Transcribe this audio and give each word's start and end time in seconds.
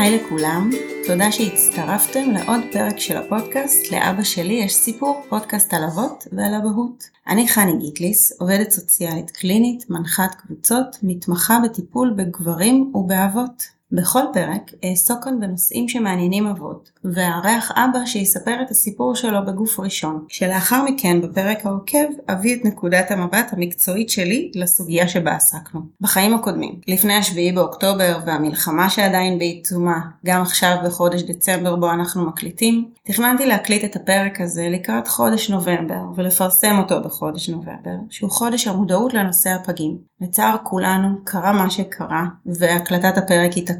היי 0.00 0.18
לכולם, 0.18 0.70
תודה 1.06 1.32
שהצטרפתם 1.32 2.30
לעוד 2.30 2.60
פרק 2.72 2.98
של 2.98 3.16
הפודקאסט 3.16 3.92
"לאבא 3.92 4.22
שלי 4.22 4.54
יש 4.54 4.74
סיפור", 4.74 5.22
פודקאסט 5.28 5.74
על 5.74 5.84
אבות 5.84 6.26
ועל 6.32 6.54
אבהות. 6.54 7.04
אני 7.28 7.48
חני 7.48 7.76
גיטליס, 7.78 8.40
עובדת 8.40 8.70
סוציאלית 8.70 9.30
קלינית, 9.30 9.90
מנחת 9.90 10.34
קבוצות, 10.34 10.96
מתמחה 11.02 11.58
בטיפול 11.64 12.14
בגברים 12.16 12.92
ובאבות. 12.94 13.79
בכל 13.92 14.22
פרק 14.32 14.70
אעסוק 14.84 15.24
כאן 15.24 15.40
בנושאים 15.40 15.88
שמעניינים 15.88 16.46
אבות, 16.46 16.90
ואארח 17.04 17.72
אבא 17.74 18.06
שיספר 18.06 18.62
את 18.62 18.70
הסיפור 18.70 19.14
שלו 19.14 19.46
בגוף 19.46 19.80
ראשון, 19.80 20.24
שלאחר 20.28 20.84
מכן 20.84 21.20
בפרק 21.20 21.66
העוקב 21.66 22.06
אביא 22.28 22.56
את 22.56 22.64
נקודת 22.64 23.10
המבט 23.10 23.52
המקצועית 23.52 24.10
שלי 24.10 24.50
לסוגיה 24.54 25.08
שבה 25.08 25.32
עסקנו. 25.32 25.80
בחיים 26.00 26.34
הקודמים, 26.34 26.74
לפני 26.88 27.14
השביעי 27.14 27.52
באוקטובר 27.52 28.18
והמלחמה 28.26 28.90
שעדיין 28.90 29.38
בעיצומה, 29.38 30.00
גם 30.26 30.42
עכשיו 30.42 30.76
בחודש 30.84 31.22
דצמבר 31.22 31.76
בו 31.76 31.90
אנחנו 31.90 32.26
מקליטים, 32.26 32.90
תכננתי 33.04 33.46
להקליט 33.46 33.84
את 33.84 33.96
הפרק 33.96 34.40
הזה 34.40 34.68
לקראת 34.70 35.08
חודש 35.08 35.50
נובמבר 35.50 36.02
ולפרסם 36.16 36.78
אותו 36.78 37.02
בחודש 37.02 37.48
נובמבר, 37.48 37.96
שהוא 38.10 38.30
חודש 38.30 38.66
המודעות 38.66 39.14
לנושא 39.14 39.50
הפגים. 39.50 40.10
לצער 40.20 40.56
כולנו 40.62 41.08
קרה 41.24 41.52
מה 41.52 41.70
שקרה, 41.70 42.24
והקלטת 42.46 43.18
הפרק 43.18 43.50
התעכבה, 43.56 43.79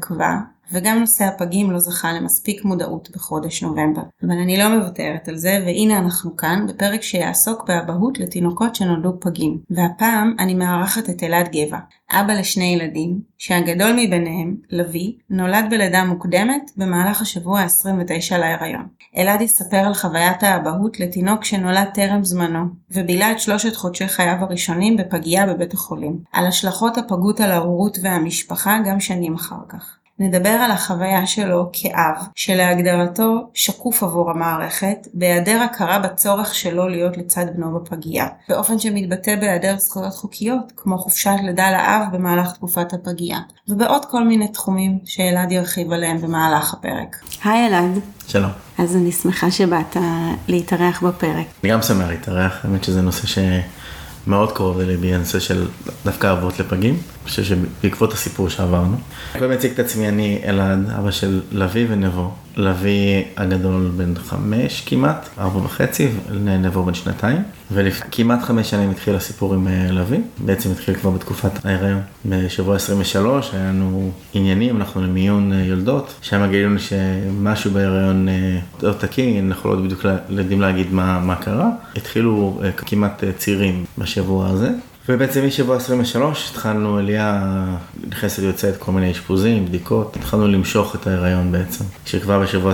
וגם 0.71 0.99
נושא 0.99 1.23
הפגים 1.23 1.71
לא 1.71 1.79
זכה 1.79 2.13
למספיק 2.13 2.65
מודעות 2.65 3.09
בחודש 3.15 3.63
נובמבר. 3.63 4.01
אבל 4.23 4.31
אני 4.31 4.57
לא 4.57 4.77
מוותרת 4.77 5.27
על 5.27 5.37
זה, 5.37 5.63
והנה 5.65 5.99
אנחנו 5.99 6.37
כאן 6.37 6.65
בפרק 6.67 7.01
שיעסוק 7.01 7.67
באבהות 7.67 8.19
לתינוקות 8.19 8.75
שנולדו 8.75 9.17
פגים. 9.19 9.59
והפעם 9.69 10.35
אני 10.39 10.53
מארחת 10.53 11.09
את 11.09 11.23
אלעד 11.23 11.49
גבע, 11.51 11.77
אבא 12.11 12.33
לשני 12.33 12.65
ילדים, 12.65 13.19
שהגדול 13.37 13.91
מביניהם, 13.91 14.55
לוי, 14.71 15.17
נולד 15.29 15.65
בלידה 15.69 16.03
מוקדמת 16.03 16.71
במהלך 16.77 17.21
השבוע 17.21 17.59
ה-29 17.59 18.37
להיריון. 18.37 18.87
אלעד 19.17 19.41
יספר 19.41 19.77
על 19.77 19.93
חוויית 19.93 20.43
האבהות 20.43 20.99
לתינוק 20.99 21.43
שנולד 21.43 21.87
טרם 21.93 22.23
זמנו, 22.23 22.65
ובילה 22.91 23.31
את 23.31 23.39
שלושת 23.39 23.75
חודשי 23.75 24.07
חייו 24.07 24.37
הראשונים 24.39 24.97
בפגייה 24.97 25.45
בבית 25.45 25.73
החולים. 25.73 26.19
על 26.31 26.47
השלכות 26.47 26.97
הפגות 26.97 27.39
על 27.39 27.51
ההורות 27.51 27.97
והמשפחה 28.01 28.79
גם 28.85 28.99
שנים 28.99 29.35
אחר 29.35 29.59
כך. 29.69 29.97
נדבר 30.21 30.49
על 30.49 30.71
החוויה 30.71 31.27
שלו 31.27 31.69
כאב, 31.73 32.15
שלהגדרתו 32.35 33.49
שקוף 33.53 34.03
עבור 34.03 34.31
המערכת, 34.31 35.07
בהיעדר 35.13 35.61
הכרה 35.61 35.99
בצורך 35.99 36.55
שלו 36.55 36.87
להיות 36.87 37.17
לצד 37.17 37.45
בנו 37.55 37.79
בפגייה, 37.79 38.27
באופן 38.49 38.79
שמתבטא 38.79 39.35
בהיעדר 39.35 39.75
זכויות 39.77 40.13
חוקיות, 40.13 40.71
כמו 40.75 40.97
חופשת 40.97 41.35
לידה 41.43 41.71
לאב 41.71 42.15
במהלך 42.15 42.51
תקופת 42.51 42.93
הפגייה, 42.93 43.39
ובעוד 43.67 44.05
כל 44.05 44.23
מיני 44.23 44.47
תחומים 44.47 44.99
שאלעד 45.05 45.51
ירחיב 45.51 45.91
עליהם 45.91 46.21
במהלך 46.21 46.73
הפרק. 46.73 47.15
היי 47.43 47.67
אלעד. 47.67 47.99
שלום. 48.27 48.51
אז 48.77 48.95
אני 48.95 49.11
שמחה 49.11 49.51
שבאת 49.51 49.97
להתארח 50.47 51.03
בפרק. 51.03 51.45
אני 51.63 51.71
גם 51.71 51.81
שמח 51.81 52.07
להתארח, 52.07 52.65
האמת 52.65 52.83
שזה 52.83 53.01
נושא 53.01 53.27
ש... 53.27 53.37
מאוד 54.27 54.51
קרוב 54.51 54.79
לליבי, 54.81 55.13
הנושא 55.13 55.39
של 55.39 55.65
דווקא 56.05 56.31
אבות 56.31 56.59
לפגים. 56.59 56.93
אני 56.93 57.29
חושב 57.29 57.43
שבעקבות 57.43 58.13
הסיפור 58.13 58.49
שעברנו. 58.49 58.97
אני 59.33 59.41
באמת 59.41 59.59
אציג 59.59 59.71
את 59.71 59.79
עצמי, 59.79 60.07
אני 60.07 60.41
אלעד, 60.45 60.89
אבא 60.99 61.11
של 61.11 61.41
לביא 61.51 61.85
ונבו. 61.89 62.31
לביא 62.61 63.23
הגדול 63.37 63.91
בן 63.97 64.15
חמש 64.15 64.83
כמעט, 64.85 65.29
ארבע 65.39 65.59
וחצי, 65.59 66.07
ונבו 66.29 66.83
בן 66.83 66.93
שנתיים. 66.93 67.43
וכמעט 67.71 68.41
חמש 68.41 68.69
שנים 68.69 68.91
התחיל 68.91 69.15
הסיפור 69.15 69.53
עם 69.53 69.67
אה, 69.67 69.91
לביא, 69.91 70.19
בעצם 70.37 70.71
התחיל 70.71 70.95
כבר 70.95 71.09
בתקופת 71.09 71.65
ההיריון. 71.65 72.01
בשבוע 72.25 72.75
23 72.75 73.53
היה 73.53 73.69
לנו 73.69 74.11
עניינים, 74.33 74.77
אנחנו 74.77 75.01
למיון 75.01 75.53
אה, 75.53 75.57
יולדות, 75.57 76.13
שם 76.21 76.47
גילינו 76.51 76.79
שמשהו 76.79 77.71
בהיריון 77.71 78.27
לא 78.81 78.93
תקין, 78.93 79.47
אנחנו 79.47 79.75
לא 79.75 79.81
בדיוק 79.81 80.05
יודעים 80.29 80.61
להגיד 80.61 80.93
מה, 80.93 81.19
מה 81.19 81.35
קרה. 81.35 81.69
התחילו 81.95 82.61
כמעט 82.77 83.23
צעירים 83.37 83.85
בשבוע 83.97 84.47
הזה. 84.47 84.69
ובעצם 85.09 85.47
משבוע 85.47 85.75
23 85.77 86.49
התחלנו, 86.51 86.99
אליה 86.99 87.43
נכנסת 88.07 88.39
ויוצאת 88.43 88.77
כל 88.77 88.91
מיני 88.91 89.11
אשפוזים, 89.11 89.65
בדיקות, 89.65 90.15
התחלנו 90.15 90.47
למשוך 90.47 90.95
את 90.95 91.07
ההיריון 91.07 91.51
בעצם. 91.51 91.83
כשכבר 92.05 92.39
בשבוע 92.39 92.73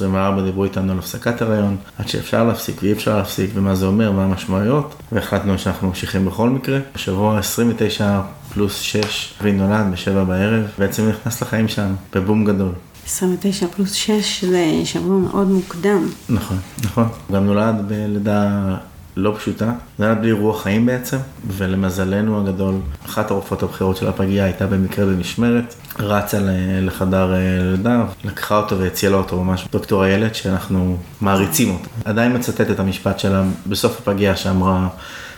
23-24 0.00 0.42
דיברו 0.44 0.64
איתנו 0.64 0.92
על 0.92 0.98
הפסקת 0.98 1.42
הריון, 1.42 1.76
עד 1.98 2.08
שאפשר 2.08 2.44
להפסיק 2.44 2.82
ואי 2.82 2.92
אפשר 2.92 3.16
להפסיק, 3.16 3.50
ומה 3.54 3.74
זה 3.74 3.86
אומר, 3.86 4.12
מה 4.12 4.24
המשמעויות, 4.24 4.94
והחלטנו 5.12 5.58
שאנחנו 5.58 5.88
ממשיכים 5.88 6.26
בכל 6.26 6.50
מקרה. 6.50 6.78
בשבוע 6.94 7.38
29 7.38 8.20
פלוס 8.54 8.80
6, 8.80 9.34
אבי 9.40 9.52
נולד 9.52 9.92
בשבע 9.92 10.24
בערב, 10.24 10.64
בעצם 10.78 11.08
נכנס 11.08 11.42
לחיים 11.42 11.68
שלנו, 11.68 11.94
בבום 12.14 12.44
גדול. 12.44 12.72
29 13.06 13.66
פלוס 13.66 13.92
6 13.92 14.44
זה 14.44 14.64
שבוע 14.84 15.18
מאוד 15.18 15.48
מוקדם. 15.48 16.08
נכון, 16.28 16.58
נכון. 16.84 17.08
גם 17.32 17.46
נולד 17.46 17.74
בלידה 17.88 18.76
לא 19.20 19.34
פשוטה, 19.38 19.72
זה 19.98 20.04
היה 20.04 20.14
בלי 20.14 20.32
רוח 20.32 20.62
חיים 20.62 20.86
בעצם, 20.86 21.16
ולמזלנו 21.46 22.40
הגדול, 22.40 22.74
אחת 23.06 23.30
הרופאות 23.30 23.62
הבכירות 23.62 23.96
של 23.96 24.08
הפגייה 24.08 24.44
הייתה 24.44 24.66
במקרה 24.66 25.06
במשמרת, 25.06 25.74
רצה 25.98 26.38
לחדר 26.82 27.34
אה, 27.34 27.58
לידה, 27.62 28.04
לקחה 28.24 28.56
אותו 28.56 28.78
והצילה 28.78 29.16
אותו 29.16 29.44
ממש 29.44 29.66
דוקטור 29.72 30.04
איילת, 30.04 30.34
שאנחנו 30.34 30.96
מעריצים 31.20 31.70
אותו. 31.70 31.88
עדיין 32.04 32.36
מצטט 32.36 32.70
את 32.70 32.80
המשפט 32.80 33.18
שלה 33.18 33.42
בסוף 33.66 33.98
הפגייה 33.98 34.36
שאמרה, 34.36 34.88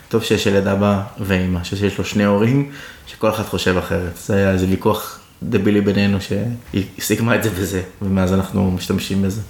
טוב 0.08 0.22
שיש 0.22 0.46
ילד 0.46 0.66
אבא 0.66 1.02
ואימא, 1.20 1.64
שיש 1.64 1.98
לו 1.98 2.04
שני 2.04 2.24
הורים, 2.24 2.70
שכל 3.06 3.30
אחד 3.30 3.42
חושב 3.42 3.76
אחרת. 3.76 4.18
זה 4.26 4.36
היה 4.36 4.50
איזה 4.50 4.66
ויכוח 4.70 5.18
דבילי 5.42 5.80
בינינו 5.80 6.20
שהיא 6.20 6.84
סיכמה 7.00 7.34
את 7.34 7.42
זה 7.42 7.50
בזה, 7.50 7.82
ומאז 8.02 8.32
אנחנו 8.32 8.70
משתמשים 8.70 9.22
בזה. 9.22 9.40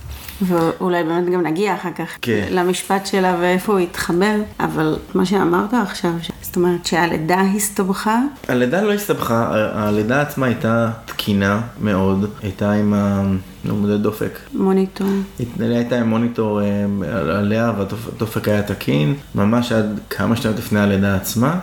ואולי 0.47 1.04
באמת 1.04 1.30
גם 1.32 1.47
נגיע 1.47 1.75
אחר 1.75 1.92
כך 1.97 2.08
כן. 2.22 2.48
למשפט 2.50 3.06
שלה 3.06 3.36
ואיפה 3.41 3.72
הוא 3.72 3.80
התחבר, 3.80 4.34
אבל 4.60 4.97
מה 5.14 5.26
שאמרת 5.26 5.75
עכשיו, 5.75 6.12
זאת 6.42 6.56
אומרת 6.56 6.86
שהלידה 6.86 7.41
הסתבכה? 7.41 8.20
הלידה 8.48 8.82
לא 8.82 8.92
הסתבכה, 8.92 9.48
הלידה 9.75 10.20
עצמה 10.20 10.47
הייתה 10.47 10.91
תקינה 11.06 11.60
מאוד, 11.80 12.30
הייתה 12.42 12.72
עם 12.72 12.94
עמודי 13.64 13.98
דופק. 13.98 14.38
מוניטור. 14.54 15.08
הייתה 15.60 15.98
עם 16.00 16.08
מוניטור 16.08 16.60
אה, 16.62 16.84
עליה 17.38 17.72
והדופק 17.78 18.48
היה 18.48 18.62
תקין, 18.62 19.14
ממש 19.34 19.72
עד 19.72 20.00
כמה 20.10 20.36
שניות 20.36 20.59
לפני 20.59 20.80
הלידה 20.80 21.14
עצמה, 21.14 21.59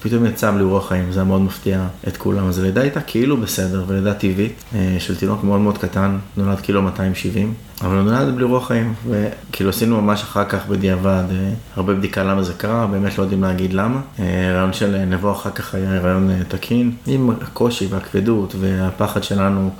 ופתאום 0.00 0.26
יצא 0.26 0.50
בלי 0.50 0.62
רוח 0.62 0.88
חיים, 0.88 1.12
זה 1.12 1.20
היה 1.20 1.28
מאוד 1.28 1.40
מפתיע 1.40 1.86
את 2.08 2.16
כולם. 2.16 2.46
אז 2.48 2.58
הלידה 2.58 2.80
הייתה 2.80 3.00
כאילו 3.00 3.36
בסדר, 3.36 3.84
ולידה 3.86 4.14
טבעית, 4.14 4.64
אה, 4.74 4.96
של 4.98 5.16
תינוק 5.16 5.44
מאוד 5.44 5.60
מאוד 5.60 5.78
קטן, 5.78 6.18
נולד 6.36 6.60
קילו 6.60 6.82
270. 6.82 7.54
אבל 7.82 7.96
הוא 7.96 8.02
נולד 8.02 8.34
בלי 8.34 8.44
רוח 8.44 8.68
חיים, 8.68 8.94
וכאילו 9.08 9.70
עשינו 9.70 10.00
ממש 10.00 10.22
אחר 10.22 10.44
כך 10.44 10.66
בדיעבד 10.66 11.24
אה, 11.30 11.50
הרבה 11.76 11.94
בדיקה 11.94 12.22
למה 12.22 12.42
זה 12.42 12.52
קרה, 12.52 12.86
באמת 12.86 13.18
לא 13.18 13.22
יודעים 13.22 13.42
להגיד 13.42 13.72
למה. 13.72 14.00
הרעיון 14.18 14.72
של 14.72 15.04
נבוא 15.04 15.32
אחר 15.32 15.50
כך 15.50 15.74
היה 15.74 16.00
רעיון 16.00 16.30
תקין, 16.48 16.92
עם 17.06 17.30
הקושי 17.30 17.86
והכבדות 17.86 18.54
והפחד 18.60 19.22
שלנו. 19.22 19.70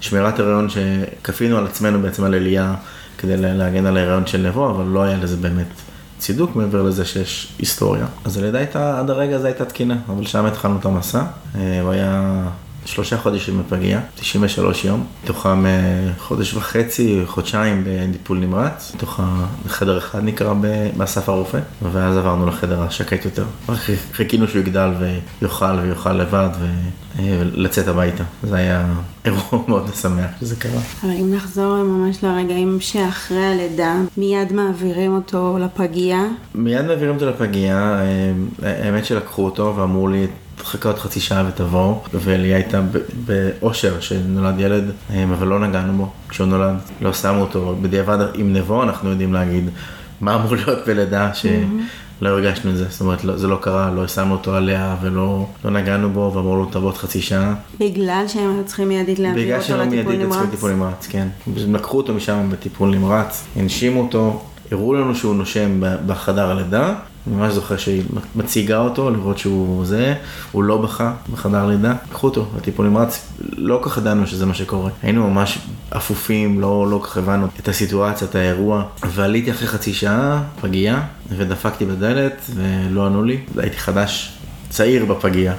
שמירת 0.00 0.40
הריון 0.40 0.68
שכפינו 0.68 1.58
על 1.58 1.66
עצמנו 1.66 2.02
בעצם 2.02 2.24
על 2.24 2.34
אליה 2.34 2.74
כדי 3.18 3.36
להגן 3.36 3.86
על 3.86 3.96
ההריון 3.96 4.26
של 4.26 4.48
נבו, 4.48 4.70
אבל 4.70 4.84
לא 4.84 5.02
היה 5.02 5.18
לזה 5.18 5.36
באמת 5.36 5.66
צידוק 6.18 6.56
מעבר 6.56 6.82
לזה 6.82 7.04
שיש 7.04 7.52
היסטוריה. 7.58 8.06
אז 8.24 8.36
הלידה 8.36 8.58
הייתה, 8.58 9.00
עד 9.00 9.10
הרגע 9.10 9.36
הזה 9.36 9.46
הייתה 9.46 9.64
תקינה, 9.64 9.96
אבל 10.08 10.26
שם 10.26 10.44
התחלנו 10.44 10.78
את 10.78 10.84
המסע. 10.84 11.22
אה, 11.54 11.80
הוא 11.80 11.90
היה 11.90 12.42
שלושה 12.86 13.18
חודשים 13.18 13.58
בפגייה, 13.58 14.00
93 14.14 14.84
יום, 14.84 15.04
מתוכם 15.24 15.64
חודש 16.18 16.54
וחצי, 16.54 17.22
חודשיים 17.26 17.84
בטיפול 17.86 18.38
נמרץ, 18.38 18.92
מתוך 18.94 19.20
חדר 19.66 19.98
אחד 19.98 20.24
נקרא 20.24 20.54
באסף 20.96 21.28
הרופא, 21.28 21.58
ואז 21.92 22.16
עברנו 22.16 22.46
לחדר 22.46 22.82
השקט 22.82 23.24
יותר. 23.24 23.44
חיכינו 24.12 24.48
שהוא 24.48 24.60
יגדל 24.60 24.90
ויאכל 25.40 25.78
ויאכל 25.82 26.12
לבד 26.12 26.48
ולצאת 27.18 27.88
הביתה. 27.88 28.24
זה 28.42 28.56
היה 28.56 28.86
אירוע 29.24 29.62
מאוד 29.68 29.90
משמח 29.90 30.30
שזה 30.40 30.56
קרה. 30.56 30.80
אבל 31.02 31.10
אם 31.10 31.34
נחזור 31.34 31.76
ממש 31.82 32.24
לרגעים 32.24 32.80
שאחרי 32.80 33.44
הלידה, 33.44 33.96
מיד 34.16 34.52
מעבירים 34.52 35.14
אותו 35.14 35.58
לפגייה? 35.60 36.24
מיד 36.54 36.86
מעבירים 36.86 37.14
אותו 37.14 37.30
לפגייה, 37.30 38.00
אה, 38.62 38.76
האמת 38.82 39.04
שלקחו 39.04 39.44
אותו 39.44 39.74
ואמרו 39.76 40.08
לי, 40.08 40.26
תחכה 40.56 40.88
עוד 40.88 40.98
חצי 40.98 41.20
שעה 41.20 41.44
ותבואו, 41.48 42.02
וליה 42.14 42.56
הייתה 42.56 42.80
באושר 43.26 44.00
שנולד 44.00 44.54
ילד, 44.60 44.84
אה, 45.10 45.24
אבל 45.24 45.46
לא 45.46 45.58
נגענו 45.58 45.92
בו 45.96 46.10
כשהוא 46.28 46.46
נולד, 46.46 46.76
לא 47.00 47.12
שמו 47.12 47.40
אותו, 47.40 47.76
בדיעבד 47.82 48.18
אם 48.40 48.52
נבוא 48.52 48.82
אנחנו 48.82 49.10
יודעים 49.10 49.32
להגיד 49.32 49.70
מה 50.20 50.34
אמור 50.34 50.54
להיות 50.66 50.78
בלידה, 50.86 51.34
שלא 51.34 51.50
mm-hmm. 51.50 52.26
הרגשנו 52.26 52.70
את 52.70 52.76
זה, 52.76 52.86
זאת 52.88 53.00
אומרת 53.00 53.24
לא, 53.24 53.36
זה 53.36 53.48
לא 53.48 53.58
קרה, 53.60 53.90
לא 53.90 54.08
שמנו 54.08 54.32
אותו 54.32 54.54
עליה 54.54 54.96
ולא 55.02 55.46
לא 55.64 55.70
נגענו 55.70 56.10
בו 56.10 56.32
ואמרו 56.34 56.56
לו 56.56 56.64
תבוא 56.64 56.88
עוד 56.88 56.96
חצי 56.96 57.22
שעה. 57.22 57.54
בגלל 57.80 58.24
שהם 58.28 58.50
היו 58.54 58.64
צריכים 58.64 58.88
מיידית 58.88 59.18
להעביר 59.18 59.56
אותו 59.56 59.76
לטיפול 59.76 59.82
נמרץ? 59.84 59.96
בגלל 59.96 60.06
שהם 60.06 60.06
מיידית 60.14 60.30
צריכים 60.30 60.48
לטיפול 60.48 60.72
נמרץ, 60.72 61.06
כן. 61.10 61.28
לקחו 61.56 61.96
אותו 61.96 62.14
משם 62.14 62.50
בטיפול 62.50 62.90
נמרץ, 62.90 63.44
הנשימו 63.56 64.00
אותו, 64.00 64.42
הראו 64.72 64.94
לנו 64.94 65.14
שהוא 65.14 65.34
נושם 65.34 65.82
בחדר 66.06 66.50
הלידה. 66.50 66.94
ממש 67.26 67.52
זוכר 67.52 67.76
שהיא 67.76 68.02
מציגה 68.36 68.78
אותו, 68.78 69.10
לראות 69.10 69.38
שהוא 69.38 69.84
זה, 69.84 70.14
הוא 70.52 70.64
לא 70.64 70.76
בכה 70.76 71.12
בחדר 71.32 71.66
לידה, 71.66 71.94
קחו 72.12 72.26
אותו 72.26 72.46
לטיפול 72.56 72.86
נמרץ, 72.86 73.26
לא 73.40 73.80
כל 73.82 73.90
כך 73.90 73.98
ידענו 73.98 74.26
שזה 74.26 74.46
מה 74.46 74.54
שקורה. 74.54 74.90
היינו 75.02 75.30
ממש 75.30 75.58
אפופים, 75.96 76.60
לא, 76.60 76.86
לא 76.90 77.00
כך 77.04 77.16
הבנו 77.16 77.46
את 77.60 77.68
הסיטואציה, 77.68 78.28
את 78.28 78.34
האירוע, 78.34 78.84
ועליתי 79.06 79.50
אחרי 79.50 79.68
חצי 79.68 79.94
שעה, 79.94 80.42
פגייה, 80.60 81.02
ודפקתי 81.28 81.84
בדלת, 81.84 82.50
ולא 82.54 83.06
ענו 83.06 83.24
לי, 83.24 83.38
הייתי 83.56 83.76
חדש, 83.76 84.32
צעיר 84.68 85.04
בפגייה, 85.04 85.54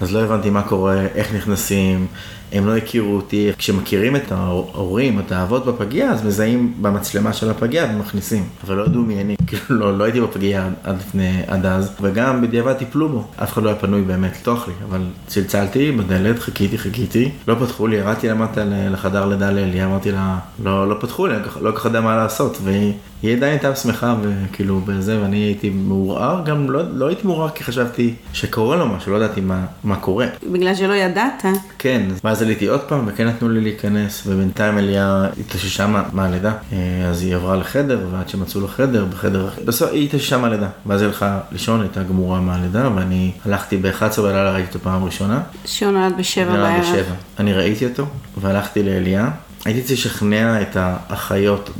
אז 0.00 0.12
לא 0.12 0.18
הבנתי 0.18 0.50
מה 0.50 0.62
קורה, 0.62 1.00
איך 1.14 1.34
נכנסים. 1.34 2.06
הם 2.52 2.66
לא 2.66 2.76
הכירו 2.76 3.16
אותי, 3.16 3.50
כשמכירים 3.58 4.16
את 4.16 4.32
ההורים, 4.32 5.20
את 5.20 5.32
האבות 5.32 5.66
בפגייה, 5.66 6.12
אז 6.12 6.24
מזהים 6.24 6.74
במצלמה 6.80 7.32
של 7.32 7.50
הפגייה 7.50 7.86
ומכניסים, 7.94 8.44
אבל 8.64 8.76
לא 8.76 8.84
ידעו 8.84 9.02
מי 9.02 9.20
אני, 9.20 9.36
כאילו 9.46 9.62
לא, 9.68 9.98
לא 9.98 10.04
הייתי 10.04 10.20
בפגייה 10.20 10.68
עד 10.84 10.96
לפני, 10.96 11.42
עד 11.46 11.66
אז, 11.66 11.92
וגם 12.00 12.42
בדיעבד 12.42 12.72
טיפלו 12.72 13.08
בו, 13.08 13.24
אף 13.42 13.52
אחד 13.52 13.62
לא 13.62 13.68
היה 13.68 13.78
פנוי 13.78 14.02
באמת 14.02 14.32
לפתוח 14.32 14.68
לי, 14.68 14.74
אבל 14.88 15.00
צלצלתי 15.26 15.92
בדלת, 15.92 16.38
חיכיתי, 16.38 16.78
חיכיתי, 16.78 17.30
לא 17.48 17.54
פתחו 17.54 17.86
לי, 17.86 17.96
ירדתי 17.96 18.28
למטה 18.28 18.64
לחדר 18.64 19.26
לידה 19.26 19.50
לאלי, 19.50 19.84
אמרתי 19.84 20.12
לה, 20.12 20.38
לא, 20.62 20.88
לא 20.88 20.96
פתחו 21.00 21.26
לי, 21.26 21.34
לא 21.60 21.70
כל 21.70 21.78
כך 21.78 21.84
יודע 21.84 22.00
מה 22.00 22.16
לעשות, 22.16 22.58
והיא... 22.64 22.92
היא 23.22 23.36
עדיין 23.36 23.52
הייתה 23.52 23.74
שמחה 23.76 24.14
וכאילו 24.22 24.80
בזה 24.80 25.22
ואני 25.22 25.36
הייתי 25.36 25.70
מעורער 25.70 26.42
גם 26.44 26.70
לא, 26.70 26.82
לא 26.92 27.08
הייתי 27.08 27.26
מעורער 27.26 27.48
כי 27.48 27.64
חשבתי 27.64 28.14
שקורה 28.32 28.76
לו 28.76 28.88
משהו 28.88 29.12
לא 29.12 29.16
ידעתי 29.16 29.40
מה, 29.40 29.66
מה 29.84 29.96
קורה. 29.96 30.26
בגלל 30.52 30.74
שלא 30.74 30.92
ידעת. 30.92 31.44
כן 31.78 32.02
ואז 32.24 32.42
עליתי 32.42 32.66
עוד 32.66 32.80
פעם 32.80 33.04
וכן 33.06 33.26
נתנו 33.26 33.48
לי 33.48 33.60
להיכנס 33.60 34.22
ובינתיים 34.26 34.78
אליה 34.78 35.26
התאוששה 35.40 36.02
מהלידה 36.12 36.52
אה, 36.72 37.08
אז 37.08 37.22
היא 37.22 37.34
עברה 37.34 37.56
לחדר 37.56 38.00
ועד 38.12 38.28
שמצאו 38.28 38.60
לו 38.60 38.68
חדר 38.68 39.04
בחדר 39.04 39.48
בסוף 39.64 39.90
היא 39.92 40.04
התאוששה 40.04 40.38
מהלידה 40.38 40.68
ואז 40.86 41.00
היא 41.00 41.08
הלכה 41.08 41.40
לישון 41.52 41.80
הייתה 41.80 42.02
גמורה 42.02 42.40
מהלידה 42.40 42.90
ואני 42.94 43.32
הלכתי 43.44 43.76
ב-11 43.76 44.20
בלילה 44.20 44.52
ראיתי 44.52 44.68
אותו 44.68 44.78
פעם 44.78 45.04
ראשונה. 45.04 45.40
שהוא 45.64 45.92
נולד 45.92 46.16
בשבע 46.18 46.52
בערב. 46.52 46.80
בשבע. 46.80 47.14
אני 47.38 47.52
ראיתי 47.52 47.86
אותו 47.86 48.06
והלכתי 48.40 48.82
לאליה. 48.82 49.30
הייתי 49.64 49.82
צריך 49.82 49.98
לשכנע 49.98 50.62
את 50.62 50.76
האחיות 50.76 51.70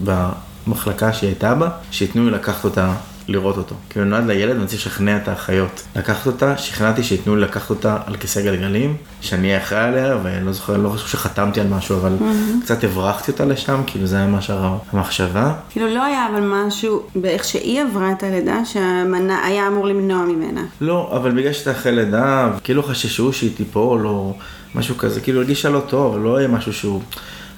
מחלקה 0.68 1.12
שהיא 1.12 1.28
הייתה 1.28 1.54
בה, 1.54 1.68
שייתנו 1.90 2.24
לי 2.24 2.30
לקחת 2.30 2.64
אותה 2.64 2.92
לראות 3.28 3.56
אותו. 3.56 3.74
כאילו 3.90 4.04
נולד 4.04 4.26
לילד 4.26 4.56
ואני 4.56 4.66
צריך 4.66 4.80
לשכנע 4.80 5.16
את 5.16 5.28
האחיות. 5.28 5.82
לקחת 5.96 6.26
אותה, 6.26 6.56
שכנעתי 6.56 7.02
שייתנו 7.02 7.36
לי 7.36 7.42
לקחת 7.42 7.70
אותה 7.70 7.96
על 8.06 8.16
כיסא 8.16 8.42
גלגלים, 8.42 8.96
שאני 9.20 9.48
אהיה 9.48 9.62
אחראי 9.62 9.80
עליה, 9.80 10.18
ולא 10.22 10.52
זוכר, 10.52 10.76
לא 10.76 10.88
חושב 10.88 11.06
שחתמתי 11.06 11.60
על 11.60 11.66
משהו, 11.66 11.96
אבל 11.96 12.16
mm-hmm. 12.20 12.64
קצת 12.64 12.84
הברחתי 12.84 13.32
אותה 13.32 13.44
לשם, 13.44 13.80
כאילו 13.86 14.06
זה 14.06 14.16
היה 14.16 14.26
מה 14.26 14.42
שהמחשבה. 14.42 15.52
כאילו 15.70 15.94
לא 15.94 16.04
היה 16.04 16.26
אבל 16.32 16.40
משהו 16.40 17.02
באיך 17.14 17.44
שהיא 17.44 17.82
עברה 17.82 18.12
את 18.12 18.22
הלידה, 18.22 18.64
שהיה 18.64 19.66
אמור 19.68 19.86
למנוע 19.86 20.24
ממנה. 20.24 20.62
לא, 20.80 21.12
אבל 21.16 21.30
בגלל 21.30 21.52
שאתה 21.52 21.70
אחרי 21.70 21.92
לידה, 21.92 22.50
כאילו 22.64 22.82
חששו 22.82 23.32
שהיא 23.32 23.56
תיפול, 23.56 24.06
או 24.06 24.34
משהו 24.74 24.96
כזה, 24.96 25.20
כאילו 25.20 25.40
הרגישה 25.40 25.70
לא 25.70 25.80
טוב, 25.80 26.18
לא 26.24 26.36
היה 26.36 26.48
משהו 26.48 26.72
שהוא... 26.72 27.02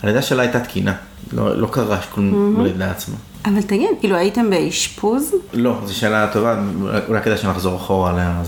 הלידה 0.02 0.22
שלה 0.22 0.42
הייתה 0.42 0.60
תקינה, 0.60 0.94
לא, 1.32 1.56
לא 1.56 1.66
קרה 1.66 2.00
כלום 2.00 2.54
mm-hmm. 2.56 2.60
בלידה 2.60 2.90
עצמה. 2.90 3.16
אבל 3.44 3.62
תגיד, 3.62 3.88
כאילו 4.00 4.16
הייתם 4.16 4.50
באשפוז? 4.50 5.34
לא, 5.52 5.78
זו 5.84 5.98
שאלה 5.98 6.30
טובה, 6.32 6.62
אולי 7.08 7.22
כדאי 7.22 7.38
שנחזור 7.38 7.76
אחורה 7.76 8.10
עליה. 8.10 8.42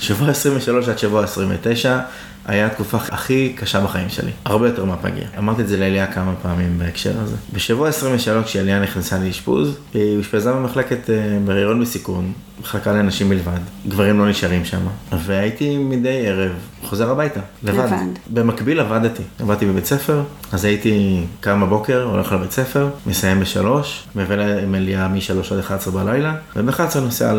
שבוע 0.00 0.28
23 0.28 0.88
עד 0.88 0.98
שבוע 0.98 1.24
29 1.24 1.98
היה 2.46 2.66
התקופה 2.66 2.96
הכי 2.96 3.52
קשה 3.56 3.80
בחיים 3.80 4.08
שלי, 4.08 4.30
הרבה 4.44 4.68
יותר 4.68 4.84
מהפגיע. 4.84 5.24
אמרתי 5.38 5.62
את 5.62 5.68
זה 5.68 5.76
לאליה 5.76 6.06
כמה 6.06 6.34
פעמים 6.42 6.78
בהקשר 6.78 7.20
הזה. 7.20 7.36
בשבוע 7.52 7.88
23 7.88 8.46
כשאליה 8.46 8.80
נכנסה 8.80 9.18
לאשפוז, 9.18 9.76
היא 9.94 10.18
אושפזה 10.18 10.52
במחלקת 10.52 11.10
אה, 11.10 11.38
בהריון 11.44 11.80
בסיכון, 11.80 12.32
מחלקה 12.60 12.92
לנשים 12.92 13.28
בלבד, 13.28 13.58
גברים 13.88 14.18
לא 14.18 14.28
נשארים 14.28 14.64
שם, 14.64 14.82
והייתי 15.12 15.76
מדי 15.76 16.26
ערב 16.26 16.52
חוזר 16.82 17.10
הביתה, 17.10 17.40
לבד. 17.62 17.78
לבד. 17.78 17.96
במקביל 18.32 18.80
עבדתי, 18.80 19.22
עבדתי 19.40 19.66
בבית 19.66 19.86
ספר, 19.86 20.22
אז 20.52 20.64
הייתי 20.64 21.24
קם 21.40 21.60
בבוקר, 21.60 22.02
הולך 22.02 22.32
לבית 22.32 22.52
ספר, 22.52 22.88
מסיים 23.06 23.40
בשלוש, 23.40 24.04
מביא 24.16 24.36
אליה 24.74 25.08
משלוש 25.08 25.52
עד 25.52 25.58
11 25.58 26.04
בלילה, 26.04 26.34
וב-11 26.56 26.98
נוסע 26.98 27.34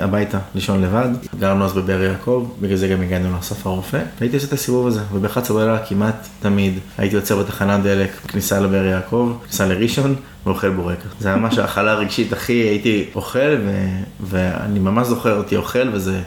הביתה 0.00 0.38
לישון 0.54 0.82
לבד, 0.82 1.08
גרנו 1.38 1.64
אז 1.64 1.72
בבאר 1.72 2.02
יעקב, 2.02 2.48
בגלל 2.60 2.76
זה 2.76 2.88
גם 2.88 3.02
הגענו 3.02 3.36
לאסף 3.36 3.66
הרופא, 3.66 4.00
והייתי 4.20 4.36
עושה 4.36 4.48
את 4.48 4.52
הסיבוב 4.52 4.86
הזה, 4.86 5.00
וב-11 5.12 5.52
בלילה 5.52 5.78
כמעט 5.78 6.28
תמיד 6.40 6.78
הייתי 6.98 7.16
עוצר 7.16 7.38
בתחנת 7.38 7.82
דלק, 7.82 8.10
כניסה 8.28 8.60
לבאר 8.60 8.84
יעקב, 8.84 9.32
כניסה 9.42 9.66
לראשון, 9.66 10.14
ואוכל 10.46 10.70
בורקס. 10.70 11.04
זה 11.20 11.28
היה 11.28 11.36
ממש 11.36 11.58
האכלה 11.58 11.94
רגשית, 11.94 12.32
הכי 12.32 12.52
הייתי 12.52 13.04
אוכל, 13.14 13.56
ו... 13.64 13.86
ואני 14.20 14.78
ממש 14.78 15.06
זוכר 15.06 15.36
אותי 15.36 15.56
אוכל, 15.56 15.88
וזה 15.92 16.20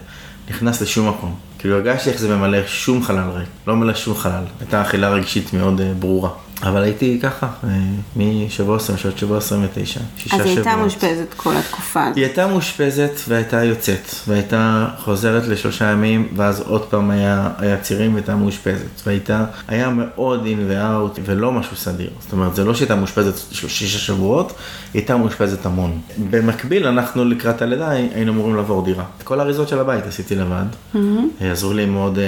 נכנס 0.49 0.81
לשום 0.81 1.09
מקום. 1.09 1.35
כאילו 1.65 1.77
הרגשתי 1.77 2.09
איך 2.09 2.19
זה 2.19 2.35
ממלא 2.35 2.67
שום 2.67 3.03
חלל 3.03 3.29
ריק, 3.29 3.47
לא 3.67 3.75
מלא 3.75 3.93
שום 3.93 4.15
חלל. 4.15 4.43
הייתה 4.59 4.81
אכילה 4.81 5.09
רגשית 5.09 5.53
מאוד 5.53 5.79
uh, 5.79 5.83
ברורה. 5.99 6.29
אבל 6.63 6.83
הייתי 6.83 7.19
ככה, 7.21 7.47
אה, 7.63 7.69
משבוע 8.15 8.75
20 8.75 8.97
עד 9.05 9.17
שבוע 9.17 9.37
29, 9.37 9.99
שישה 10.17 10.29
שבועות. 10.29 10.41
אז 10.41 10.47
היא 10.47 10.57
הייתה 10.57 10.75
מאושפזת 10.75 11.33
כל 11.35 11.57
התקופה 11.57 12.03
הזאת. 12.03 12.15
היא 12.15 12.25
הייתה 12.25 12.47
מאושפזת 12.47 13.11
והייתה 13.27 13.63
יוצאת, 13.63 14.11
והייתה 14.27 14.87
חוזרת 14.97 15.47
לשלושה 15.47 15.91
ימים, 15.91 16.27
ואז 16.35 16.61
עוד 16.67 16.85
פעם 16.85 17.11
היה, 17.11 17.49
היה 17.57 17.77
צירים 17.77 18.13
והייתה 18.13 18.35
מאושפזת. 18.35 19.01
והייתה, 19.05 19.45
היה 19.67 19.89
מאוד 19.89 20.45
אין 20.45 20.65
ואאוט 20.67 21.19
ולא 21.25 21.51
משהו 21.51 21.75
סדיר. 21.75 22.09
זאת 22.19 22.33
אומרת, 22.33 22.55
זה 22.55 22.63
לא 22.63 22.73
שהייתה 22.73 22.95
מאושפזת 22.95 23.33
שישה 23.51 23.99
שבועות, 23.99 24.53
היא 24.93 25.01
הייתה 25.01 25.17
מאושפזת 25.17 25.65
המון. 25.65 25.99
במקביל, 26.29 26.87
אנחנו 26.87 27.25
לקראת 27.25 27.61
הלידה 27.61 27.89
היינו 27.89 28.31
אמורים 28.31 28.55
לעבור 28.55 28.85
דירה. 28.85 29.03
את 29.17 29.23
כל 29.23 29.39
האריזות 29.39 29.67
של 29.67 29.79
הבית 29.79 30.07
עשיתי 30.07 30.35
לבד. 30.35 30.65
Mm-hmm. 30.95 30.97
עזרו 31.43 31.73
לי 31.73 31.85
מאוד 31.85 32.19
אה, 32.19 32.25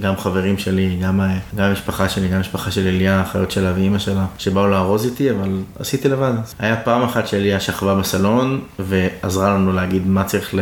גם 0.00 0.16
חברים 0.16 0.58
שלי, 0.58 0.98
גם, 1.02 1.20
גם 1.56 1.64
המשפחה 1.64 2.08
שלי, 2.08 2.28
גם 2.28 2.36
המשפחה 2.36 2.70
של 2.70 2.86
אליה, 2.86 3.22
אחיות 3.22 3.50
של 3.50 3.66
שלה 3.66 3.72
ואימא 3.76 3.98
שלה, 3.98 4.26
שבאו 4.38 4.66
לארוז 4.66 5.04
איתי, 5.04 5.30
אבל 5.30 5.62
עשיתי 5.78 6.08
לבד. 6.08 6.32
היה 6.58 6.76
פעם 6.76 7.02
אחת 7.02 7.26
שאליה 7.26 7.60
שכבה 7.60 7.94
בסלון, 7.94 8.60
ועזרה 8.78 9.54
לנו 9.54 9.72
להגיד 9.72 10.06
מה 10.06 10.24
צריך 10.24 10.54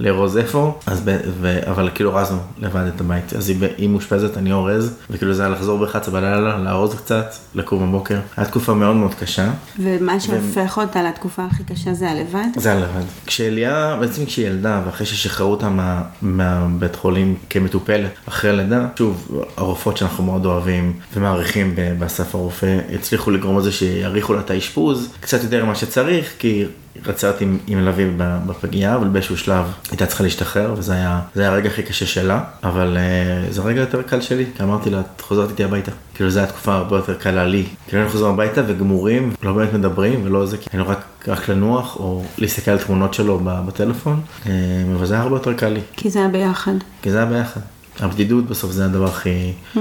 לארוז 0.00 0.36
איפה, 0.36 0.78
אז 0.86 1.00
ב, 1.04 1.16
ו, 1.40 1.58
אבל 1.70 1.90
כאילו 1.94 2.18
ארזנו 2.18 2.38
לבד 2.58 2.86
את 2.94 3.00
הבית. 3.00 3.32
אז 3.32 3.48
היא, 3.48 3.56
היא 3.76 3.88
מאושפזת, 3.88 4.36
אני 4.36 4.52
אורז, 4.52 4.94
וכאילו 5.10 5.34
זה 5.34 5.42
היה 5.42 5.50
לחזור 5.50 5.78
ב-11 5.86 6.10
בלילה, 6.10 6.58
לארוז 6.58 6.94
קצת, 6.94 7.32
לקום 7.54 7.88
בבוקר. 7.88 8.18
הייתה 8.36 8.50
תקופה 8.50 8.74
מאוד 8.74 8.96
מאוד 8.96 9.14
קשה. 9.14 9.50
ומה 9.78 10.20
שהופך 10.20 10.76
ו... 10.76 10.80
אותה 10.80 11.02
לתקופה 11.02 11.44
הכי 11.44 11.64
קשה 11.64 11.94
זה 11.94 12.10
הלבד? 12.10 12.46
זה 12.56 12.72
הלבד. 12.72 13.04
כשאליה, 13.26 13.96
בעצם 14.00 14.24
כשהיא 14.24 14.46
ילדה, 14.46 14.82
ואחרי 14.86 15.06
ששחררו 15.06 15.50
אותה 15.50 15.68
מה, 15.68 16.02
מהבית 16.22 16.96
חולים 16.96 17.34
כמטופלת, 17.50 18.10
אחרי 18.28 18.56
לידה, 18.56 18.86
שוב, 18.98 19.44
הרופאות 19.56 19.96
שאנחנו 19.96 20.24
מאוד 20.24 20.44
אוהבים 20.46 20.92
ומעריכים 21.14 21.74
באסף 21.98 22.34
הרופא, 22.38 22.78
הצליחו 22.94 23.30
לגרום 23.30 23.58
לזה 23.58 23.72
שיאריכו 23.72 24.32
לה 24.32 24.40
את 24.40 24.50
האשפוז 24.50 25.08
קצת 25.20 25.42
יותר 25.42 25.64
ממה 25.64 25.74
שצריך, 25.74 26.32
כי 26.38 26.64
רצה 27.06 27.30
אותי 27.30 27.44
עם 27.44 27.78
מלווים 27.78 28.14
בפגייה, 28.46 28.94
אבל 28.94 29.08
באיזשהו 29.08 29.36
שלב 29.36 29.64
הייתה 29.90 30.06
צריכה 30.06 30.24
להשתחרר, 30.24 30.74
וזה 30.76 30.92
היה, 30.92 31.20
היה 31.36 31.48
הרגע 31.48 31.68
הכי 31.68 31.82
קשה 31.82 32.06
שלה, 32.06 32.40
אבל 32.64 32.96
uh, 32.96 33.52
זה 33.52 33.60
הרגע 33.60 33.80
יותר 33.80 34.02
קל 34.02 34.20
שלי, 34.20 34.44
כי 34.56 34.62
אמרתי 34.62 34.90
לה, 34.90 35.00
את 35.00 35.20
חוזרת 35.20 35.50
איתי 35.50 35.64
הביתה. 35.64 35.92
כאילו 36.14 36.30
זו 36.30 36.38
הייתה 36.38 36.52
תקופה 36.52 36.74
הרבה 36.74 36.96
יותר 36.96 37.14
קלה 37.14 37.46
לי. 37.46 37.64
כאילו 37.86 37.98
היינו 37.98 38.12
חוזרים 38.12 38.34
הביתה 38.34 38.62
וגמורים, 38.66 39.32
לא 39.42 39.52
באמת 39.52 39.72
מדברים, 39.72 40.20
ולא 40.24 40.46
זה, 40.46 40.56
כי 40.56 40.68
היינו 40.72 40.88
רק, 40.88 41.04
רק 41.28 41.48
לנוח, 41.48 41.96
או 41.96 42.24
להסתכל 42.38 42.70
על 42.70 42.78
תמונות 42.78 43.14
שלו 43.14 43.40
בטלפון, 43.44 44.20
uh, 44.44 44.48
אבל 44.96 45.06
זה 45.06 45.14
היה 45.14 45.22
הרבה 45.22 45.36
יותר 45.36 45.52
קל 45.52 45.68
לי. 45.68 45.80
כי 45.96 46.10
זה 46.10 46.18
היה 46.18 46.28
ביחד. 46.28 46.74
כי 47.02 47.10
זה 47.10 47.16
היה 47.16 47.26
ביחד. 47.26 47.60
הבדידות 48.00 48.46
בסוף 48.46 48.72
זה 48.72 48.84
הדבר 48.84 49.04
הכי, 49.04 49.52
mm-hmm. 49.74 49.78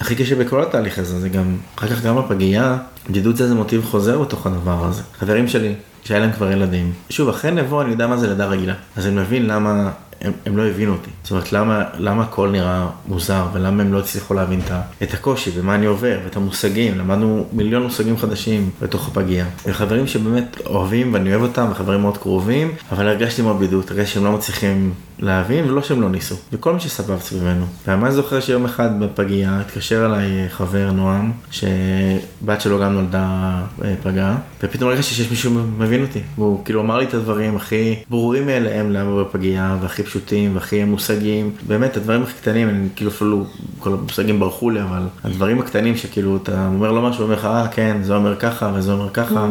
הכי 0.00 0.14
קשה 0.14 0.34
בכל 0.34 0.62
התהליך 0.62 0.98
הזה, 0.98 1.20
זה 1.20 1.28
גם, 1.28 1.56
אחר 1.76 1.88
כך 1.88 2.02
גם 2.02 2.16
בפגייה, 2.16 2.78
בדידות 3.10 3.36
זה 3.36 3.44
איזה 3.44 3.54
מוטיב 3.54 3.84
חוזר 3.84 4.18
בתוך 4.18 4.46
הדבר 4.46 4.84
הזה. 4.84 5.02
חברים 5.18 5.48
שלי, 5.48 5.74
שהיה 6.04 6.20
להם 6.20 6.32
כבר 6.32 6.52
ילדים. 6.52 6.92
שוב, 7.10 7.28
אחרי 7.28 7.50
נבוא 7.50 7.82
אני 7.82 7.90
יודע 7.90 8.06
מה 8.06 8.16
זה 8.16 8.28
לידה 8.28 8.46
רגילה. 8.46 8.74
אז 8.96 9.06
אני 9.06 9.14
מבין 9.14 9.46
למה 9.46 9.90
הם, 10.20 10.32
הם 10.46 10.56
לא 10.56 10.66
הבינו 10.66 10.92
אותי. 10.92 11.10
זאת 11.22 11.30
אומרת, 11.30 11.52
למה, 11.52 11.84
למה 11.98 12.22
הכל 12.22 12.48
נראה 12.48 12.86
מוזר, 13.08 13.46
ולמה 13.52 13.82
הם 13.82 13.92
לא 13.92 13.98
הצליחו 13.98 14.34
להבין 14.34 14.60
את 15.02 15.14
הקושי, 15.14 15.50
ומה 15.54 15.74
אני 15.74 15.86
עובר, 15.86 16.18
ואת 16.24 16.36
המושגים. 16.36 16.98
למדנו 16.98 17.46
מיליון 17.52 17.82
מושגים 17.82 18.16
חדשים 18.16 18.70
בתוך 18.82 19.08
הפגייה. 19.08 19.46
וחברים 19.66 20.06
שבאמת 20.06 20.56
אוהבים 20.66 21.14
ואני 21.14 21.30
אוהב 21.30 21.42
אותם, 21.42 21.68
וחברים 21.70 22.00
מאוד 22.00 22.18
קרובים, 22.18 22.72
אבל 22.92 23.08
הרגשתי 23.08 23.42
מאוד 23.42 23.58
בידות, 23.58 23.90
הרגשתי 23.90 24.14
שהם 24.14 24.24
לא 24.24 24.32
מצליחים 24.32 24.92
להבין, 25.18 25.70
ולא 25.70 25.82
שהם 25.82 26.02
לא 26.02 26.08
ניסו. 26.08 26.34
וכל 26.52 26.72
מי 26.72 26.80
שסבב 26.80 27.20
סביבנו. 27.20 27.64
ואני 27.86 28.12
זוכר 28.12 28.40
שיום 28.40 28.64
אחד 28.64 29.00
בפגייה 29.00 29.60
התקשר 29.60 30.06
אליי 30.06 30.48
חבר 30.48 30.90
נועם, 30.92 31.32
שבת 31.50 32.60
שלו 32.60 32.80
גם 32.80 32.92
נולדה 32.92 33.60
אה, 33.84 33.94
פגה, 34.02 34.36
ופתאום 34.62 34.90
הרגשתי 34.90 35.14
שיש 35.14 35.30
מישהו 35.30 35.50
מבין 35.78 36.02
אותי. 36.02 36.20
והוא 36.38 36.64
כאילו 36.64 36.80
אמר 36.80 36.98
לי 36.98 37.04
את 37.04 37.14
הדברים 37.14 37.56
הכי 37.56 37.96
ברורים 38.10 38.46
מאליהם 38.46 38.92
למה 38.92 39.24
בפגייה, 39.24 39.76
והכי 39.80 40.02
פשוטים, 40.02 40.54
והכי 40.54 40.84
מושגים. 40.84 41.50
באמת, 41.66 41.96
הדברים 41.96 42.22
הכי 42.22 42.34
קטנים, 42.34 42.68
אני 42.68 42.88
כאילו 42.96 43.10
אפילו, 43.10 43.46
כל 43.78 43.92
המושגים 43.92 44.40
ברחו 44.40 44.70
לי, 44.70 44.82
אבל 44.82 45.02
הדברים 45.24 45.60
הקטנים 45.60 45.96
שכאילו 45.96 46.36
אתה 46.36 46.66
אומר 46.66 46.92
לו 46.92 47.02
משהו, 47.02 47.22
הוא 47.22 47.24
אומר 47.24 47.38
לך, 47.38 47.44
אה, 47.44 47.68
כן, 47.68 47.96
זה 48.02 48.14
אומר 48.16 48.36
ככה 48.36 48.72
וזה 48.74 48.92
אומר 48.92 49.10
ככה. 49.10 49.46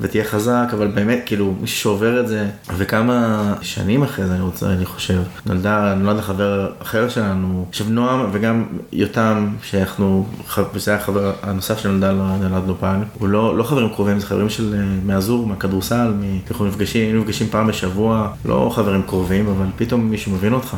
ותהיה 0.00 0.24
חזק, 0.24 0.68
אבל 0.72 0.86
באמת, 0.86 1.22
כאילו, 1.26 1.54
מי 1.60 1.66
שעובר 1.66 2.20
את 2.20 2.28
זה, 2.28 2.46
וכמה 2.76 3.54
שנים 3.62 4.02
אחרי 4.02 4.26
זה, 4.26 4.34
אני 4.34 4.42
רוצה, 4.42 4.66
אני 4.66 4.84
חושב, 4.84 5.22
נולדה, 5.46 5.94
נולד 5.94 6.20
חבר 6.20 6.72
אחר 6.82 7.08
שלנו, 7.08 7.66
עכשיו 7.68 7.86
נועם 7.90 8.28
וגם 8.32 8.64
יותם, 8.92 9.48
שאנחנו, 9.62 10.26
וזה 10.74 10.90
היה 10.90 11.00
החבר 11.00 11.32
הנוסף 11.42 11.78
שנולדה, 11.78 12.12
נולדנו 12.12 12.74
פעם, 12.80 13.02
הוא 13.18 13.28
לא, 13.28 13.58
לא 13.58 13.62
חברים 13.62 13.88
קרובים, 13.88 14.20
זה 14.20 14.26
חברים 14.26 14.50
של 14.50 14.74
אה, 14.74 14.84
מהזור, 15.04 15.46
מהכדורסל, 15.46 16.12
אנחנו 16.50 16.66
נפגשים, 16.66 17.02
היינו 17.02 17.20
נפגשים 17.20 17.46
פעם 17.46 17.66
בשבוע, 17.66 18.28
לא 18.44 18.72
חברים 18.74 19.02
קרובים, 19.02 19.48
אבל 19.48 19.66
פתאום 19.76 20.10
מישהו 20.10 20.32
מבין 20.32 20.52
אותך. 20.52 20.76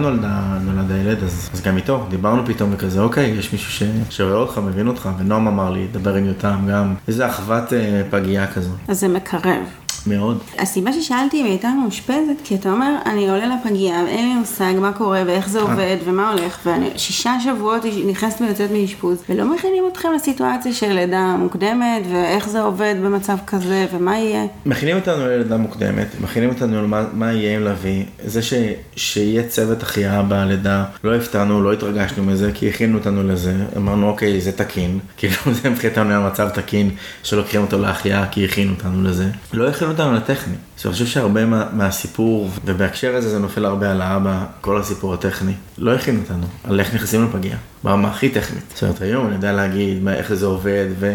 נולדה, 0.00 0.58
נולד 0.60 0.90
הילד, 0.90 1.22
אז, 1.22 1.50
אז 1.52 1.62
גם 1.62 1.76
איתו, 1.76 2.06
דיברנו 2.10 2.46
פתאום 2.46 2.70
וכזה, 2.72 3.00
אוקיי, 3.00 3.26
יש 3.26 3.52
מישהו 3.52 3.72
ש, 3.72 3.82
שרואה 4.10 4.34
אותך, 4.34 4.58
מבין 4.58 4.88
אותך, 4.88 5.08
ונועם 5.18 5.46
אמר 5.46 5.70
לי, 5.70 5.86
דבר 5.92 6.14
עם 6.14 6.24
יותם 6.24 6.66
גם, 6.70 6.94
איזה 7.08 7.26
אחוות 7.26 7.72
אה, 7.72 8.02
פגייה 8.10 8.46
כזו. 8.46 8.70
אז 8.88 9.00
זה 9.00 9.08
מקרב. 9.08 9.83
מאוד. 10.06 10.38
הסיבה 10.58 10.92
ששאלתי 10.92 11.40
אם 11.40 11.44
היא 11.44 11.52
הייתה 11.52 11.68
מאושפזת, 11.82 12.36
כי 12.44 12.54
אתה 12.54 12.70
אומר, 12.70 12.96
אני 13.06 13.30
עולה 13.30 13.46
לפגייה, 13.46 14.06
אין 14.06 14.28
לי 14.28 14.34
מושג 14.34 14.72
מה 14.80 14.92
קורה 14.92 15.22
ואיך 15.26 15.48
זה 15.48 15.60
עובד 15.60 15.96
ומה 16.04 16.30
הולך, 16.30 16.58
ואני 16.66 16.90
שישה 16.96 17.34
שבועות 17.44 17.82
נכנסת 18.06 18.40
ויוצאת 18.40 18.70
מאשפוז, 18.70 19.22
ולא 19.28 19.54
מכינים 19.54 19.84
אתכם 19.92 20.08
לסיטואציה 20.16 20.72
של 20.72 20.92
לידה 20.92 21.36
מוקדמת, 21.38 22.02
ואיך 22.12 22.48
זה 22.48 22.60
עובד 22.60 22.94
במצב 23.04 23.36
כזה, 23.46 23.86
ומה 23.92 24.18
יהיה. 24.18 24.46
מכינים 24.66 24.96
אותנו 24.96 25.26
ללידה 25.26 25.56
מוקדמת, 25.56 26.06
מכינים 26.20 26.48
אותנו 26.48 26.82
למה 26.82 27.04
מה 27.12 27.32
יהיה 27.32 27.56
עם 27.56 27.64
לביא, 27.64 28.04
זה 28.24 28.42
ש, 28.42 28.54
שיהיה 28.96 29.48
צוות 29.48 29.82
החייאה 29.82 30.22
בלידה, 30.22 30.84
לא 31.04 31.14
הפתענו, 31.14 31.62
לא 31.62 31.72
התרגשנו 31.72 32.24
מזה, 32.24 32.50
כי 32.54 32.68
הכינו 32.68 32.98
אותנו 32.98 33.22
לזה, 33.22 33.54
אמרנו 33.76 34.08
אוקיי, 34.08 34.40
זה 34.40 34.52
תקין, 34.52 34.98
כאילו 35.16 35.34
זה 35.62 35.70
מבחינתנו 35.70 36.10
היה 36.10 36.20
מצב 36.20 36.48
תקין, 36.48 36.90
שלוקחים 37.22 37.60
אותו 37.60 37.78
להחייאה 37.78 38.26
כי 38.26 38.44
הכינו 38.44 38.72
אותנו 38.72 39.02
לזה. 39.02 39.30
לא 39.52 39.68
הכינו 39.68 39.93
אותנו 40.00 40.14
לטכני. 40.14 40.54
אני 40.84 40.92
חושב 40.92 41.06
שהרבה 41.06 41.44
מה, 41.44 41.66
מהסיפור, 41.72 42.50
ובהקשר 42.64 43.16
הזה 43.16 43.30
זה 43.30 43.38
נופל 43.38 43.64
הרבה 43.64 43.90
על 43.90 44.00
האבא, 44.00 44.44
כל 44.60 44.80
הסיפור 44.80 45.14
הטכני, 45.14 45.52
לא 45.78 45.94
הכין 45.94 46.20
אותנו 46.22 46.46
על 46.64 46.80
איך 46.80 46.94
נכנסים 46.94 47.24
לפגייה, 47.24 47.56
ברמה 47.84 48.08
הכי 48.08 48.28
טכנית. 48.28 48.62
זאת 48.74 48.82
אומרת, 48.82 49.02
היום 49.02 49.26
אני 49.26 49.34
יודע 49.34 49.52
להגיד 49.52 50.02
מה, 50.02 50.14
איך 50.14 50.34
זה 50.34 50.46
עובד, 50.46 50.86
ו... 50.98 51.14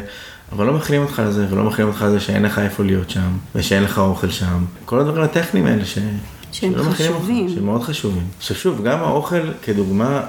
אבל 0.51 0.65
לא 0.65 0.73
מכינים 0.73 1.01
אותך 1.01 1.21
לזה, 1.25 1.45
ולא 1.49 1.63
מכינים 1.63 1.91
אותך 1.91 2.01
לזה 2.01 2.19
שאין 2.19 2.43
לך 2.43 2.59
איפה 2.59 2.83
להיות 2.83 3.09
שם, 3.09 3.37
ושאין 3.55 3.83
לך 3.83 3.97
אוכל 3.97 4.29
שם. 4.29 4.65
כל 4.85 4.99
הדברים 4.99 5.23
הטכניים 5.23 5.65
האלה 5.65 5.85
ש... 5.85 5.97
שהם 6.51 6.73
חשובים. 6.83 7.49
שהם 7.49 7.65
מאוד 7.65 7.83
חשובים. 7.83 8.27
עכשיו 8.37 8.57
שוב, 8.57 8.83
גם 8.83 8.99
האוכל 8.99 9.53
כדוגמה, 9.63 10.21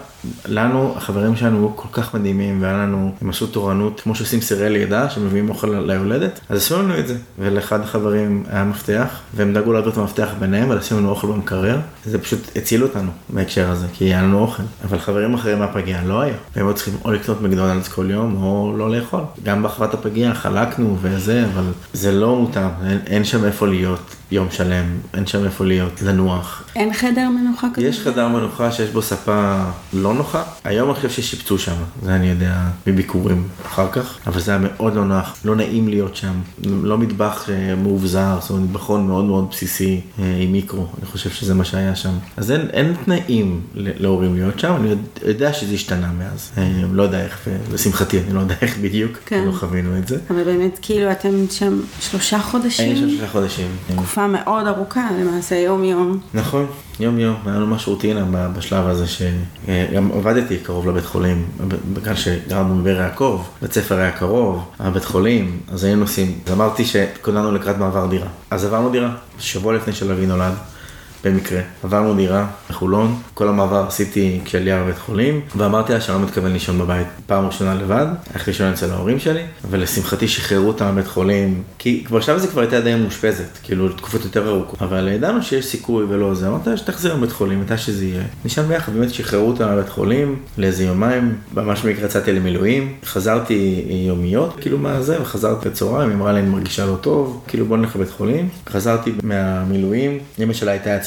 לנו, 0.47 0.95
החברים 0.97 1.37
שלנו 1.37 1.59
היו 1.59 1.77
כל 1.77 1.89
כך 1.93 2.15
מדהימים, 2.15 2.63
והיה 2.63 2.75
לנו, 2.75 3.13
הם 3.21 3.31
עשו 3.31 3.47
תורנות, 3.47 4.01
כמו 4.01 4.15
שעושים 4.15 4.41
סירי 4.41 4.71
לידה, 4.71 5.11
שמביאים 5.11 5.49
אוכל 5.49 5.67
ליולדת, 5.67 6.41
אז 6.49 6.59
עשו 6.59 6.83
לנו 6.83 6.99
את 6.99 7.09
זה. 7.09 7.17
ולאחד 7.39 7.81
החברים 7.81 8.45
היה 8.51 8.65
מפתח, 8.65 9.21
והם 9.35 9.53
דאגו 9.53 9.73
להעביר 9.73 9.93
את 9.93 9.99
המפתח 9.99 10.29
ביניהם, 10.39 10.71
עשינו 10.71 11.01
לנו 11.01 11.09
אוכל 11.09 11.27
במקרר. 11.27 11.79
זה 12.05 12.19
פשוט 12.19 12.41
הציל 12.57 12.83
אותנו 12.83 13.11
בהקשר 13.29 13.71
הזה, 13.71 13.87
כי 13.93 14.05
היה 14.05 14.23
לנו 14.23 14.39
אוכל. 14.39 14.63
אבל 14.85 14.99
חברים 14.99 15.35
אחרים 15.35 15.59
מהפגיעה 15.59 16.05
לא 16.05 16.21
היה. 16.21 16.35
והם 16.57 16.67
היו 16.67 16.75
צריכים 16.75 16.95
או 17.05 17.13
לקנות 17.13 17.43
מקדונלדס 17.43 17.89
כל 17.89 18.11
יום, 18.11 18.43
או 18.43 18.75
לא 18.77 18.91
לאכול. 18.91 19.21
גם 19.43 19.63
באחוות 19.63 19.95
הפגיעה 19.95 20.35
חלקנו 20.35 20.97
וזה, 21.01 21.45
אבל 21.55 21.65
זה 21.93 22.13
לא 22.13 22.37
מותאם, 22.37 22.69
אין, 22.87 22.99
אין 23.07 23.25
שם 23.25 23.45
איפה 23.45 23.67
להיות. 23.67 24.17
יום 24.33 24.49
שלם, 24.51 24.85
אין 25.15 25.27
שם 25.27 25.45
איפה 25.45 25.65
להיות, 25.65 26.03
לנוח. 26.03 26.63
אין 26.77 26.95
חדר 26.95 27.29
מנוחה 27.29 27.67
כזה? 27.75 27.87
יש 27.87 28.01
חדר 28.01 28.29
מנוחה 28.29 28.73
שיש 28.73 28.91
בו 28.91 29.03
ספה 29.03 29.65
לא 29.93 30.10
נוחה. 30.15 30.43
היום 30.65 30.89
אני 30.89 30.97
חושב 30.97 31.11
ששיפצו 31.11 31.59
שם, 31.59 31.75
זה 32.03 32.15
אני 32.15 32.27
יודע 32.27 32.61
מביקורים 32.87 33.49
אחר 33.67 33.89
כך, 33.93 34.19
אבל 34.27 34.41
זה 34.41 34.51
היה 34.51 34.61
מאוד 34.61 34.95
לא 34.95 35.05
נוח, 35.05 35.37
לא 35.45 35.57
נעים 35.57 35.89
להיות 35.89 36.17
שם. 36.17 36.33
לא 36.67 36.99
מטבח 36.99 37.49
אה, 37.51 37.75
מאובזר, 37.75 38.39
זאת 38.41 38.51
אומרת 38.51 38.65
מטבחון 38.65 39.07
מאוד 39.07 39.25
מאוד 39.25 39.51
בסיסי 39.51 40.01
אה, 40.19 40.37
עם 40.41 40.53
מיקרו, 40.53 40.87
אני 40.99 41.07
חושב 41.07 41.31
שזה 41.31 41.55
מה 41.55 41.65
שהיה 41.65 41.97
שם. 41.97 42.13
אז 42.37 42.51
אין, 42.51 42.61
אין 42.73 42.95
תנאים 43.05 43.61
להורים 43.75 44.35
להיות 44.35 44.59
שם, 44.59 44.75
אני 44.81 44.95
יודע 45.27 45.53
שזה 45.53 45.75
השתנה 45.75 46.13
מאז. 46.19 46.51
אני 46.57 46.83
אה, 46.83 46.89
לא 46.93 47.03
יודע 47.03 47.25
איך, 47.25 47.49
לשמחתי, 47.73 48.21
אני 48.21 48.35
לא 48.35 48.41
יודע 48.41 48.55
איך 48.63 48.79
בדיוק, 48.79 49.19
כן. 49.27 49.45
לא 49.47 49.53
חווינו 49.53 49.99
את 49.99 50.09
זה. 50.09 50.19
אבל 50.31 50.45
באמת, 50.45 50.79
כאילו 50.83 51.13
אתם 51.13 51.31
שם 51.51 51.81
שלושה 52.01 52.39
חודשים? 52.39 52.85
היינו 52.85 53.01
שם 53.01 53.17
שלושה 53.17 53.33
חודשים. 53.33 53.67
תקופה 53.95 54.27
מאוד 54.27 54.67
ארוכה 54.67 55.09
למעשה, 55.21 55.57
יום 55.57 55.85
יום. 55.85 56.21
נכון, 56.35 56.67
יום 57.01 57.19
יום, 57.19 57.37
היה 57.47 57.57
לנו 57.57 57.67
ממש 57.67 57.87
רוטינה 57.87 58.49
בשלב 58.57 58.87
הזה 58.87 59.07
שגם 59.07 60.13
עבדתי 60.13 60.59
קרוב 60.59 60.89
לבית 60.89 61.05
חולים, 61.05 61.47
בגלל 61.93 62.15
שגרנו 62.15 62.81
בבאר 62.83 62.97
יעקב, 62.97 63.43
בית 63.63 63.73
ספר 63.73 63.99
היה 63.99 64.11
קרוב, 64.11 64.65
הבית 64.79 65.05
חולים, 65.05 65.61
אז 65.73 65.85
היינו 65.85 66.01
נוסעים, 66.01 66.39
אז 66.47 66.53
אמרתי 66.53 66.85
שכוננו 66.85 67.53
לקראת 67.53 67.79
מעבר 67.79 68.07
דירה. 68.07 68.27
אז 68.51 68.65
עברנו 68.65 68.91
דירה, 68.91 69.11
שבוע 69.39 69.75
לפני 69.75 69.93
שלוי 69.93 70.27
נולד. 70.27 70.53
במקרה. 71.25 71.61
עברנו 71.85 72.15
דירה 72.15 72.47
בחולון, 72.71 73.17
כל 73.35 73.49
המעבר 73.49 73.85
עשיתי 73.89 74.41
כשעלייה 74.45 74.83
בבית 74.83 74.99
חולים, 74.99 75.41
ואמרתי 75.57 75.93
לה 75.93 76.01
שאני 76.01 76.19
לא 76.19 76.25
מתכוון 76.25 76.53
לישון 76.53 76.79
בבית 76.79 77.07
פעם 77.27 77.47
ראשונה 77.47 77.75
לבד, 77.75 78.07
הלכתי 78.35 78.51
לישון 78.51 78.73
אצל 78.73 78.91
ההורים 78.91 79.19
שלי, 79.19 79.43
ולשמחתי 79.71 80.29
שחררו 80.29 80.69
אותה 80.69 80.93
מבית 80.93 81.07
חולים, 81.07 81.63
כי 81.79 82.05
כבר 82.07 82.21
שם 82.21 82.39
זה 82.39 82.49
כבר 82.49 82.61
הייתה 82.61 82.81
די 82.81 82.95
מאושפזת, 82.95 83.59
כאילו 83.63 83.89
לתקופות 83.89 84.25
יותר 84.25 84.49
ארוכות, 84.49 84.83
אבל 84.83 85.09
ידענו 85.09 85.43
שיש 85.43 85.67
סיכוי 85.67 86.05
ולא 86.09 86.35
זה, 86.35 86.49
אמרתי 86.49 86.71
לה 86.71 86.77
שתחזיר 86.77 87.15
לבית 87.15 87.33
חולים, 87.33 87.61
מתי 87.61 87.79
שזה 87.79 88.05
יהיה. 88.05 88.23
נשאר 88.45 88.63
ביחד, 88.63 88.93
באמת 88.93 89.15
שחררו 89.15 89.49
אותה 89.49 89.75
מבית 89.75 89.89
חולים 89.89 90.37
לאיזה 90.59 90.85
יומיים, 90.85 91.35
ממש 91.55 91.83
במקרה 91.83 92.05
יצאתי 92.05 92.33
למילואים, 92.33 92.95
חזרתי 93.05 93.85
יומיות, 94.07 94.57
כאילו 94.61 94.79
מה 94.79 95.03
זה, 95.03 95.23
וחזרתי 95.23 95.69
בצהריים, 95.69 96.09
היא 96.11 96.17
אמרה 96.17 96.33
לי 96.33 96.41
אני 96.41 96.49
מרגישה 96.49 96.87
לא 96.87 96.97
טוב, 97.01 97.45
כאילו 97.47 97.67
בוא 97.67 97.77
נלך 97.77 97.97
לבית 97.97 98.11
חולים, 98.11 98.49
חזרתי 98.69 99.13
מהמילואים, 99.23 100.19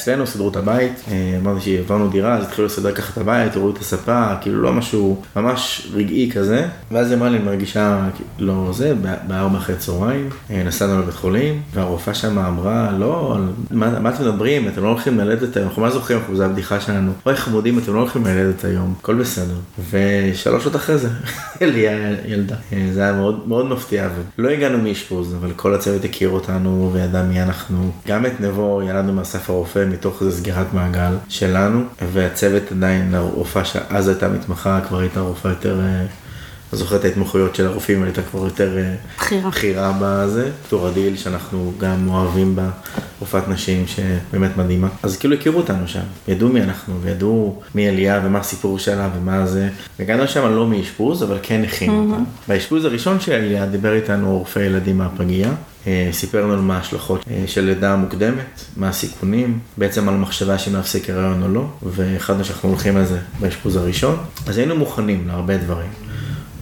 אצלנו, 0.04 0.26
סידרו 0.26 0.48
את 0.48 0.56
הבית, 0.56 0.92
אה, 1.10 1.38
אמרתי 1.42 1.60
שהעברנו 1.60 2.08
דירה, 2.08 2.34
אז 2.34 2.44
התחילו 2.44 2.66
לסדר 2.66 2.92
ככה 2.92 3.12
את 3.12 3.18
הבית, 3.18 3.54
הורידו 3.54 3.76
את 3.76 3.82
הספה, 3.82 4.26
כאילו 4.40 4.62
לא 4.62 4.72
משהו 4.72 5.22
ממש 5.36 5.88
רגעי 5.94 6.30
כזה, 6.34 6.66
ואז 6.90 7.10
היא 7.10 7.18
אמרה 7.18 7.28
לי, 7.28 7.36
אני 7.36 7.44
מרגישה 7.44 8.08
לא 8.38 8.70
זה, 8.72 8.94
בארבע 9.26 9.58
אחרי 9.58 9.76
צהריים, 9.76 10.28
אה, 10.50 10.62
נסענו 10.64 11.00
לבית 11.00 11.14
חולים, 11.14 11.62
והרופאה 11.74 12.14
שם 12.14 12.38
אמרה, 12.38 12.90
לא, 12.98 13.36
מה, 13.70 14.00
מה 14.00 14.08
אתם 14.08 14.22
מדברים, 14.22 14.68
אתם 14.68 14.82
לא 14.82 14.88
הולכים 14.88 15.18
ללדת 15.18 15.56
היום, 15.56 15.68
אנחנו 15.68 15.82
מה 15.82 15.90
זוכרים, 15.90 16.18
זו 16.32 16.44
הבדיחה 16.44 16.80
שלנו, 16.80 17.12
אוי 17.26 17.36
חמודים, 17.36 17.78
אתם 17.78 17.94
לא 17.94 17.98
הולכים 17.98 18.26
ללדת 18.26 18.64
היום, 18.64 18.94
הכל 19.00 19.14
בסדר. 19.14 19.56
ושלוש 19.90 20.62
שעות 20.62 20.76
אחרי 20.76 20.98
זה, 20.98 21.08
אליה 21.62 21.92
ילדה. 22.26 22.56
אה, 22.72 22.88
זה 22.92 23.02
היה 23.02 23.12
מאוד, 23.12 23.48
מאוד 23.48 23.66
מפתיע, 23.66 24.08
ולא 24.38 24.48
הגענו 24.48 24.78
מאשפוז, 24.78 25.34
אבל 25.34 25.52
כל 25.56 25.74
הצוות 25.74 26.04
הכיר 26.04 26.28
אותנו 26.28 26.90
וידע 26.92 27.22
מי 27.22 27.42
אנחנו. 27.42 27.90
גם 28.08 28.26
את 28.26 28.40
נבו 28.40 28.82
ילדנו 28.88 29.12
מאסף 29.12 29.50
הרופא 29.50 29.93
מתוך 29.94 30.22
איזה 30.22 30.38
סגירת 30.38 30.74
מעגל 30.74 31.14
שלנו, 31.28 31.84
והצוות 32.12 32.62
עדיין, 32.72 33.14
הרופאה 33.14 33.64
שאז 33.64 34.08
הייתה 34.08 34.28
מתמחה, 34.28 34.80
כבר 34.88 34.98
הייתה 34.98 35.20
רופאה 35.20 35.52
יותר... 35.52 35.80
אה, 35.80 36.06
לא 36.72 36.78
זוכר 36.78 36.96
את 36.96 37.04
ההתמחויות 37.04 37.54
של 37.54 37.66
הרופאים, 37.66 38.02
הייתה 38.02 38.22
כבר 38.22 38.44
יותר 38.44 38.78
אה, 38.78 38.94
בחירה, 39.16 39.50
בחירה 39.50 39.98
בזה. 40.00 40.50
דוקטור 40.62 40.86
עדיל, 40.86 41.16
שאנחנו 41.16 41.72
גם 41.78 42.08
אוהבים 42.08 42.56
בה, 42.56 42.70
רופאת 43.20 43.48
נשים 43.48 43.84
שבאמת 43.86 44.56
מדהימה. 44.56 44.88
אז 45.02 45.16
כאילו 45.16 45.34
הכירו 45.34 45.58
אותנו 45.58 45.88
שם, 45.88 46.00
ידעו 46.28 46.48
מי 46.48 46.62
אנחנו, 46.62 47.00
וידעו 47.00 47.62
מי 47.74 47.88
אליה 47.88 48.20
ומה 48.24 48.38
הסיפור 48.38 48.78
שלה 48.78 49.08
ומה 49.16 49.46
זה. 49.46 49.68
הגענו 49.98 50.28
שם 50.28 50.54
לא 50.54 50.66
מאשפוז, 50.66 51.22
אבל 51.22 51.38
כן 51.42 51.64
הכינו 51.64 52.00
אותנו. 52.00 52.24
באשפוז 52.48 52.84
הראשון 52.84 53.20
של 53.20 53.32
אליה 53.32 53.66
דיבר 53.66 53.94
איתנו 53.94 54.38
רופא 54.38 54.58
ילדים 54.58 54.98
מהפגייה. 54.98 55.50
אה, 55.86 56.08
סיפר 56.12 56.46
לנו 56.46 56.62
מה 56.62 56.76
ההשלכות 56.76 57.24
אה, 57.30 57.44
של 57.46 57.60
לידה 57.60 57.96
מוקדמת, 57.96 58.64
מה 58.76 58.88
הסיכונים, 58.88 59.58
בעצם 59.76 60.08
על 60.08 60.14
מחשבה 60.14 60.58
שאם 60.58 60.74
להפסיק 60.74 61.10
הריון 61.10 61.42
או 61.42 61.48
לא, 61.48 61.66
והחלטנו 61.82 62.44
שאנחנו 62.44 62.68
הולכים 62.68 62.96
על 62.96 63.06
זה 63.06 63.18
באשפוז 63.40 63.76
הראשון. 63.76 64.16
אז 64.46 64.58
היינו 64.58 64.76
מוכנים 64.76 65.28
להרבה 65.28 65.56
דברים. 65.56 66.03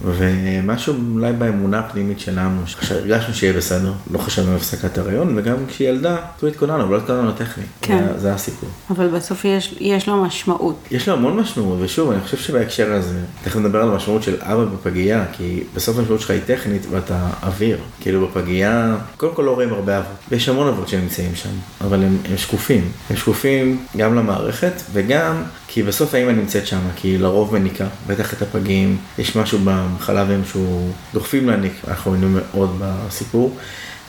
ומשהו 0.03 0.95
אולי 1.13 1.33
באמונה 1.33 1.79
הפנימית 1.79 2.19
שלנו, 2.19 2.61
שהרגשנו 2.65 3.33
שיהיה 3.33 3.53
בסדר, 3.53 3.93
לא 4.11 4.17
חשבנו 4.17 4.51
על 4.51 4.57
הפסקת 4.57 4.97
הריון, 4.97 5.37
וגם 5.37 5.55
כשהיא 5.67 5.89
ילדה, 5.89 6.17
כאילו 6.37 6.51
התכוננו, 6.51 6.83
אבל 6.83 6.91
לא 6.91 6.97
התכוננו 6.97 7.31
טכני. 7.31 7.63
כן. 7.81 8.05
זה, 8.13 8.19
זה 8.19 8.33
הסיפור. 8.33 8.69
אבל 8.89 9.07
בסוף 9.07 9.45
יש, 9.45 9.75
יש 9.79 10.07
לו 10.07 10.23
משמעות. 10.23 10.75
יש 10.91 11.09
לו 11.09 11.15
המון 11.15 11.37
משמעות, 11.37 11.77
ושוב, 11.81 12.11
אני 12.11 12.21
חושב 12.21 12.37
שבהקשר 12.37 12.93
הזה, 12.93 13.19
תכף 13.43 13.55
נדבר 13.55 13.81
על 13.81 13.91
המשמעות 13.91 14.23
של 14.23 14.35
אבא 14.41 14.65
בפגייה, 14.65 15.25
כי 15.31 15.63
בסוף 15.73 15.97
המשמעות 15.97 16.21
שלך 16.21 16.29
היא 16.29 16.41
טכנית 16.45 16.85
ואתה 16.91 17.27
אוויר. 17.43 17.77
כאילו 18.01 18.27
בפגייה, 18.27 18.95
קודם 19.17 19.35
כל 19.35 19.41
לא 19.41 19.53
רואים 19.53 19.73
הרבה 19.73 19.97
אבות, 19.97 20.11
ויש 20.31 20.49
המון 20.49 20.67
אבות 20.67 20.87
שנמצאים 20.87 21.35
שם, 21.35 21.49
אבל 21.81 22.03
הם, 22.03 22.17
הם 22.29 22.37
שקופים. 22.37 22.91
הם 23.09 23.15
שקופים 23.15 23.85
גם 23.97 24.15
למערכת, 24.15 24.73
וגם 24.93 25.43
כי 25.73 25.83
בסוף 25.83 26.13
האמא 26.13 26.31
נמצאת 26.31 26.67
שם, 26.67 26.79
כי 26.95 27.07
היא 27.07 27.19
לרוב 27.19 27.53
מניקה, 27.53 27.85
בטח 28.07 28.33
את 28.33 28.41
הפגים, 28.41 28.97
יש 29.17 29.35
משהו 29.35 29.59
בחלב 29.63 30.31
אם 30.31 30.45
שהוא 30.45 30.91
דוחפים 31.13 31.49
להניק, 31.49 31.73
אנחנו 31.87 32.13
היינו 32.13 32.27
מאוד 32.29 32.75
בסיפור. 32.79 33.57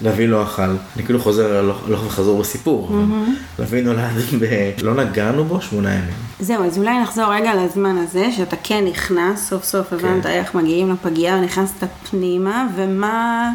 לוי 0.02 0.26
לא 0.26 0.42
אכל, 0.42 0.62
אני 0.62 1.04
כאילו 1.04 1.20
חוזר 1.20 1.56
הלוך 1.56 2.06
וחזור 2.06 2.40
בסיפור, 2.40 2.88
mm-hmm. 2.90 3.60
לוי 3.62 3.82
נולד 3.82 4.10
ב... 4.40 4.70
לא 4.82 4.94
נגענו 4.94 5.44
בו 5.44 5.60
שמונה 5.60 5.94
ימים. 5.94 6.14
זהו, 6.40 6.64
אז 6.64 6.78
אולי 6.78 6.98
נחזור 7.02 7.34
רגע 7.34 7.54
לזמן 7.54 7.96
הזה, 7.96 8.32
שאתה 8.36 8.56
כן 8.62 8.84
נכנס, 8.90 9.48
סוף 9.48 9.64
סוף 9.64 9.92
הבנת 9.92 10.22
כן. 10.22 10.28
איך 10.28 10.54
מגיעים 10.54 10.92
לפגייה 10.92 11.36
ונכנסת 11.36 11.84
פנימה, 12.10 12.66
ומה... 12.76 13.50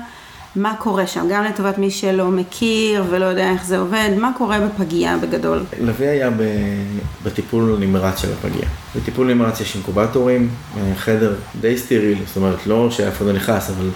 מה 0.56 0.76
קורה 0.80 1.08
שם, 1.08 1.28
גם 1.32 1.44
לטובת 1.44 1.78
מי 1.78 1.92
שלא 1.92 2.28
מכיר 2.28 3.04
ולא 3.10 3.26
יודע 3.26 3.52
איך 3.52 3.66
זה 3.66 3.78
עובד, 3.78 4.10
מה 4.18 4.32
קורה 4.38 4.60
בפגייה 4.60 5.18
בגדול? 5.18 5.64
לביא 5.80 6.08
היה 6.08 6.30
ב... 6.30 6.44
בטיפול 7.24 7.78
נמרץ 7.80 8.22
של 8.22 8.28
הפגייה. 8.34 8.70
בטיפול 8.96 9.34
נמרץ 9.34 9.62
יש 9.62 9.76
אינקובטורים, 9.76 10.50
אה, 10.78 10.96
חדר 10.96 11.36
די 11.62 11.78
סטרילי, 11.78 12.16
זאת 12.28 12.38
אומרת 12.38 12.68
לא 12.68 12.92
שאף 12.92 13.18
אחד 13.18 13.26
לא 13.26 13.34
נכנס, 13.34 13.70
אבל 13.70 13.90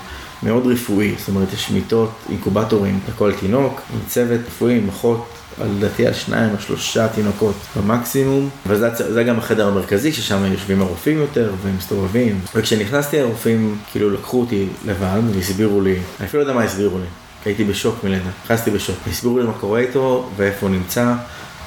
מאוד 0.44 0.68
רפואי, 0.68 1.16
זאת 1.18 1.28
אומרת 1.28 1.54
יש 1.54 1.72
מיטות, 1.72 2.12
אינקובטורים 2.30 3.00
לכל 3.10 3.34
תינוק, 3.40 3.82
עם 3.94 4.00
צוות 4.08 4.42
רפואי, 4.48 4.78
עם 4.78 4.90
אחות 4.90 5.26
לדעתי 5.62 6.08
על 6.08 6.14
שניים 6.14 6.54
או 6.56 6.60
שלושה 6.60 7.08
תינוקות 7.08 7.56
במקסימום, 7.78 8.50
וזה 8.68 9.24
גם 9.24 9.38
החדר 9.38 9.68
המרכזי 9.68 10.14
ששם 10.14 10.46
יושבים 10.52 10.82
הרופאים 10.82 11.18
יותר 11.18 11.52
ומסתובבים. 11.62 12.40
וכשנכנסתי 12.56 13.20
הרופאים 13.20 13.78
כאילו 13.92 14.10
לקחו 14.10 14.40
אותי 14.40 14.68
לבד 14.86 15.22
והסבירו 15.36 15.82
לי, 15.82 15.96
אני 16.20 16.28
אפילו 16.28 16.44
לא 16.44 16.50
יודע 16.50 16.60
מה 16.60 16.66
הסבירו 16.66 17.00
לי, 17.00 17.06
הייתי 17.46 17.64
בשוק 17.64 18.04
מלידה, 18.04 18.30
נכנסתי 18.46 18.72
בשוק, 18.72 18.96
הסבירו 19.10 19.40
לי 19.40 19.46
מה 19.46 19.54
קורה 19.54 19.80
איתו 19.80 20.30
ואיפה 20.38 20.66
הוא 20.66 20.76
נמצא. 20.76 21.14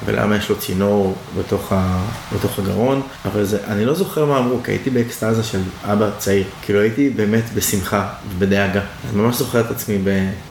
ולמה 0.05 0.35
יש 0.35 0.49
לו 0.49 0.55
צינור 0.59 1.15
בתוך, 1.37 1.73
ה, 1.73 2.03
בתוך 2.35 2.59
הגרון, 2.59 3.01
אבל 3.25 3.43
זה, 3.43 3.57
אני 3.67 3.85
לא 3.85 3.93
זוכר 3.93 4.25
מה 4.25 4.37
אמרו, 4.37 4.63
כי 4.63 4.71
הייתי 4.71 4.89
באקסטזה 4.89 5.43
של 5.43 5.59
אבא 5.83 6.09
צעיר, 6.17 6.43
כאילו 6.61 6.79
הייתי 6.79 7.09
באמת 7.09 7.43
בשמחה 7.55 8.09
ובדאגה. 8.29 8.81
אני 9.09 9.21
ממש 9.21 9.35
זוכר 9.35 9.59
את 9.59 9.71
עצמי 9.71 9.97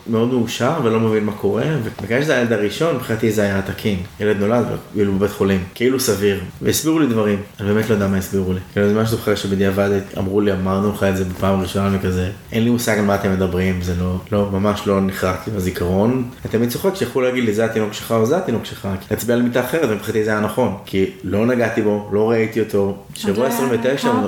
מאוד 0.07 0.33
מאושר 0.33 0.73
ולא 0.85 1.01
מבין 1.01 1.25
מה 1.25 1.33
קורה, 1.33 1.65
ובגלל 1.83 2.23
שזה 2.23 2.37
הילד 2.37 2.53
הראשון, 2.53 2.95
מבחינתי 2.97 3.33
זה 3.33 3.43
היה 3.43 3.63
תקין. 3.63 3.99
ילד 4.21 4.37
נולד 4.41 4.65
כאילו 4.93 5.15
בבית 5.15 5.31
חולים, 5.31 5.65
כאילו 5.75 6.01
סביר, 6.01 6.41
והסבירו 6.63 6.99
לי 6.99 7.07
דברים, 7.07 7.39
אני 7.61 7.69
באמת 7.69 7.91
לא 7.91 7.95
יודע 7.95 8.07
מה 8.07 8.17
הסבירו 8.17 8.53
לי. 8.53 8.61
כאילו 8.73 8.87
אני 8.87 8.95
ממש 8.95 9.09
זוכר 9.09 9.35
שבדיעבד 9.35 9.91
אמרו 10.19 10.41
לי, 10.41 10.53
אמרנו 10.53 10.93
לך 10.93 11.03
את 11.03 11.17
זה 11.17 11.25
בפעם 11.25 11.59
הראשונה 11.59 11.97
וכזה, 11.97 12.31
אין 12.53 12.65
לי 12.65 12.71
מושג 12.71 12.99
על 12.99 13.05
מה 13.05 13.15
אתם 13.15 13.33
מדברים, 13.33 13.83
זה 13.83 13.95
לא, 14.01 14.17
לא, 14.33 14.51
ממש 14.53 14.83
לא 14.87 15.01
נחרט 15.01 15.39
לי 15.47 15.53
בזיכרון. 15.53 16.29
אני 16.45 16.53
תמיד 16.53 16.71
צוחק 16.71 16.95
שיכולו 16.95 17.27
להגיד 17.27 17.45
לי, 17.45 17.55
זה 17.55 17.65
התינוק 17.65 17.93
שלך 17.93 18.13
או 18.13 18.27
זה 18.27 18.37
התינוק 18.37 18.65
שלך, 18.65 18.89
להצביע 19.11 19.36
על 19.37 19.43
מיטה 19.43 19.61
אחרת, 19.61 19.89
ומבחינתי 19.91 20.25
זה 20.25 20.31
היה 20.31 20.41
נכון, 20.41 20.75
כי 20.87 21.11
לא 21.25 21.47
נגעתי 21.47 21.83
בו, 21.83 22.09
לא 22.13 22.31
ראיתי 22.31 22.61
אותו. 22.61 22.97
שבוע 23.15 23.47
29 23.47 24.09
הוא, 24.09 24.19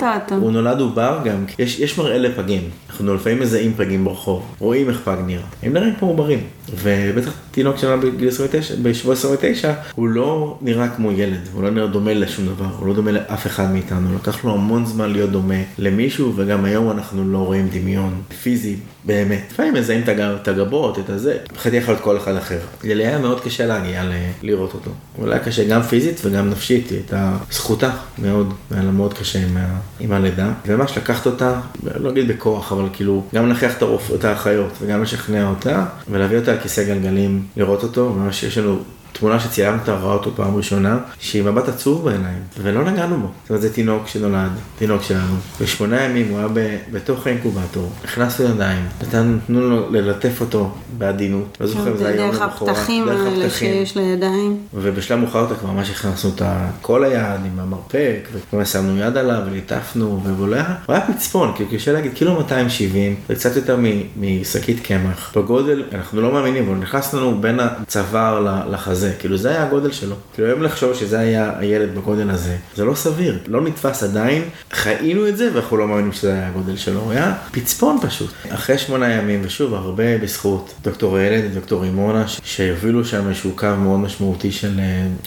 הוא 0.41 0.51
נולד 0.51 0.79
עובר 0.79 1.19
גם, 1.25 1.45
יש, 1.59 1.79
יש 1.79 1.97
מראה 1.97 2.17
לפגים, 2.17 2.61
אנחנו 2.89 3.15
לפעמים 3.15 3.39
מזהים 3.39 3.73
פגים 3.77 4.05
ברחוב, 4.05 4.55
רואים 4.59 4.89
איך 4.89 4.99
פג 5.03 5.17
נראה, 5.25 5.43
הם 5.63 5.73
נראים 5.73 5.93
כמו 5.99 6.07
עוברים, 6.07 6.39
ובטח 6.81 7.33
תינוק 7.51 7.77
שנולד 7.77 8.05
בגיל 8.05 8.27
29, 8.27 8.73
בשבוע 8.81 9.13
29, 9.13 9.73
הוא 9.95 10.07
לא 10.07 10.57
נראה 10.61 10.87
כמו 10.89 11.11
ילד, 11.11 11.47
הוא 11.53 11.63
לא 11.63 11.69
נראה 11.69 11.87
דומה 11.87 12.13
לשום 12.13 12.45
דבר, 12.45 12.65
הוא 12.79 12.87
לא 12.87 12.93
דומה 12.93 13.11
לאף 13.11 13.47
אחד 13.47 13.71
מאיתנו, 13.71 14.15
לקח 14.15 14.45
לו 14.45 14.53
המון 14.53 14.85
זמן 14.85 15.11
להיות 15.11 15.31
דומה 15.31 15.63
למישהו, 15.77 16.33
וגם 16.35 16.65
היום 16.65 16.91
אנחנו 16.91 17.31
לא 17.31 17.37
רואים 17.37 17.69
דמיון 17.69 18.21
פיזי 18.43 18.75
באמת. 19.05 19.43
לפעמים 19.51 19.73
מזהים 19.73 20.03
את 20.41 20.47
הגבות, 20.47 20.99
את 20.99 21.09
הזה, 21.09 21.37
מבחינתי 21.51 21.77
יכול 21.77 21.93
להיות 21.93 22.03
כל 22.03 22.17
אחד 22.17 22.35
אחר. 22.35 22.59
ללאה 22.83 23.07
היה 23.07 23.19
מאוד 23.19 23.41
קשה 23.41 23.65
להגיע 23.65 24.03
לראות 24.41 24.73
אותו. 24.73 24.91
אולי 25.17 25.33
היה 25.33 25.43
קשה 25.43 25.63
גם 25.67 25.81
פיזית 25.81 26.21
וגם 26.23 26.49
נפשית, 26.49 26.89
היא 26.89 26.97
הייתה 26.97 27.31
זכותה 27.51 27.89
מאוד, 28.17 28.53
היה 28.71 28.83
לה 28.83 28.91
מאוד 28.91 29.13
קשה 29.13 29.39
עם, 29.39 29.57
עם 29.99 30.11
הלידה. 30.11 30.51
וממש 30.67 30.97
לקחת 30.97 31.25
אותה, 31.25 31.59
לא 31.99 32.09
אגיד 32.09 32.27
בכוח, 32.27 32.71
אבל 32.71 32.85
כאילו, 32.93 33.23
גם 33.35 33.51
הרופ... 33.81 34.11
את 34.15 34.25
האחיות 34.25 34.73
וגם 34.81 35.01
לשכנע 35.03 35.49
אותה, 35.49 35.85
ולהביא 36.09 36.37
אותה 36.37 36.51
על 36.51 36.57
כיסא 36.59 36.83
גלגלים, 36.83 37.38
לראות 37.57 37.83
אותו, 37.83 38.13
ממש 38.13 38.43
יש 38.43 38.57
לנו 38.57 38.79
תמונה 39.11 39.39
שציינת, 39.39 39.89
ראה 39.89 40.13
אותו 40.13 40.31
פעם 40.35 40.55
ראשונה, 40.55 40.97
שהיא 41.19 41.43
מבט 41.43 41.69
עצוב 41.69 42.05
בעיניים, 42.05 42.39
ולא 42.61 42.91
נגענו 42.91 43.19
בו. 43.19 43.27
זאת 43.41 43.49
אומרת, 43.49 43.61
זה 43.61 43.73
תינוק 43.73 44.07
שנולד, 44.07 44.51
תינוק 44.77 45.03
שלנו. 45.03 45.35
בשמונה 45.61 46.03
ימים 46.03 46.27
הוא 46.29 46.37
היה 46.39 46.47
ב, 46.53 46.77
בתוך 46.91 47.27
האינקובטור, 47.27 47.91
הכנסנו 48.03 48.45
ידיים, 48.45 48.85
נתנו 49.01 49.69
לו 49.69 49.91
ללטף 49.91 50.41
אותו 50.41 50.71
בעדינות. 50.97 51.57
לא 51.61 51.67
זוכר 51.67 51.91
אם 51.91 51.97
זה 51.97 52.07
היה 52.07 52.15
יום 52.15 52.27
למחרת. 52.27 52.49
דרך 52.49 52.61
הפתחים 52.61 53.09
האלה 53.09 53.49
שיש 53.49 53.97
לידיים. 53.97 54.57
ובשלב 54.73 55.19
מאוחר 55.19 55.39
יותר 55.39 55.55
כבר 55.55 55.71
ממש 55.71 55.89
הכנסנו 55.89 56.31
את 56.35 56.41
כל 56.81 57.03
היד 57.03 57.39
עם 57.45 57.59
המרפק, 57.59 58.27
וכבר 58.33 58.63
שמנו 58.63 58.97
יד 58.97 59.17
עליו 59.17 59.41
וליטפנו, 59.45 60.23
היה, 60.53 60.75
הוא 60.85 60.95
היה 60.95 61.07
פצפון, 61.07 61.51
כאילו 61.55 61.69
קשה 61.71 61.93
להגיד, 61.93 62.13
קילו 62.13 62.33
270, 62.33 63.15
זה 63.29 63.35
קצת 63.35 63.55
יותר 63.55 63.77
משקית 64.19 64.79
קמח. 64.85 65.33
בגודל, 65.35 65.83
אנחנו 65.93 66.21
לא 66.21 66.31
מאמינים, 66.31 66.69
אבל 66.69 66.77
נכנס 66.77 67.13
לנו 67.13 67.41
בין 67.41 67.59
הצוואר 67.59 68.63
לחזה. 68.69 68.98
הזה, 68.99 69.13
כאילו 69.19 69.37
זה 69.37 69.49
היה 69.49 69.63
הגודל 69.63 69.91
שלו. 69.91 70.15
כאילו 70.33 70.47
היום 70.47 70.63
לחשוב 70.63 70.93
שזה 70.93 71.19
היה 71.19 71.53
הילד 71.57 71.95
בגודל 71.95 72.29
הזה, 72.29 72.55
זה 72.75 72.85
לא 72.85 72.95
סביר, 72.95 73.39
לא 73.47 73.61
נתפס 73.61 74.03
עדיין, 74.03 74.43
חיינו 74.71 75.27
את 75.27 75.37
זה 75.37 75.49
ואנחנו 75.53 75.77
לא 75.77 75.87
מאמינים 75.87 76.11
שזה 76.11 76.33
היה 76.33 76.47
הגודל 76.47 76.77
שלו, 76.77 76.99
הוא 76.99 77.11
היה 77.11 77.33
פצפון 77.51 77.97
פשוט. 78.01 78.29
אחרי 78.49 78.77
שמונה 78.77 79.13
ימים, 79.13 79.41
ושוב, 79.43 79.73
הרבה 79.73 80.17
בזכות 80.17 80.73
דוקטור 80.83 81.17
הילד 81.17 81.51
ודוקטור 81.51 81.81
רימונה, 81.81 82.25
שהובילו 82.43 83.05
שם 83.05 83.27
איזשהו 83.27 83.51
קו 83.55 83.67
מאוד 83.79 83.99
משמעותי 83.99 84.51
של 84.51 84.79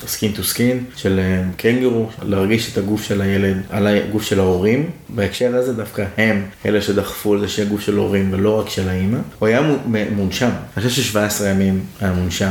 skin 0.07 0.33
to 0.33 0.45
skin, 0.45 0.85
של 0.97 1.21
uh, 1.21 1.61
קנגורו, 1.61 2.09
להרגיש 2.23 2.73
את 2.73 2.79
הגוף 2.79 3.03
של 3.03 3.21
הילד 3.21 3.57
על 3.71 3.87
הגוף 3.87 4.23
של 4.23 4.41
ההורים. 4.41 4.91
בהקשר 5.09 5.57
הזה 5.57 5.73
דווקא 5.73 6.05
הם 6.19 6.43
אלה 6.67 6.83
שדחפו 6.83 7.35
לזה 7.35 7.49
שיהיה 7.49 7.69
גוף 7.69 7.81
של 7.81 7.97
הורים 7.97 8.29
ולא 8.33 8.61
רק 8.61 8.69
של 8.69 8.89
האימא. 8.89 9.19
הוא 9.39 9.49
היה 9.49 9.61
מונשם, 10.17 10.51
אני 10.77 10.89
חושב 10.89 11.03
ש-17 11.03 11.45
ימים 11.45 11.81
היה 12.01 12.13
מונשם. 12.13 12.51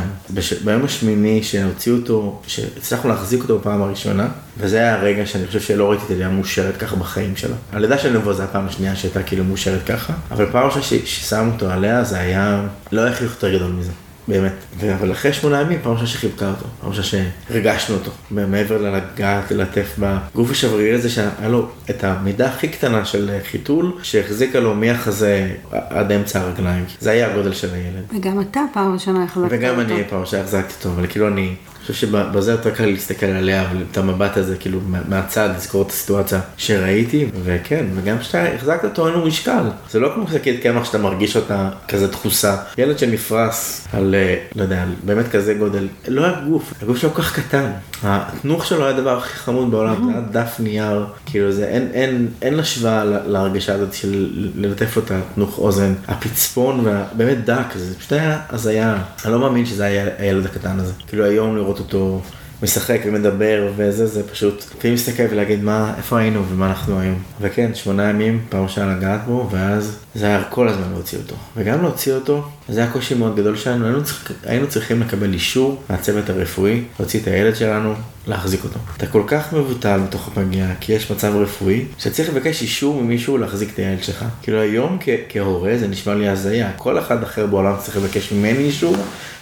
ביום 0.63 0.85
השמיני 0.85 1.10
השמיני 1.11 1.43
שהוציאו 1.43 1.95
אותו, 1.95 2.41
שהצלחנו 2.47 3.09
להחזיק 3.09 3.41
אותו 3.41 3.59
בפעם 3.59 3.81
הראשונה, 3.81 4.27
וזה 4.57 4.77
היה 4.77 4.93
הרגע 4.93 5.25
שאני 5.25 5.47
חושב 5.47 5.59
שלא 5.59 5.89
ראיתי 5.89 6.05
את 6.05 6.11
אליה 6.11 6.29
מאושרת 6.29 6.77
ככה 6.77 6.95
בחיים 6.95 7.35
שלה. 7.35 7.55
הלידה 7.71 7.97
של 7.97 8.13
נבו 8.17 8.33
זו 8.33 8.43
הפעם 8.43 8.67
השנייה 8.67 8.95
שהייתה 8.95 9.23
כאילו 9.23 9.43
מאושרת 9.43 9.83
ככה, 9.85 10.13
אבל 10.31 10.45
פעם 10.51 10.67
ראשונה 10.67 10.83
ששמו 10.83 11.51
אותו 11.51 11.71
עליה 11.71 12.03
זה 12.03 12.19
היה, 12.19 12.67
לא 12.91 13.01
חיוך 13.13 13.31
יותר 13.31 13.55
גדול 13.55 13.71
מזה. 13.71 13.91
באמת. 14.31 14.53
אבל 14.93 15.11
אחרי 15.11 15.33
שמונה 15.33 15.61
ימים, 15.61 15.79
פעם 15.83 15.91
ראשונה 15.91 16.07
שחיבקה 16.09 16.49
אותו, 16.49 16.65
פעם 16.81 16.89
ראשונה 16.89 17.25
שהרגשנו 17.49 17.95
אותו, 17.95 18.11
מעבר 18.31 18.77
ללגעת, 18.81 19.51
ללטף 19.51 19.95
בגוף 19.99 20.51
השברירי 20.51 20.95
הזה, 20.95 21.09
שהיה 21.09 21.49
לו 21.49 21.67
את 21.89 22.03
המידה 22.03 22.47
הכי 22.47 22.67
קטנה 22.67 23.05
של 23.05 23.37
חיתול, 23.51 23.91
שהחזיקה 24.03 24.59
לו 24.59 24.75
מהחזה 24.75 25.51
עד 25.71 26.11
אמצע 26.11 26.41
הרגליים. 26.41 26.85
זה 26.99 27.11
היה 27.11 27.31
הגודל 27.31 27.53
של 27.53 27.73
הילד. 27.73 28.03
וגם 28.19 28.41
אתה 28.41 28.61
פעם 28.73 28.93
ראשונה 28.93 29.23
החזקת 29.23 29.37
אותו. 29.43 29.55
וגם 29.55 29.79
אני 29.79 30.03
פעם 30.09 30.21
ראשונה 30.21 30.41
החזקתי 30.41 30.73
אותו, 30.77 30.89
אבל 30.89 31.07
כאילו 31.07 31.27
אני... 31.27 31.55
חושב 31.93 32.07
שבזה 32.07 32.51
יותר 32.51 32.69
קל 32.69 32.85
להסתכל 32.85 33.25
עליה, 33.25 33.61
אבל 33.61 33.83
את 33.91 33.97
המבט 33.97 34.37
הזה, 34.37 34.57
כאילו, 34.57 34.79
מהצד, 35.09 35.49
לזכור 35.57 35.81
את 35.81 35.89
הסיטואציה 35.89 36.39
שראיתי, 36.57 37.25
וכן, 37.43 37.85
וגם 37.95 38.19
כשאתה 38.19 38.53
החזקת 38.53 38.83
אותו 38.83 39.07
אין 39.07 39.15
לו 39.15 39.25
משקל. 39.25 39.63
זה 39.89 39.99
לא 39.99 40.11
כמו 40.15 40.27
שקית 40.27 40.63
קמח 40.63 40.85
שאתה 40.85 40.97
מרגיש 40.97 41.35
אותה 41.35 41.69
כזה 41.87 42.07
דחוסה. 42.07 42.57
ילד 42.77 42.99
שנפרס 42.99 43.87
על, 43.93 44.15
אה, 44.15 44.35
לא 44.55 44.63
יודע, 44.63 44.81
על 44.81 44.89
באמת 45.03 45.27
כזה 45.31 45.53
גודל, 45.53 45.87
לא 46.07 46.25
היה 46.25 46.41
גוף, 46.49 46.73
הגוף 46.81 46.97
שלו 46.97 47.13
כל 47.13 47.21
כך 47.21 47.39
קטן. 47.39 47.71
התנוך 48.03 48.65
שלו 48.65 48.85
היה 48.85 48.95
הדבר 48.95 49.17
הכי 49.17 49.33
חמוד 49.33 49.71
בעולם, 49.71 50.05
זה 50.05 50.11
היה 50.11 50.21
דף 50.31 50.59
נייר, 50.59 51.05
כאילו 51.25 51.51
זה, 51.51 51.67
אין, 51.67 51.87
אין, 51.93 52.27
אין 52.41 52.59
השוואה 52.59 53.03
להרגשה 53.03 53.73
הזאת 53.73 53.93
של 53.93 54.29
ללטף 54.55 54.97
לו 54.97 55.03
את 55.03 55.11
התנוך 55.11 55.57
אוזן, 55.57 55.93
הפצפון, 56.07 56.79
והבאמת 56.83 57.45
דק, 57.45 57.65
זה 57.75 57.95
פשוט 57.95 58.11
היה 58.11 58.39
הזיה. 58.49 58.97
אני 59.25 59.33
לא 59.33 59.39
מאמין 59.39 59.65
שזה 59.65 59.83
היה 59.85 60.05
הילד 60.17 60.45
הקטן 60.45 60.79
הזה. 60.79 60.93
כאילו 61.07 61.25
היום 61.25 61.55
לראות 61.55 61.79
אותו 61.81 62.21
משחק 62.63 62.99
ומדבר 63.05 63.71
וזה, 63.75 64.07
זה 64.07 64.29
פשוט, 64.29 64.63
לפעמים 64.77 64.95
להסתכל 64.97 65.23
ולהגיד 65.29 65.63
מה, 65.63 65.93
איפה 65.97 66.19
היינו 66.19 66.43
ומה 66.49 66.69
אנחנו 66.69 66.99
היום. 66.99 67.19
וכן, 67.41 67.75
שמונה 67.75 68.09
ימים, 68.09 68.41
פעם 68.49 68.63
ראשונה 68.63 68.95
לגעת 68.97 69.21
בו, 69.25 69.49
ואז 69.51 69.97
זה 70.15 70.25
היה 70.25 70.43
כל 70.43 70.67
הזמן 70.67 70.91
להוציא 70.93 71.17
אותו. 71.17 71.35
וגם 71.55 71.81
להוציא 71.81 72.13
אותו, 72.13 72.43
זה 72.69 72.81
היה 72.81 72.91
קושי 72.91 73.13
מאוד 73.13 73.35
גדול 73.35 73.57
שלנו, 73.57 73.85
היינו, 73.85 74.03
צריכים, 74.03 74.35
היינו 74.43 74.67
צריכים 74.67 75.01
לקבל 75.01 75.33
אישור 75.33 75.81
מהצוות 75.89 76.29
הרפואי, 76.29 76.83
להוציא 76.99 77.19
את 77.19 77.27
הילד 77.27 77.55
שלנו, 77.55 77.93
להחזיק 78.27 78.63
אותו. 78.63 78.79
אתה 78.97 79.07
כל 79.07 79.23
כך 79.27 79.53
מבוטל 79.53 79.99
בתוך 80.07 80.27
הפגיעה, 80.27 80.75
כי 80.79 80.93
יש 80.93 81.11
מצב 81.11 81.35
רפואי, 81.35 81.85
שצריך 81.97 82.29
לבקש 82.29 82.61
אישור 82.61 83.03
ממישהו 83.03 83.37
להחזיק 83.37 83.73
את 83.73 83.79
הילד 83.79 84.03
שלך. 84.03 84.25
כאילו 84.41 84.61
היום 84.61 84.97
כהורה 85.29 85.77
זה 85.77 85.87
נשמע 85.87 86.15
לי 86.15 86.27
הזיה, 86.27 86.71
כל 86.77 86.99
אחד 86.99 87.23
אחר 87.23 87.45
בעולם 87.45 87.75
צריך 87.79 87.97
לבקש 87.97 88.31
ממני 88.31 88.63
אישור 88.63 88.95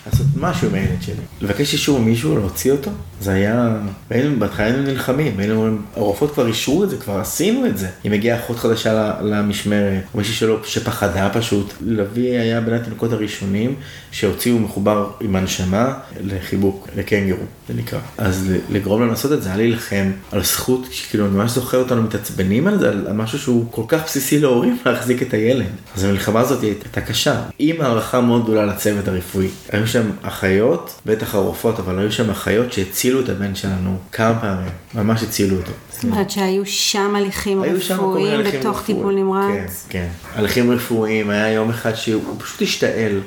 לעשות 0.06 0.26
משהו 0.36 0.68
עם 0.68 0.74
הילד 0.74 1.02
שלי. 1.02 1.14
לבקש 1.42 1.74
אישור 1.74 2.00
ממישהו, 2.00 2.36
להוציא 2.36 2.72
אותו, 2.72 2.92
זה 3.22 3.32
היה, 3.32 3.78
היינו, 4.10 4.40
בהתחלה 4.40 4.66
היינו 4.66 4.82
נלחמים, 4.82 5.40
היינו 5.40 5.56
אומרים, 5.56 5.82
הרופאות 5.96 6.34
כבר 6.34 6.48
אישרו 6.48 6.84
את 6.84 6.90
זה, 6.90 6.98
כבר 6.98 7.20
עשינו 7.20 7.66
את 7.66 7.78
זה. 7.78 7.88
אם 8.06 8.14
הגיעה 8.14 8.40
אחות 8.40 8.58
חדשה 8.58 9.14
למשמרת, 9.22 10.04
או 10.14 10.18
מישהי 10.18 10.34
שלא, 10.34 10.59
שפחדה 10.66 11.30
פשוט, 11.34 11.74
לביא 11.82 12.40
היה 12.40 12.62
בין 12.62 12.74
התינוקות 12.74 13.14
הראשונים 13.14 13.76
שהוציאו 14.12 14.60
מחובר 14.60 15.10
עם 15.22 15.36
הנשמה 15.36 15.94
לחיבוק, 16.24 16.88
לקנגרו, 16.96 17.44
זה 17.68 17.74
נקרא. 17.74 18.00
אז 18.18 18.54
לגרום 18.70 19.02
לנו 19.02 19.12
לעשות 19.12 19.32
את 19.32 19.44
זה, 19.44 19.50
היה 19.50 19.58
להילחם 19.58 20.12
על 20.32 20.44
זכות, 20.44 20.88
שכאילו 20.92 21.26
אני 21.26 21.36
ממש 21.36 21.52
זוכר 21.52 21.78
אותנו 21.78 22.04
מתעצבנים 22.04 22.68
על 22.68 22.80
זה, 22.80 22.90
על 22.90 23.14
משהו 23.14 23.40
שהוא 23.40 23.66
כל 23.72 23.84
כך 23.88 24.04
בסיסי 24.06 24.40
להורים 24.40 24.78
להחזיק 24.86 25.22
את 25.22 25.34
הילד. 25.34 25.66
אז 25.96 26.04
המלחמה 26.04 26.40
הזאת 26.40 26.64
הייתה 26.64 27.02
קשה, 27.02 27.42
עם 27.60 27.82
הערכה 27.82 28.22
מאוד 28.22 28.44
גדולה 28.44 28.66
לצוות 28.66 29.08
הרפואי. 29.08 29.48
היו 29.72 29.88
שם 29.88 30.12
אחיות, 30.22 31.02
בטח 31.06 31.36
הרופאות, 31.36 31.80
אבל 31.80 32.00
היו 32.00 32.12
שם 32.12 32.30
אחיות 32.30 32.74
שהצילו 32.74 33.20
את 33.22 33.30
הבן 33.30 33.56
שלנו 33.56 33.98
כמה 34.12 34.40
פעמים, 34.40 34.72
ממש 34.96 35.24
הצילו 35.24 35.58
אותו. 35.58 35.72
זאת 35.92 36.04
אומרת 36.04 36.30
שהיו 36.30 36.66
שם 36.66 37.16
הליכים 37.16 37.64
רפואיים 37.64 38.42
בתוך 38.44 38.82
טיפול 38.86 39.16
נמרץ. 39.16 39.86
כן, 39.90 40.08
כן. 40.36 40.42
תהליכים 40.50 40.72
רפואיים, 40.72 41.30
היה 41.30 41.52
יום 41.52 41.70
אחד 41.70 41.96
שהוא 41.96 42.36
פשוט 42.38 42.62
השתעל. 42.62 43.20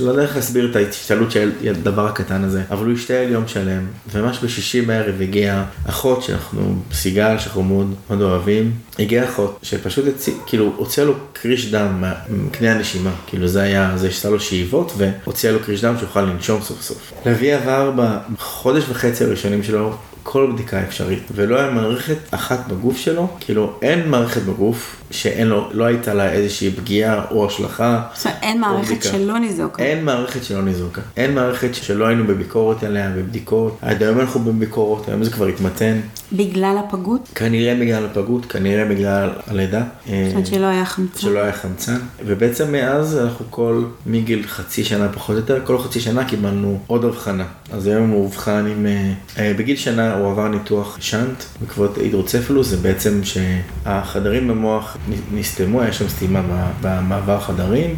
לא 0.00 0.10
יודע 0.10 0.22
איך 0.22 0.36
להסביר 0.36 0.70
את 0.70 0.76
ההשתעלות 0.76 1.30
של 1.30 1.52
הדבר 1.70 2.06
הקטן 2.06 2.44
הזה, 2.44 2.62
אבל 2.70 2.86
הוא 2.86 2.94
השתעל 2.94 3.30
יום 3.30 3.48
שלם, 3.48 3.86
וממש 4.12 4.38
בשישי 4.42 4.82
בערב 4.82 5.20
הגיעה 5.20 5.64
אחות 5.88 6.22
שאנחנו, 6.22 6.82
סיגל, 6.92 7.38
שאנחנו 7.38 7.62
מאוד 7.62 7.94
מאוד 8.10 8.22
אוהבים, 8.22 8.72
הגיעה 8.98 9.28
אחות 9.28 9.58
שפשוט 9.62 10.04
הצי, 10.08 10.34
כאילו 10.46 10.72
הוציאה 10.76 11.06
לו 11.06 11.14
קריש 11.32 11.70
דם 11.70 12.04
מקנה 12.28 12.72
הנשימה, 12.72 13.10
כאילו 13.26 13.48
זה 13.48 13.62
היה, 13.62 13.92
זה 13.96 14.08
עשתה 14.08 14.30
לו 14.30 14.40
שאיבות 14.40 14.92
והוציאה 14.96 15.52
לו 15.52 15.58
קריש 15.60 15.84
דם 15.84 15.94
שיוכל 15.98 16.22
לנשום 16.22 16.62
סוף 16.62 16.82
סוף. 16.82 17.12
לביא 17.26 17.54
עבר 17.54 17.92
בחודש 18.32 18.84
וחצי 18.88 19.24
הראשונים 19.24 19.62
שלו 19.62 19.96
כל 20.22 20.50
בדיקה 20.54 20.82
אפשרית, 20.82 21.22
ולא 21.34 21.56
היה 21.60 21.70
מערכת 21.70 22.16
אחת 22.30 22.66
בגוף 22.68 22.96
שלו, 22.96 23.28
כאילו 23.40 23.72
אין 23.82 24.08
מערכת 24.08 24.42
בגוף 24.42 24.96
שאין 25.14 25.46
לו, 25.48 25.68
לא 25.72 25.84
הייתה 25.84 26.14
לה 26.14 26.32
איזושהי 26.32 26.70
פגיעה 26.70 27.24
או 27.30 27.46
השלכה. 27.46 28.02
זאת 28.14 28.26
אומרת, 28.26 28.38
אין 28.42 28.60
מערכת. 28.60 29.02
שלא 29.02 29.38
ניזוקה. 29.38 29.82
אין 29.82 30.04
מערכת 30.04 30.44
שלא 30.44 30.62
ניזוקה. 30.62 31.00
אין 31.16 31.34
מערכת 31.34 31.74
שלא 31.74 32.06
היינו 32.06 32.26
בביקורת 32.26 32.82
עליה, 32.82 33.10
בבדיקות. 33.10 33.78
עד 33.82 34.02
היום 34.02 34.20
אנחנו 34.20 34.40
בביקורת, 34.40 35.08
היום 35.08 35.24
זה 35.24 35.30
כבר 35.30 35.46
התמתן. 35.46 36.00
בגלל 36.32 36.76
הפגות? 36.78 37.28
כנראה 37.34 37.74
בגלל 37.74 38.06
הפגות, 38.06 38.46
כנראה 38.46 38.84
בגלל 38.84 39.30
הלידה. 39.46 39.82
זאת 40.06 40.12
אומרת 40.32 40.46
שלא 40.46 40.66
היה 40.66 40.84
חמצן. 40.84 41.20
שלא 41.20 41.38
היה 41.38 41.52
חמצן, 41.52 41.98
ובעצם 42.26 42.72
מאז 42.72 43.18
אנחנו 43.18 43.44
כל, 43.50 43.84
מגיל 44.06 44.42
חצי 44.46 44.84
שנה 44.84 45.08
פחות 45.08 45.36
או 45.36 45.40
יותר, 45.40 45.60
כל 45.64 45.78
חצי 45.78 46.00
שנה 46.00 46.24
קיבלנו 46.24 46.78
עוד 46.86 47.04
הבחנה. 47.04 47.44
אז 47.72 47.86
היום 47.86 48.10
הוא 48.10 48.24
אובחן 48.24 48.66
עם, 48.66 48.86
אה, 48.86 49.12
אה, 49.38 49.52
בגיל 49.58 49.76
שנה 49.76 50.14
הוא 50.14 50.30
עבר 50.30 50.48
ניתוח 50.48 50.96
שאנט 51.00 51.42
בעקבות 51.60 51.98
הידרוצפלוס, 51.98 52.68
זה 52.68 52.76
בעצם 52.76 53.20
שהחדרים 53.24 54.48
במוח 54.48 54.96
נסתמו, 55.34 55.80
היה 55.80 55.92
שם 55.92 56.08
סתימה 56.08 56.42
במעבר 56.80 57.40
חדרים, 57.40 57.96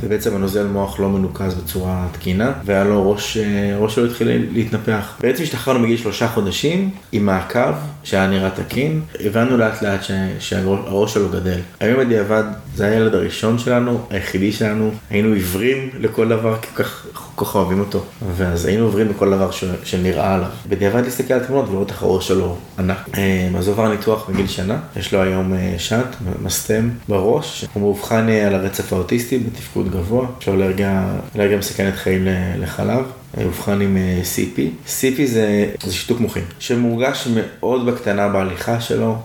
ובעצם 0.00 0.34
הנוזל 0.36 0.66
מוח 0.66 1.00
לא 1.00 1.08
מנוקז 1.08 1.54
בצורה 1.54 2.06
תקינה, 2.12 2.52
והיה 2.64 2.84
לו 2.84 3.10
ראש, 3.10 3.36
אה, 3.36 3.44
ראש 3.78 3.94
שלו 3.94 4.06
התחיל 4.06 4.46
להתנפח. 4.52 5.12
בעצם 5.20 5.42
השתחררנו 5.42 5.82
בגיל 5.84 5.96
שלושה 5.96 6.28
חודשים 6.28 6.90
עם 7.12 7.26
מעקב 7.26 7.72
שהיה 8.04 8.26
נראה 8.26 8.50
תקין, 8.50 9.00
הבנו 9.20 9.56
לאט 9.56 9.82
לאט 9.82 10.02
ש- 10.04 10.10
שהראש 10.38 11.14
שלו 11.14 11.28
גדל. 11.28 11.58
היום 11.80 12.00
בדיעבד 12.04 12.44
זה 12.76 12.86
הילד 12.86 13.14
הראשון 13.14 13.58
שלנו, 13.58 14.00
היחידי 14.10 14.52
שלנו, 14.52 14.90
היינו 15.10 15.32
עיוורים 15.34 15.90
לכל 16.00 16.28
דבר, 16.28 16.56
כי 16.62 16.68
כך, 16.74 17.06
כך 17.36 17.54
אוהבים 17.54 17.80
אותו. 17.80 18.04
ואז 18.36 18.64
היינו 18.66 18.84
עיוורים 18.84 19.08
לכל 19.08 19.30
דבר 19.30 19.50
ש- 19.50 19.64
שנראה 19.84 20.34
עליו. 20.34 20.48
בדיעבד 20.68 21.04
להסתכל 21.04 21.34
על 21.34 21.40
תמונות 21.40 21.68
ולראות 21.68 21.90
איך 21.90 22.02
הראש 22.02 22.28
שלו 22.28 22.56
ענק. 22.78 22.96
אה, 23.16 23.48
אז 23.58 23.66
הוא 23.68 23.74
עבר 23.74 23.88
ניתוח 23.88 24.30
בגיל 24.30 24.46
שנה, 24.46 24.76
יש 24.96 25.14
לו 25.14 25.22
היום 25.22 25.54
אה, 25.54 25.74
שאנט, 25.78 26.06
מסתם 26.42 26.90
בראש, 27.08 27.64
הוא 27.72 27.80
מאובחן 27.80 28.28
אה, 28.28 28.46
על 28.46 28.54
הרצף 28.54 28.92
האוטיסטי 28.92 29.38
בתפקוד 29.38 29.90
גבוה, 29.92 30.26
יש 30.40 30.48
לו 30.48 30.54
אלרגיה, 30.54 31.14
אלרגיה 31.36 31.58
מסכנת 31.58 31.94
חיים 31.94 32.28
לחלב. 32.58 33.04
אה, 33.38 33.44
אובחן 33.44 33.80
עם 33.80 33.96
אה, 33.96 34.20
CP. 34.22 34.58
CP 34.86 35.26
זה, 35.26 35.72
זה 35.84 35.92
שיתוק 35.92 36.20
מוחין, 36.20 36.44
שמורגש 36.58 37.28
מאוד 37.34 37.86
בקטנה 37.86 38.28
בהליכה 38.28 38.80
שלו, 38.80 39.16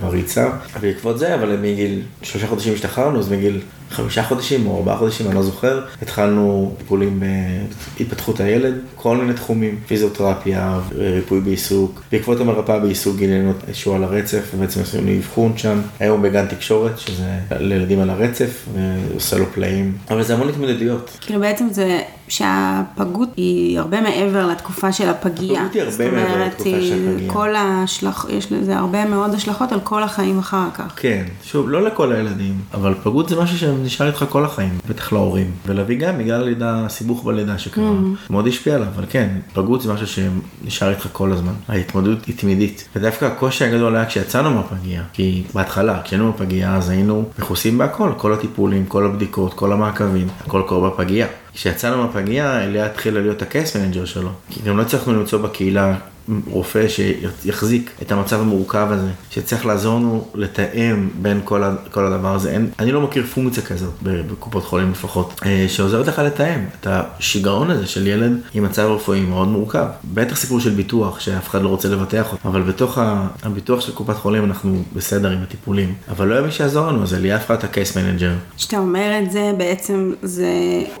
בריצה. 0.00 0.50
בעקבות 0.80 1.18
זה, 1.18 1.34
אבל 1.34 1.56
מגיל 1.56 2.02
שלושה 2.22 2.46
חודשים 2.46 2.74
השתחררנו, 2.74 3.18
אז 3.18 3.32
מגיל 3.32 3.60
חמישה 3.92 4.22
חודשים 4.22 4.66
או 4.66 4.76
ארבעה 4.78 4.96
חודשים, 4.96 5.26
אני 5.26 5.34
לא 5.34 5.42
זוכר, 5.42 5.80
התחלנו 6.02 6.74
טיפולים 6.78 7.22
בהתפתחות 7.98 8.40
הילד, 8.40 8.74
כל 8.94 9.16
מיני 9.16 9.34
תחומים, 9.34 9.78
פיזיותרפיה, 9.86 10.80
ריפוי 10.94 11.40
בעיסוק. 11.40 12.02
בעקבות 12.12 12.40
המרפאה 12.40 12.78
בעיסוק 12.78 13.16
גילינו 13.16 13.52
שהוא 13.72 13.94
על 13.94 14.04
הרצף, 14.04 14.50
ובעצם 14.54 14.80
עשינו 14.80 15.10
אבחון 15.18 15.52
שם. 15.56 15.80
היום 16.00 16.22
בגן 16.22 16.46
תקשורת, 16.46 16.98
שזה 16.98 17.30
לילדים 17.50 18.00
על 18.00 18.10
הרצף, 18.10 18.68
ועושה 18.74 19.38
לו 19.38 19.46
פלאים. 19.54 19.92
אבל 20.10 20.22
זה 20.22 20.34
המון 20.34 20.48
התמודדויות. 20.48 21.10
כאילו 21.20 21.40
בעצם 21.40 21.68
זה 21.70 22.00
שהפגות 22.28 23.28
היא 23.36 23.78
הרבה 23.78 24.00
מעבר 24.00 24.46
לתקופה 24.46 24.92
של 24.92 25.08
הפגייה. 25.08 25.62
הפגות 25.62 25.74
היא 25.74 25.82
הרבה 25.82 26.10
מעבר 26.10 26.44
לתקופה 26.46 26.70
של 26.70 27.08
הפגייה. 27.12 27.32
כל 27.32 27.56
ההשלכ... 27.56 28.26
יש 28.30 28.52
לזה 28.52 28.76
הרבה 28.76 29.04
מאוד 29.04 29.34
השלכות 29.34 29.72
על 29.72 29.80
כל 29.80 30.02
החיים 30.02 30.38
אחר 30.38 30.66
כך. 30.74 30.92
כן, 30.96 31.24
שוב, 31.44 31.68
לא 31.68 31.82
לכל 31.82 32.12
הילדים, 32.12 32.54
אבל 32.74 32.94
פגות 33.02 33.28
זה 33.28 33.40
משהו 33.40 33.58
שנשאר 33.82 34.06
איתך 34.06 34.24
כל 34.28 34.44
החיים, 34.44 34.78
בטח 34.88 35.12
להורים. 35.12 35.50
ולהביא 35.66 35.98
גם 35.98 36.18
בגלל 36.18 36.40
הלידה, 36.40 36.84
הסיבוך 36.86 37.24
בלידה 37.24 37.58
שקרה, 37.58 37.90
מאוד 38.30 38.46
השפיע 38.46 38.74
עליו, 38.74 38.88
אבל 38.96 39.04
כן, 39.10 39.28
פגות 39.52 39.82
זה 39.82 39.92
משהו 39.92 40.06
שנשאר 40.06 40.90
איתך 40.90 41.08
כל 41.12 41.32
הזמן. 41.32 41.52
ההתמודדות 41.68 42.24
היא 42.24 42.36
תמידית. 42.38 42.88
ודווקא 42.96 43.24
הקושי 43.24 43.64
הגדול 43.64 43.96
היה 43.96 44.06
כשיצאנו 44.06 44.50
מהפגייה, 44.50 45.02
כי 45.12 45.42
בהתחלה, 45.54 46.00
כשהיינו 46.04 46.32
בפגייה 46.32 46.76
אז 46.76 46.90
היינו 46.90 47.24
מכוסים 47.38 47.78
בהכל, 47.78 48.12
כל 48.16 48.32
הטיפולים, 48.32 48.86
כל 48.86 49.06
הבדיקות, 49.06 49.54
כל 49.54 49.72
המעקבים, 49.72 50.28
הכל 50.46 50.62
קורה 50.66 50.90
בפגייה. 50.90 51.26
כשיצאנו 51.54 51.96
מהפגייה, 51.96 52.64
אליה 52.64 52.86
התחילה 52.86 53.20
להיות 53.20 53.42
ה 53.42 53.49
case 53.49 53.76
manager 53.76 54.04
שלו, 54.04 54.30
כי 54.50 54.60
גם 54.66 54.76
לא 54.76 54.82
הצלחנו 54.82 55.12
למצוא 55.12 55.38
בקהילה 55.38 55.94
רופא 56.50 56.86
שיחזיק 56.88 57.90
את 58.02 58.12
המצב 58.12 58.40
המורכב 58.40 58.86
הזה, 58.90 59.08
שצריך 59.30 59.66
לעזור 59.66 59.98
לנו 59.98 60.26
לתאם 60.34 61.08
בין 61.22 61.40
כל, 61.44 61.62
ה- 61.62 61.74
כל 61.90 62.06
הדבר 62.06 62.34
הזה. 62.34 62.50
אין, 62.50 62.70
אני 62.78 62.92
לא 62.92 63.00
מכיר 63.00 63.24
פונקציה 63.26 63.62
כזאת, 63.62 63.92
בקופות 64.02 64.64
חולים 64.64 64.90
לפחות, 64.90 65.40
אה, 65.46 65.64
שעוזרת 65.68 66.06
לך 66.06 66.18
לתאם 66.18 66.60
את 66.80 66.86
השיגעון 66.90 67.70
הזה 67.70 67.86
של 67.86 68.06
ילד 68.06 68.32
עם 68.54 68.64
מצב 68.64 68.82
רפואי 68.82 69.20
מאוד 69.20 69.48
מורכב. 69.48 69.86
בטח 70.14 70.36
סיפור 70.36 70.60
של 70.60 70.70
ביטוח, 70.70 71.20
שאף 71.20 71.48
אחד 71.48 71.62
לא 71.62 71.68
רוצה 71.68 71.88
לבטח 71.88 72.32
אותו, 72.32 72.48
אבל 72.48 72.62
בתוך 72.62 72.98
הביטוח 73.42 73.80
של 73.80 73.92
קופת 73.92 74.16
חולים 74.16 74.44
אנחנו 74.44 74.82
בסדר 74.96 75.30
עם 75.30 75.42
הטיפולים. 75.42 75.94
אבל 76.08 76.26
לא 76.28 76.34
היה 76.34 76.42
מי 76.42 76.50
שיעזור 76.52 76.86
לנו, 76.86 77.02
אז 77.02 77.14
אליה 77.14 77.36
הפכה 77.36 77.54
את 77.54 77.64
ה 77.64 77.70
case 77.70 77.96
manager. 77.96 78.32
כשאתה 78.56 78.78
אומר 78.78 79.18
את 79.24 79.32
זה, 79.32 79.52
בעצם 79.58 80.12
זה 80.22 80.46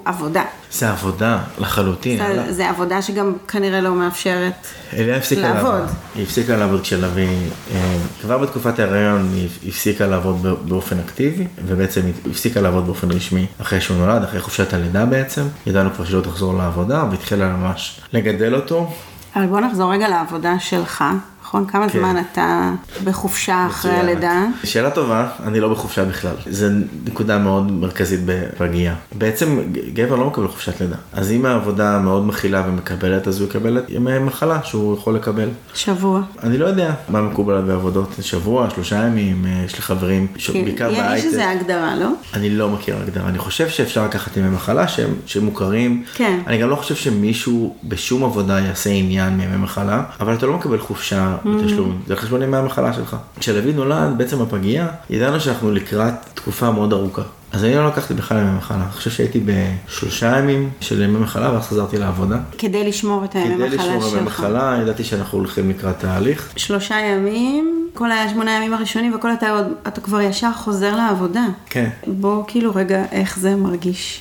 עבודה. 0.04 0.44
זה 0.72 0.90
עבודה 0.90 1.38
לחלוטין. 1.58 2.18
זה, 2.18 2.52
זה 2.52 2.70
עבודה 2.70 3.02
שגם 3.02 3.32
כנראה 3.48 3.80
לא 3.80 3.94
מאפשרת. 3.94 4.52
אליה 4.96 5.11
הפסיקה 5.16 5.54
לעבוד. 5.54 5.72
לעבוד. 5.72 5.88
היא 6.14 6.22
הפסיקה 6.24 6.56
לעבוד 6.56 6.80
כשלוי, 6.80 7.26
אה, 7.74 7.96
כבר 8.22 8.38
בתקופת 8.38 8.78
ההיריון 8.78 9.28
היא 9.34 9.48
הפסיקה 9.68 10.06
לעבוד 10.06 10.68
באופן 10.68 10.98
אקטיבי, 10.98 11.46
ובעצם 11.66 12.00
היא 12.04 12.12
הפסיקה 12.30 12.60
לעבוד 12.60 12.86
באופן 12.86 13.10
רשמי 13.10 13.46
אחרי 13.60 13.80
שהוא 13.80 13.96
נולד, 13.96 14.22
אחרי 14.22 14.40
חופשת 14.40 14.72
הלידה 14.72 15.06
בעצם. 15.06 15.42
ידענו 15.66 15.90
כבר 15.94 16.04
שלא 16.04 16.20
תחזור 16.20 16.54
לעבודה, 16.54 17.04
והתחילה 17.10 17.56
ממש 17.56 18.00
לגדל 18.12 18.54
אותו. 18.54 18.90
אבל 19.36 19.46
בוא 19.46 19.60
נחזור 19.60 19.92
רגע 19.92 20.08
לעבודה 20.08 20.58
שלך, 20.58 21.04
נכון? 21.52 21.66
כמה 21.66 21.88
כן. 21.88 21.98
זמן 21.98 22.16
אתה 22.32 22.70
בחופשה 23.04 23.66
אחרי. 23.66 23.92
הלידה? 23.92 24.44
שאלה 24.64 24.90
טובה, 24.90 25.28
אני 25.46 25.60
לא 25.60 25.68
בחופשה 25.68 26.04
בכלל. 26.04 26.34
זו 26.50 26.66
נקודה 27.06 27.38
מאוד 27.38 27.72
מרכזית 27.72 28.20
בפגייה. 28.26 28.94
בעצם 29.14 29.58
גבר 29.94 30.16
לא 30.16 30.26
מקבל 30.26 30.48
חופשת 30.48 30.80
לידה. 30.80 30.96
אז 31.12 31.32
אם 31.32 31.46
העבודה 31.46 31.98
מאוד 31.98 32.26
מכילה 32.26 32.62
ומקבלת, 32.68 33.28
אז 33.28 33.40
הוא 33.40 33.48
יקבל 33.48 33.82
ימי 33.88 34.18
מחלה 34.18 34.58
שהוא 34.64 34.94
יכול 34.98 35.14
לקבל. 35.14 35.48
שבוע. 35.74 36.20
אני 36.42 36.58
לא 36.58 36.66
יודע 36.66 36.94
מה 37.08 37.20
מקובל 37.22 37.60
בעבודות, 37.60 38.08
שבוע, 38.20 38.70
שלושה 38.74 38.96
ימים, 38.96 39.44
אה, 39.46 39.62
יש 39.66 39.74
לי 39.76 39.82
חברים, 39.82 40.26
ש- 40.36 40.50
כי 40.50 40.62
בעיקר 40.62 40.90
יש 40.90 40.98
בהייטק. 40.98 41.26
איזה 41.26 41.50
הגדרה, 41.50 41.96
לא? 41.96 42.08
אני 42.34 42.50
לא 42.50 42.68
מכיר 42.68 42.96
הגדרה, 43.02 43.28
אני 43.28 43.38
חושב 43.38 43.68
שאפשר 43.68 44.04
לקחת 44.04 44.36
ימי 44.36 44.48
מחלה 44.48 44.88
שהם, 44.88 45.10
שהם 45.26 45.44
מוכרים. 45.44 46.04
כן. 46.14 46.40
אני 46.46 46.58
גם 46.58 46.68
לא 46.70 46.76
חושב 46.76 46.94
שמישהו 46.94 47.76
בשום 47.84 48.24
עבודה 48.24 48.60
יעשה 48.60 48.90
עניין 48.90 49.36
מימי 49.36 49.56
מחלה, 49.56 50.02
אבל 50.20 50.34
אתה 50.34 50.46
לא 50.46 50.52
מקבל 50.52 50.78
חופשה. 50.78 51.36
בתשלום, 51.44 51.98
זה 52.06 52.14
על 52.14 52.20
חשבון 52.20 52.42
ימי 52.42 52.56
המחלה 52.56 52.92
שלך. 52.92 53.16
כשלוי 53.40 53.72
נולד, 53.72 54.14
בעצם 54.16 54.38
בפגייה, 54.38 54.88
ידענו 55.10 55.40
שאנחנו 55.40 55.70
לקראת 55.70 56.14
תקופה 56.34 56.70
מאוד 56.70 56.92
ארוכה. 56.92 57.22
אז 57.52 57.64
אני 57.64 57.74
לא 57.74 57.86
לקחתי 57.86 58.14
בכלל 58.14 58.38
ימי 58.38 58.50
מחלה, 58.56 58.82
אני 58.82 58.92
חושב 58.92 59.10
שהייתי 59.10 59.40
בשלושה 59.44 60.38
ימים 60.38 60.70
של 60.80 61.02
ימי 61.02 61.18
מחלה 61.18 61.52
ואז 61.52 61.68
חזרתי 61.68 61.98
לעבודה. 61.98 62.38
כדי 62.58 62.88
לשמור 62.88 63.24
את 63.24 63.34
הימי 63.34 63.54
כדי 63.54 63.76
מחלה 63.76 63.76
לשמור 63.76 64.02
ימי 64.02 64.10
שלך. 64.10 64.22
מחלה, 64.22 64.78
ידעתי 64.82 65.04
שאנחנו 65.04 65.38
הולכים 65.38 65.70
לקראת 65.70 65.98
תהליך. 65.98 66.52
שלושה 66.56 67.00
ימים, 67.00 67.88
כל 67.94 68.12
השמונה 68.12 68.50
ימים 68.50 68.74
הראשונים 68.74 69.14
וכל 69.14 69.32
אתה 69.32 69.50
עוד, 69.50 69.66
אתה 69.88 70.00
כבר 70.00 70.20
ישר 70.20 70.52
חוזר 70.52 70.96
לעבודה. 70.96 71.44
כן. 71.66 71.88
בוא 72.06 72.44
כאילו 72.46 72.74
רגע, 72.74 73.04
איך 73.12 73.38
זה 73.38 73.56
מרגיש? 73.56 74.20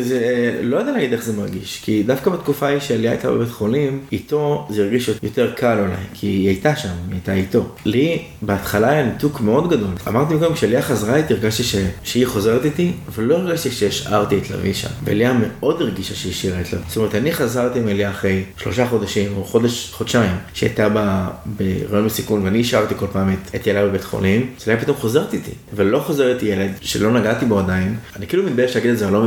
זה, 0.00 0.60
לא 0.62 0.76
יודע 0.76 0.92
להגיד 0.92 1.12
איך 1.12 1.24
זה 1.24 1.32
מרגיש, 1.32 1.80
כי 1.84 2.02
דווקא 2.02 2.30
בתקופה 2.30 2.66
ההיא 2.66 2.80
שאליה 2.80 3.10
הייתה 3.10 3.30
בבית 3.30 3.50
חולים, 3.50 4.00
איתו 4.12 4.66
זה 4.70 4.82
הרגיש 4.82 5.10
יותר 5.22 5.52
קל 5.56 5.78
אולי, 5.78 5.96
כי 6.14 6.26
היא 6.26 6.48
הייתה 6.48 6.76
שם, 6.76 6.88
היא 6.88 7.14
הייתה 7.14 7.32
איתו. 7.32 7.64
לי, 7.84 8.22
בהתחלה 8.42 8.88
היה 8.88 9.06
ניתוק 9.06 9.40
מאוד 9.40 9.70
גדול. 9.70 9.90
אמרתי 10.08 10.34
מקודם, 10.34 10.54
כשאליה 10.54 10.82
חזרה 10.82 11.16
איתי, 11.16 11.34
הרגשתי 11.34 11.62
ש... 11.62 11.76
שהיא 12.04 12.26
חוזרת 12.26 12.64
איתי, 12.64 12.92
אבל 13.08 13.24
לא 13.24 13.36
הרגשתי 13.36 13.70
שהשארתי 13.70 14.38
את 14.38 14.50
לוי 14.50 14.74
שם. 14.74 14.88
ואליה 15.04 15.32
מאוד 15.32 15.82
הרגישה 15.82 16.14
שהיא 16.14 16.32
השאירה 16.32 16.60
את 16.60 16.72
לוי. 16.72 16.82
זאת 16.88 16.96
אומרת, 16.96 17.14
אני 17.14 17.32
חזרתי 17.32 17.78
עם 17.78 17.88
אליה 17.88 18.10
אחרי 18.10 18.42
שלושה 18.58 18.86
חודשים, 18.86 19.36
או 19.36 19.44
חודש, 19.44 19.90
חודשיים, 19.92 20.36
שהייתה 20.54 20.88
בה 20.88 21.28
בהיריון 21.46 22.06
בסיכון, 22.06 22.42
ואני 22.42 22.60
השארתי 22.60 22.94
כל 22.98 23.06
פעם 23.12 23.32
את, 23.32 23.54
את 23.54 23.66
ילדה 23.66 23.86
בבית 23.86 24.04
חולים, 24.04 24.50
אז 24.56 24.68
פתאום 24.80 24.96
חוזרת 24.96 25.34
איתי, 25.34 25.50
ולא 25.74 25.98
חוזרת 25.98 26.42
ילד 26.42 26.70
שלא 26.80 27.12
נגעתי 27.12 27.44
בו 27.44 27.58
עדיין. 27.58 27.96
אני 28.16 28.26
כאילו 28.26 28.42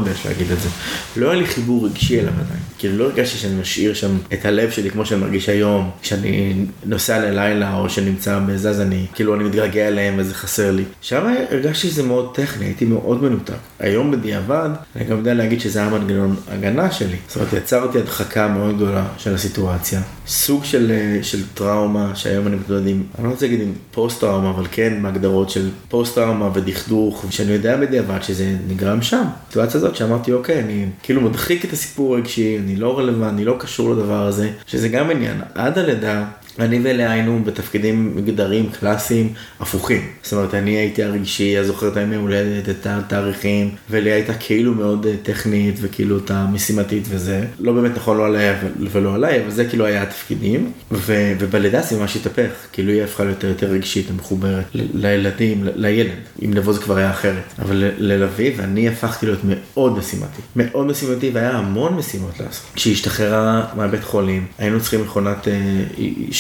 מתבייש 0.09 0.25
להגיד 0.25 0.51
את 0.51 0.59
זה. 0.59 0.69
לא 1.15 1.31
היה 1.31 1.41
לי 1.41 1.47
חיבור 1.47 1.85
רגשי 1.85 2.19
אליו 2.19 2.33
עדיין. 2.33 2.59
כאילו 2.77 2.97
לא 2.97 3.03
הרגשתי 3.03 3.37
שאני 3.37 3.61
משאיר 3.61 3.93
שם 3.93 4.17
את 4.33 4.45
הלב 4.45 4.71
שלי 4.71 4.89
כמו 4.89 5.05
שאני 5.05 5.21
מרגיש 5.21 5.49
היום, 5.49 5.89
כשאני 6.01 6.65
נוסע 6.85 7.19
ללילה 7.19 7.77
או 7.77 7.89
שנמצא 7.89 8.39
בזז, 8.39 8.79
אני 8.79 9.05
כאילו 9.13 9.35
אני 9.35 9.43
מתגעגע 9.43 9.87
אליהם 9.87 10.15
וזה 10.17 10.35
חסר 10.35 10.71
לי. 10.71 10.83
שם 11.01 11.33
הרגשתי 11.51 11.87
שזה 11.87 12.03
מאוד 12.03 12.35
טכני, 12.35 12.65
הייתי 12.65 12.85
מאוד 12.85 13.23
מנותק. 13.23 13.53
היום 13.79 14.11
בדיעבד, 14.11 14.69
אני 14.95 15.05
גם 15.05 15.17
יודע 15.17 15.33
להגיד 15.33 15.61
שזה 15.61 15.79
היה 15.79 15.89
מנגנון 15.89 16.35
הגנה 16.51 16.91
שלי. 16.91 17.15
זאת 17.27 17.37
אומרת, 17.37 17.53
יצרתי 17.53 17.99
הדחקה 17.99 18.47
מאוד 18.47 18.75
גדולה 18.75 19.05
של 19.17 19.35
הסיטואציה. 19.35 20.01
סוג 20.29 20.63
של, 20.63 20.91
אה, 20.91 21.23
של 21.23 21.47
טראומה 21.53 22.15
שהיום 22.15 22.47
אני 22.47 22.55
מתמודד 22.55 22.87
עם, 22.87 23.03
אני 23.17 23.25
לא 23.25 23.31
רוצה 23.31 23.45
להגיד 23.45 23.61
עם 23.61 23.73
פוסט 23.91 24.21
טראומה, 24.21 24.49
אבל 24.49 24.65
כן 24.71 24.99
מהגדרות 25.01 25.49
של 25.49 25.69
פוסט 25.89 26.15
טראומה 26.15 26.49
ודכדוך, 26.53 27.25
שאני 27.29 27.51
יודע 27.51 27.77
בדיעבד 27.77 28.23
שזה 28.23 28.55
נגרם 28.67 29.01
שם. 29.01 29.23
בסיטואציה 29.47 29.77
הזאת 29.77 29.95
שאמרתי, 29.95 30.31
אוקיי, 30.31 30.59
אני 30.59 30.85
כאילו 31.03 31.21
מדחיק 31.21 31.65
את 31.65 31.73
הסיפור 31.73 32.15
הרגשי, 32.15 32.57
אני 32.57 32.75
לא 32.75 32.99
רלוונטי, 32.99 33.35
אני 33.35 33.45
לא 33.45 33.55
קשור 33.59 33.91
לדבר 33.91 34.27
הזה, 34.27 34.51
שזה 34.67 34.87
גם 34.87 35.09
עניין. 35.09 35.41
עד 35.55 35.77
הלידה 35.77 36.25
אני 36.59 36.79
ולאה 36.83 37.11
היינו 37.11 37.43
בתפקידים 37.43 38.15
מגדרים 38.15 38.69
קלאסיים 38.79 39.33
הפוכים. 39.59 40.01
זאת 40.23 40.33
אומרת, 40.33 40.53
אני 40.53 40.71
הייתי 40.71 41.03
הרגשי, 41.03 41.57
הזוכר 41.57 41.87
את 41.87 41.97
הימי 41.97 42.15
הולדת, 42.15 42.69
את 42.69 42.87
התאריכים, 42.87 43.69
ולאה 43.89 44.13
הייתה 44.13 44.33
כאילו 44.33 44.75
מאוד 44.75 45.05
אה, 45.05 45.13
טכנית 45.23 45.75
וכאילו 45.81 46.17
את 46.17 46.31
המשימתית 46.31 47.03
וזה. 47.09 47.45
לא 47.59 47.73
באמת 47.73 47.91
נכון 47.95 48.17
לא 48.17 48.25
עליה 48.25 48.55
ולא 48.91 49.15
עליי, 49.15 49.41
אבל 49.41 49.51
זה 49.51 49.65
כאילו 49.65 49.85
היה 49.85 50.03
התפקידים. 50.03 50.71
ו- 50.91 51.33
ובלידה 51.39 51.81
זה 51.81 51.99
ממש 51.99 52.15
התהפך, 52.15 52.51
כאילו 52.71 52.91
היא 52.91 53.03
הפכה 53.03 53.23
להיות 53.23 53.43
יותר 53.43 53.67
רגשית, 53.67 54.07
מחוברת 54.17 54.65
לילדים, 54.73 55.63
לילד. 55.75 56.11
אם 56.45 56.53
לבוא 56.53 56.73
זה 56.73 56.79
כבר 56.81 56.97
היה 56.97 57.11
אחרת. 57.11 57.43
אבל 57.59 57.91
ללוי, 57.97 58.53
ואני 58.57 58.89
הפכתי 58.89 59.25
להיות 59.25 59.39
מאוד 59.43 59.97
משימתי. 59.97 60.41
מאוד 60.55 60.87
משימתי, 60.87 61.29
והיה 61.33 61.51
המון 61.51 61.93
משימות 61.93 62.39
לעשות. 62.39 62.65
כשהיא 62.75 62.93
השתחררה 62.93 63.65
מהבית 63.75 64.03
חולים, 64.03 64.45
היינו 64.57 64.81
צריכים 64.81 65.01
מכונת... 65.01 65.47
אה, 65.47 65.53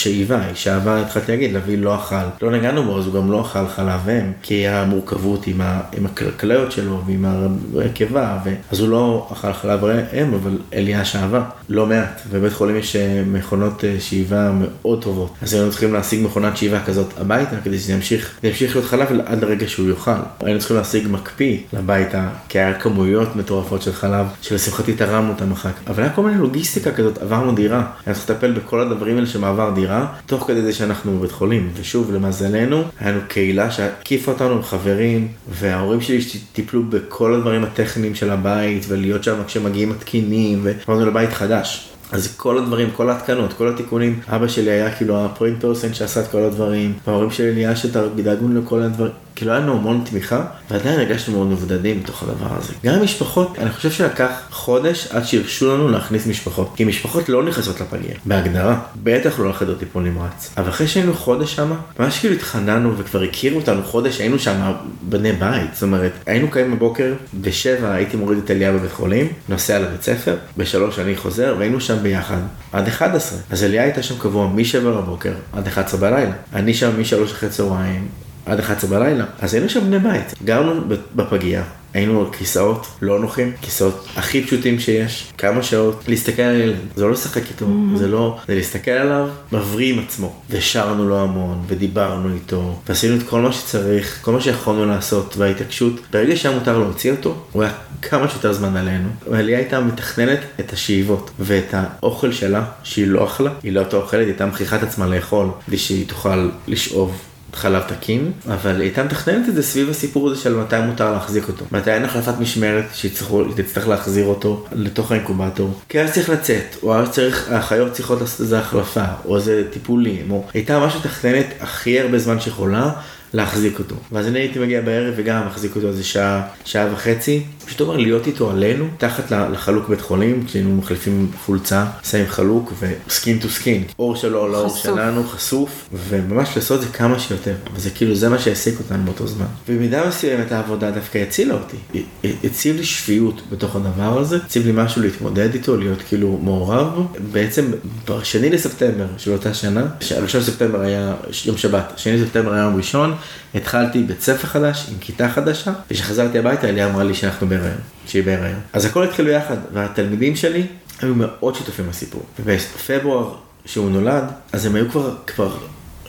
שאיבה, 0.09 0.41
היא 0.41 0.55
שאבה, 0.55 1.01
התחלתי 1.01 1.31
להגיד, 1.31 1.53
לביא 1.53 1.77
לא 1.77 1.95
אכל, 1.95 2.15
לא 2.41 2.51
נגענו 2.51 2.83
בו, 2.83 2.99
אז 2.99 3.05
הוא 3.05 3.13
גם 3.13 3.31
לא 3.31 3.41
אכל 3.41 3.67
חלב 3.67 4.09
אם, 4.09 4.31
כי 4.41 4.67
המורכבות 4.67 5.47
עם, 5.47 5.61
עם 5.97 6.05
הכלכליות 6.05 6.71
שלו 6.71 7.01
ועם 7.05 7.25
הרכבה, 7.25 8.37
ו... 8.45 8.49
אז 8.71 8.79
הוא 8.79 8.89
לא 8.89 9.29
אכל 9.33 9.53
חלב 9.53 9.85
אם, 9.85 10.33
אבל 10.33 10.57
אליה 10.73 11.05
שאבה, 11.05 11.43
לא 11.69 11.85
מעט, 11.85 12.21
ובבית 12.29 12.53
חולים 12.53 12.75
יש 12.75 12.95
אה, 12.95 13.23
מכונות 13.31 13.83
אה, 13.83 13.95
שאיבה 13.99 14.51
מאוד 14.53 15.01
טובות, 15.01 15.33
אז 15.41 15.53
היינו 15.53 15.69
צריכים 15.69 15.93
להשיג 15.93 16.25
מכונת 16.25 16.57
שאיבה 16.57 16.83
כזאת 16.83 17.13
הביתה, 17.17 17.55
כדי 17.63 17.79
שזה 17.79 17.93
ימשיך, 17.93 18.39
ימשיך 18.43 18.75
להיות 18.75 18.87
חלב 18.87 19.07
עד 19.25 19.43
לרגע 19.43 19.67
שהוא 19.67 19.89
יאכל. 19.89 20.11
היינו 20.39 20.59
צריכים 20.59 20.77
להשיג 20.77 21.07
מקפיא 21.11 21.57
לביתה, 21.73 22.29
כי 22.49 22.59
היה 22.59 22.73
כמויות 22.73 23.35
מטורפות 23.35 23.81
של 23.81 23.93
חלב, 23.93 24.25
שלשמחתי 24.41 24.93
תרמנו 24.93 25.29
אותם 25.29 25.51
אחר 25.51 25.69
כך, 25.71 25.79
אבל 25.87 26.03
היה 26.03 26.11
כל 26.11 26.23
מיני 26.23 26.37
לוגיסטיקה 26.37 26.91
כזאת, 26.91 27.17
עברנו 27.17 27.55
דירה, 27.55 27.83
היה 28.05 28.15
צריך 28.15 28.29
לטפל 28.29 28.51
בכל 28.51 28.79
הדברים 28.79 29.15
האלה 29.15 29.27
שמעבר 29.27 29.71
דירה. 29.75 29.98
תוך 30.25 30.47
כדי 30.47 30.61
זה 30.61 30.73
שאנחנו 30.73 31.17
בבית 31.17 31.31
חולים. 31.31 31.69
ושוב, 31.75 32.11
למזלנו, 32.13 32.83
היה 32.99 33.19
קהילה 33.27 33.71
שהקיפה 33.71 34.31
אותנו 34.31 34.51
עם 34.51 34.63
חברים, 34.63 35.27
וההורים 35.49 36.01
שלי 36.01 36.19
טיפלו 36.53 36.83
בכל 36.83 37.33
הדברים 37.33 37.63
הטכניים 37.63 38.15
של 38.15 38.29
הבית, 38.29 38.85
ולהיות 38.87 39.23
שם 39.23 39.43
כשמגיעים 39.47 39.91
התקינים, 39.91 40.59
ועברנו 40.63 41.05
לבית 41.05 41.33
חדש. 41.33 41.89
אז 42.11 42.35
כל 42.37 42.57
הדברים, 42.57 42.89
כל 42.91 43.09
ההתקנות, 43.09 43.53
כל 43.53 43.67
התיקונים, 43.67 44.19
אבא 44.27 44.47
שלי 44.47 44.71
היה 44.71 44.95
כאילו 44.95 45.25
הפוינט 45.25 45.61
פרסן 45.61 45.93
שעשה 45.93 46.21
את 46.21 46.27
כל 46.27 46.41
הדברים, 46.41 46.93
וההורים 47.07 47.31
שלי 47.31 47.53
נהיה 47.53 47.75
שדאגו 47.75 48.47
לכל 48.49 48.81
הדברים. 48.81 49.11
כאילו 49.39 49.51
היה 49.51 49.61
לנו 49.61 49.73
המון 49.73 50.01
תמיכה, 50.09 50.45
ועדיין 50.69 50.99
הרגשנו 50.99 51.37
מאוד 51.37 51.47
מבודדים 51.47 52.03
בתוך 52.03 52.23
הדבר 52.23 52.57
הזה. 52.57 52.73
גם 52.85 52.93
המשפחות, 52.93 53.59
אני 53.59 53.71
חושב 53.71 53.91
שלקח 53.91 54.31
חודש 54.51 55.07
עד 55.11 55.25
שהרשו 55.25 55.75
לנו 55.75 55.89
להכניס 55.89 56.27
משפחות. 56.27 56.71
כי 56.75 56.85
משפחות 56.85 57.29
לא 57.29 57.43
נכנסות 57.43 57.81
לפגייה, 57.81 58.15
בהגדרה. 58.25 58.79
בטח 59.03 59.39
לא 59.39 59.49
לחדר 59.49 59.75
טיפול 59.75 60.03
נמרץ. 60.03 60.49
אבל 60.57 60.69
אחרי 60.69 60.87
שהיינו 60.87 61.13
חודש 61.13 61.55
שם, 61.55 61.71
ממש 61.99 62.19
כאילו 62.19 62.35
התחננו 62.35 62.97
וכבר 62.97 63.21
הכירו 63.23 63.59
אותנו 63.59 63.83
חודש, 63.83 64.19
היינו 64.19 64.39
שם 64.39 64.71
בני 65.01 65.31
בית. 65.31 65.73
זאת 65.73 65.83
אומרת, 65.83 66.11
היינו 66.25 66.51
קיים 66.51 66.75
בבוקר, 66.75 67.13
בשבע 67.41 67.93
הייתי 67.93 68.17
מוריד 68.17 68.37
את 68.45 68.51
אליה 68.51 68.71
בבית 68.71 68.91
חולים, 68.91 69.27
נוסע 69.49 69.79
לבית 69.79 70.03
ספר, 70.03 70.35
בשלוש 70.57 70.99
אני 70.99 71.15
חוזר, 71.15 71.55
והיינו 71.59 71.81
שם 71.81 71.97
ביחד 72.03 72.39
עד 72.71 72.87
11. 72.87 73.39
אז 73.49 73.63
אליה 73.63 73.83
הייתה 73.83 74.03
שם 74.03 74.15
קבוע 74.17 74.47
מ-7 74.47 74.79
בבוקר 74.83 75.33
עד 75.53 75.67
11 75.67 75.99
בלילה. 75.99 76.33
אני 76.53 76.73
שם 76.73 76.91
מ-3 76.99 77.23
אחרי 77.23 77.49
צהריים 77.49 78.07
עד 78.49 78.59
11 78.59 78.89
בלילה. 78.89 79.25
אז 79.39 79.53
היינו 79.53 79.69
שם 79.69 79.79
בני 79.79 79.99
בית, 79.99 80.33
גרנו 80.43 80.81
בפגייה. 81.15 81.63
היינו 81.93 82.19
על 82.19 82.33
כיסאות 82.33 82.87
לא 83.01 83.19
נוחים, 83.19 83.51
כיסאות 83.61 84.07
הכי 84.15 84.43
פשוטים 84.43 84.79
שיש, 84.79 85.31
כמה 85.37 85.63
שעות, 85.63 86.03
להסתכל 86.07 86.41
על 86.41 86.55
הילד, 86.55 86.75
זה 86.95 87.05
לא 87.05 87.11
לשחק 87.11 87.41
איתו, 87.49 87.65
mm-hmm. 87.65 87.97
זה 87.97 88.07
לא, 88.07 88.37
זה 88.47 88.55
להסתכל 88.55 88.91
עליו, 88.91 89.29
מבריא 89.51 89.93
עם 89.93 89.99
עצמו. 89.99 90.35
ושרנו 90.49 91.09
לו 91.09 91.19
המון, 91.19 91.63
ודיברנו 91.67 92.33
איתו, 92.33 92.79
ועשינו 92.89 93.15
את 93.15 93.23
כל 93.23 93.41
מה 93.41 93.51
שצריך, 93.51 94.19
כל 94.21 94.31
מה 94.31 94.41
שיכולנו 94.41 94.85
לעשות, 94.85 95.37
וההתעקשות, 95.37 95.93
ברגע 96.11 96.35
שהיה 96.35 96.55
מותר 96.55 96.77
להוציא 96.77 97.11
אותו, 97.11 97.35
הוא 97.51 97.63
היה 97.63 97.71
כמה 98.01 98.29
שיותר 98.29 98.53
זמן 98.53 98.77
עלינו. 98.77 99.09
ועליה 99.29 99.57
הייתה 99.57 99.79
מתכננת 99.79 100.39
את 100.59 100.73
השאיבות, 100.73 101.31
ואת 101.39 101.73
האוכל 101.73 102.31
שלה, 102.31 102.65
שהיא 102.83 103.07
לא 103.07 103.25
אכלה, 103.25 103.51
היא 103.63 103.73
לא 103.73 103.79
הייתה 103.79 103.97
אוכלת, 103.97 104.19
היא 104.19 104.27
הייתה 104.27 104.45
מכריחה 104.45 104.75
את 104.75 104.83
עצמה 104.83 105.07
לאכול, 105.07 105.47
כדי 105.67 105.77
שהיא 105.77 106.07
תוכל 106.07 106.49
לשאוב 106.67 107.21
חלב 107.53 107.83
תקין, 107.87 108.31
אבל 108.47 108.81
הייתה 108.81 109.03
מתכננת 109.03 109.49
את 109.49 109.55
זה 109.55 109.63
סביב 109.63 109.89
הסיפור 109.89 110.29
הזה 110.29 110.41
של 110.41 110.55
מתי 110.55 110.75
מותר 110.85 111.11
להחזיק 111.11 111.47
אותו. 111.47 111.65
מתי 111.71 111.93
אין 111.93 112.05
החלפת 112.05 112.33
משמרת 112.39 112.85
שהיא 112.93 113.11
תצטרך 113.55 113.87
להחזיר 113.87 114.25
אותו 114.25 114.65
לתוך 114.71 115.11
האינקובטור. 115.11 115.79
כי 115.89 116.01
אז 116.01 116.13
צריך 116.13 116.29
לצאת, 116.29 116.75
או 116.83 116.95
אז 116.95 117.09
צריך, 117.09 117.51
האחיות 117.51 117.91
צריכות 117.91 118.21
לעשות 118.21 118.41
איזה 118.41 118.59
החלפה, 118.59 119.05
או 119.25 119.35
איזה 119.35 119.63
טיפולים, 119.71 120.31
או 120.31 120.45
הייתה 120.53 120.79
ממש 120.79 120.95
מתכננת 120.95 121.47
הכי 121.59 121.99
הרבה 121.99 122.19
זמן 122.19 122.39
שיכולה. 122.39 122.91
להחזיק 123.33 123.79
אותו. 123.79 123.95
ואז 124.11 124.27
אני 124.27 124.39
הייתי 124.39 124.59
מגיע 124.59 124.81
בערב 124.81 125.13
וגם 125.17 125.47
מחזיק 125.47 125.75
אותו 125.75 125.87
איזה 125.87 126.03
שעה, 126.03 126.47
שעה 126.65 126.93
וחצי. 126.93 127.43
פשוט 127.69 127.81
אומר 127.81 127.97
להיות 127.97 128.27
איתו 128.27 128.51
עלינו, 128.51 128.85
תחת 128.97 129.31
לחלוק 129.31 129.89
בית 129.89 130.01
חולים, 130.01 130.45
כשהיינו 130.45 130.75
מחליפים 130.77 131.31
חולצה, 131.45 131.85
שמים 132.03 132.25
חלוק 132.27 132.73
ו 132.79 132.91
skin 132.91 133.39
to 133.39 133.49
skin. 133.49 133.83
עור 133.99 134.15
שלו 134.15 134.45
על 134.45 134.55
העור 134.55 134.77
שלנו, 134.77 135.23
חשוף, 135.23 135.89
וממש 135.93 136.49
לעשות 136.55 136.79
את 136.79 136.87
זה 136.87 136.93
כמה 136.93 137.19
שיותר. 137.19 137.53
וזה 137.75 137.89
כאילו, 137.89 138.15
זה 138.15 138.29
מה 138.29 138.39
שהעסיק 138.39 138.79
אותנו 138.79 139.05
באותו 139.05 139.27
זמן. 139.27 139.45
במידה 139.67 140.07
מסוימת 140.07 140.51
העבודה 140.51 140.91
דווקא 140.91 141.17
הצילה 141.17 141.53
אותי. 141.53 142.03
הציב 142.43 142.75
לי 142.75 142.83
שפיות 142.83 143.41
בתוך 143.51 143.75
הדבר 143.75 144.19
הזה, 144.19 144.37
הציב 144.45 144.65
לי 144.65 144.71
משהו 144.75 145.01
להתמודד 145.01 145.53
איתו, 145.53 145.77
להיות 145.77 146.01
כאילו 146.07 146.39
מעורב 146.43 146.95
בו. 146.95 147.07
בעצם 147.31 147.71
בשני 148.09 148.49
לספטמבר 148.49 149.05
של 149.17 149.31
אותה 149.31 149.53
שנה, 149.53 149.85
הראשון 150.15 150.41
לספטמבר 150.41 150.81
היה 150.81 151.13
יום 151.45 151.57
שבת, 151.57 151.93
שני 151.97 152.21
לספטמבר 152.21 152.53
היה 152.53 152.63
יום 152.63 152.75
ראשון. 152.75 153.15
התחלתי 153.55 154.03
בית 154.03 154.21
ספר 154.21 154.47
חדש 154.47 154.85
עם 154.91 154.97
כיתה 154.99 155.29
חדשה, 155.29 155.71
וכשחזרתי 155.91 156.39
הביתה 156.39 156.69
אליה 156.69 156.89
אמרה 156.89 157.03
לי 157.03 157.13
שאנחנו 157.13 157.47
בהיריון, 157.59 157.81
שהיא 158.07 158.23
בהיריון. 158.23 158.59
אז 158.73 158.85
הכל 158.85 159.03
התחיל 159.03 159.25
ביחד, 159.25 159.57
והתלמידים 159.73 160.35
שלי 160.35 160.67
היו 161.01 161.15
מאוד 161.15 161.55
שותפים 161.55 161.89
לסיפור. 161.89 162.23
ובפברואר 162.39 163.35
שהוא 163.65 163.89
נולד, 163.89 164.23
אז 164.51 164.65
הם 164.65 164.75
היו 164.75 164.89
כבר, 164.89 165.15
כבר 165.27 165.57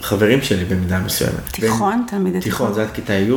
חברים 0.02 0.42
שלי 0.42 0.64
במידה 0.64 0.98
מסוימת. 0.98 1.48
תיכון? 1.50 2.04
תלמידי 2.06 2.40
תיכון? 2.40 2.50
תיכון, 2.50 2.74
זה 2.74 2.82
עד 2.82 2.88
כיתה 2.94 3.12
י', 3.12 3.32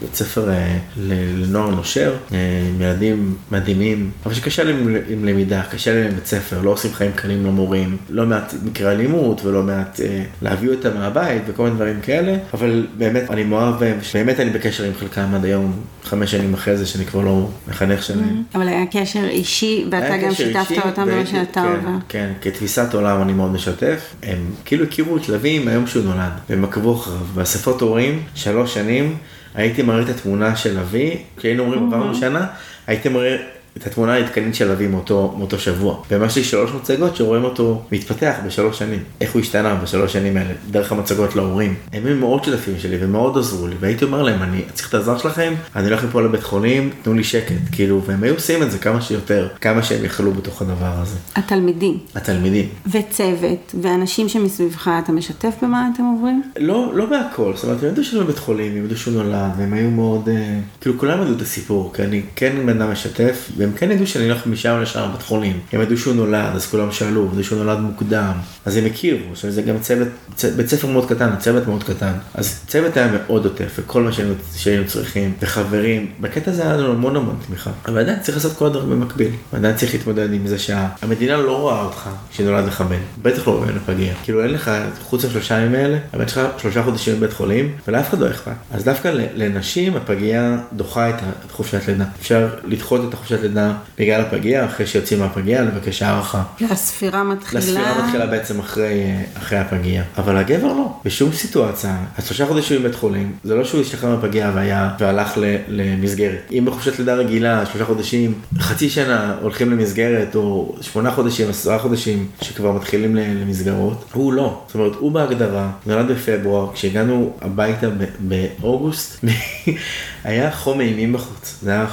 בית 0.00 0.14
ספר 0.14 0.50
אה, 0.50 0.78
לנוער 0.96 1.70
נושר, 1.70 2.16
אה, 2.32 2.38
עם 2.68 2.82
ילדים 2.82 3.34
מדהימים, 3.52 4.10
אבל 4.26 4.34
שקשה 4.34 4.64
להם 4.64 4.96
עם 5.08 5.24
למידה, 5.24 5.62
קשה 5.70 5.94
להם 5.94 6.06
עם 6.06 6.14
בית 6.14 6.26
ספר, 6.26 6.62
לא 6.62 6.70
עושים 6.70 6.92
חיים 6.92 7.12
קלים 7.12 7.46
למורים, 7.46 7.96
לא 8.10 8.26
מעט 8.26 8.54
מקרי 8.64 8.92
אלימות 8.92 9.44
ולא 9.44 9.62
מעט 9.62 10.00
אה, 10.00 10.22
להביא 10.42 10.70
אותם 10.70 10.94
מהבית 10.94 11.42
וכל 11.46 11.62
מיני 11.62 11.76
דברים 11.76 12.00
כאלה, 12.00 12.36
אבל 12.54 12.86
באמת 12.98 13.30
אני 13.30 13.44
מאוהב 13.44 13.80
בהם, 13.80 13.98
באמת 14.14 14.40
אני 14.40 14.50
בקשר 14.50 14.84
עם 14.84 14.92
חלקם 14.98 15.34
עד 15.34 15.44
היום, 15.44 15.72
חמש 16.04 16.30
שנים 16.30 16.54
אחרי 16.54 16.76
זה 16.76 16.86
שאני 16.86 17.04
כבר 17.04 17.20
לא 17.20 17.48
מחנך 17.68 18.02
שלהם. 18.02 18.20
Mm-hmm. 18.20 18.56
אבל 18.56 18.68
היה 18.68 18.84
קשר 18.90 19.24
אישי 19.28 19.86
ואתה 19.90 20.16
גם 20.16 20.34
שיתפת 20.34 20.86
אותם 20.86 21.06
במה 21.06 21.26
שאתה 21.26 21.60
כן, 21.60 21.86
עובר. 21.86 21.98
כן, 22.08 22.32
כתפיסת 22.42 22.94
עולם 22.94 23.22
אני 23.22 23.32
מאוד 23.32 23.52
משתף, 23.52 24.14
הם 24.22 24.38
כאילו 24.64 24.84
הכירו 24.84 25.16
את 25.16 25.28
לוי 25.28 25.58
מהיום 25.58 25.86
שהוא 25.86 26.04
נולד, 26.08 26.32
והם 26.50 26.64
עקבו 26.64 26.94
אחריו. 26.94 27.18
באספות 27.34 27.80
הורים, 27.80 28.22
שלוש 28.34 28.74
שנים, 28.74 29.16
הייתי 29.54 29.82
מראה 29.82 30.02
את 30.02 30.08
התמונה 30.08 30.56
של 30.56 30.78
אבי, 30.78 31.22
כשהיינו 31.36 31.62
אומרים 31.62 31.86
עברנו 31.86 32.14
שנה, 32.14 32.46
הייתי 32.86 33.08
מראה 33.08 33.36
את 33.78 33.86
התמונה 33.86 34.14
העדכנית 34.14 34.54
של 34.54 34.70
אבי 34.70 34.86
מאותו, 34.86 35.34
מאותו 35.38 35.58
שבוע. 35.58 36.02
וממש 36.10 36.36
יש 36.36 36.50
שלוש 36.50 36.70
מצגות 36.70 37.16
שרואים 37.16 37.44
אותו 37.44 37.82
מתפתח 37.92 38.34
בשלוש 38.46 38.78
שנים. 38.78 39.02
איך 39.20 39.32
הוא 39.32 39.40
השתנה 39.40 39.74
בשלוש 39.74 40.12
שנים 40.12 40.36
האלה, 40.36 40.54
דרך 40.70 40.92
המצגות 40.92 41.36
להורים. 41.36 41.74
הם 41.92 42.06
היו 42.06 42.16
מאוד 42.16 42.44
שותפים 42.44 42.74
שלי 42.78 42.96
ומאוד 43.00 43.38
עזרו 43.38 43.66
לי, 43.66 43.74
והייתי 43.80 44.04
אומר 44.04 44.22
להם, 44.22 44.42
אני 44.42 44.62
צריך 44.74 44.88
את 44.88 44.94
העזרה 44.94 45.18
שלכם, 45.18 45.54
אני 45.76 45.86
הולך 45.86 46.04
לפה 46.04 46.22
לבית 46.22 46.42
חולים, 46.42 46.90
תנו 47.02 47.14
לי 47.14 47.24
שקט, 47.24 47.54
כאילו, 47.72 48.02
והם 48.06 48.22
היו 48.22 48.34
עושים 48.34 48.62
את 48.62 48.70
זה 48.70 48.78
כמה 48.78 49.00
שיותר, 49.00 49.48
כמה 49.60 49.82
שהם 49.82 50.04
יכלו 50.04 50.32
בתוך 50.32 50.62
הדבר 50.62 50.92
הזה. 51.02 51.16
התלמידים. 51.34 51.98
התלמידים. 52.14 52.68
וצוות, 52.86 53.74
ואנשים 53.82 54.28
שמסביבך, 54.28 54.90
אתה 55.04 55.12
משתף 55.12 55.54
במה 55.62 55.90
אתם 55.94 56.02
עוברים? 56.02 56.42
לא, 56.58 56.90
לא 56.94 57.06
בהכל, 57.06 57.52
זאת 57.54 57.64
אומרת, 57.64 57.82
הם 57.82 57.88
ידעו 57.88 58.04
שהוא 58.04 58.22
בבית 58.22 58.38
חולים, 58.38 58.72
הם 58.76 58.84
ידעו 58.84 58.96
שהוא 58.96 59.14
נולד, 59.14 59.50
והם 59.58 59.72
היו 59.72 59.90
מאוד, 59.90 60.28
אה, 60.28 60.58
כאילו, 60.80 60.98
כולם 60.98 61.22
ידעו 61.22 61.36
את 61.36 61.42
הסיפור, 61.42 61.92
כי 61.94 62.02
אני 62.02 62.22
כן 62.36 62.66
בן 62.66 62.82
אדם 62.82 62.92
משתף, 62.92 63.50
והם 63.68 63.76
כן 63.76 63.90
ידעו 63.90 64.06
שאני 64.06 64.24
הולך 64.24 64.46
משם 64.46 64.78
לשם 64.82 65.08
בית 65.12 65.22
חולים. 65.22 65.60
הם 65.72 65.80
ידעו 65.80 65.96
שהוא 65.96 66.14
נולד, 66.14 66.54
אז 66.54 66.66
כולם 66.66 66.92
שאלו, 66.92 67.28
ידעו 67.32 67.44
שהוא 67.44 67.64
נולד 67.64 67.78
מוקדם. 67.78 68.32
אז 68.66 68.76
הם 68.76 68.86
הכירו, 68.86 69.18
עכשיו 69.32 69.50
זה 69.50 69.62
גם 69.62 69.78
צוות, 69.80 70.08
צ... 70.34 70.44
בית 70.44 70.68
ספר 70.68 70.88
מאוד 70.88 71.08
קטן, 71.08 71.30
צוות 71.38 71.66
מאוד 71.66 71.84
קטן. 71.84 72.12
אז 72.34 72.60
צוות 72.66 72.96
היה 72.96 73.08
מאוד 73.12 73.44
עוטף, 73.44 73.78
וכל 73.78 74.02
מה 74.02 74.12
שהיינו, 74.12 74.34
שהיינו 74.56 74.86
צריכים, 74.86 75.32
וחברים. 75.40 76.10
בקטע 76.20 76.50
הזה 76.50 76.62
היה 76.62 76.76
לנו 76.76 76.92
המון 76.92 77.16
המון 77.16 77.36
תמיכה. 77.46 77.70
אבל 77.86 77.98
עדיין 77.98 78.20
צריך 78.20 78.36
לעשות 78.36 78.56
כל 78.56 78.66
הדברים 78.66 78.90
במקביל. 78.90 79.30
ועדיין 79.52 79.76
צריך 79.76 79.94
להתמודד 79.94 80.32
עם 80.32 80.46
זה 80.46 80.58
שהמדינה 80.58 81.36
לא 81.36 81.56
רואה 81.56 81.82
אותך 81.82 82.08
כשנולד 82.30 82.64
לך 82.64 82.80
בן. 82.80 82.98
בטח 83.22 83.48
לא 83.48 83.64
בן 83.66 83.74
לפגיע. 83.74 84.12
כאילו 84.24 84.42
אין 84.42 84.50
לך, 84.50 84.70
חוץ 85.02 85.24
מהשלושה 85.24 85.58
ימים 85.58 85.74
האלה, 85.74 85.98
הבן 86.12 86.28
שלך 86.28 86.40
שלושה 86.58 86.82
חודשים 86.82 87.16
בבית 87.16 87.32
חולים, 87.32 87.72
ולאף 87.88 88.08
אחד 88.08 88.18
לא 88.18 88.30
אכפת. 88.30 88.52
אז 88.70 88.84
דווקא 88.84 89.12
לנשים 89.34 89.96
הפגייה 89.96 90.58
דוחה 90.72 91.10
את 91.10 91.14
החופשת 91.50 91.88
לידה. 91.88 92.04
אפשר 92.20 92.48
לדחות 92.64 93.00
את 93.08 93.14
החופשת 93.14 93.42
לידה 93.42 93.57
בגלל 93.98 94.20
הפגייה, 94.20 94.66
אחרי 94.66 94.86
שיוצאים 94.86 95.20
מהפגייה, 95.20 95.62
לבקש 95.62 96.02
הערכה. 96.02 96.42
הספירה 96.70 97.24
מתחילה. 97.24 97.60
הספירה 97.60 98.04
מתחילה 98.04 98.26
בעצם 98.26 98.58
אחרי, 98.58 99.14
אחרי 99.38 99.58
הפגייה. 99.58 100.02
אבל 100.18 100.36
הגבר 100.36 100.72
לא, 100.72 100.92
בשום 101.04 101.32
סיטואציה. 101.32 101.96
השלושה 102.18 102.46
חודשים 102.46 102.82
בבית 102.82 102.94
חולים, 102.94 103.32
זה 103.44 103.54
לא 103.54 103.64
שהוא 103.64 103.80
השתחרר 103.80 104.16
מהפגייה 104.16 104.52
והיה, 104.54 104.90
והלך 105.00 105.38
למסגרת. 105.68 106.50
אם 106.52 106.64
בחופשת 106.66 106.98
לידה 106.98 107.14
רגילה, 107.14 107.66
שלושה 107.66 107.84
חודשים, 107.84 108.34
חצי 108.58 108.90
שנה 108.90 109.34
הולכים 109.42 109.70
למסגרת, 109.70 110.34
או 110.34 110.76
שמונה 110.80 111.10
חודשים, 111.10 111.50
עשרה 111.50 111.78
חודשים, 111.78 112.26
שכבר 112.42 112.72
מתחילים 112.72 113.16
למסגרות, 113.16 114.04
הוא 114.12 114.32
לא. 114.32 114.62
זאת 114.66 114.74
אומרת, 114.74 114.92
הוא 114.94 115.12
בהגדרה, 115.12 115.70
נולד 115.86 116.08
בפברואר, 116.08 116.72
כשהגענו 116.74 117.32
הביתה 117.42 117.86
באוגוסט, 118.18 119.24
היה 120.24 120.50
חום 120.50 120.80
אימים 120.80 121.12
בחוץ. 121.12 121.58
זה 121.62 121.70
היה 121.70 121.86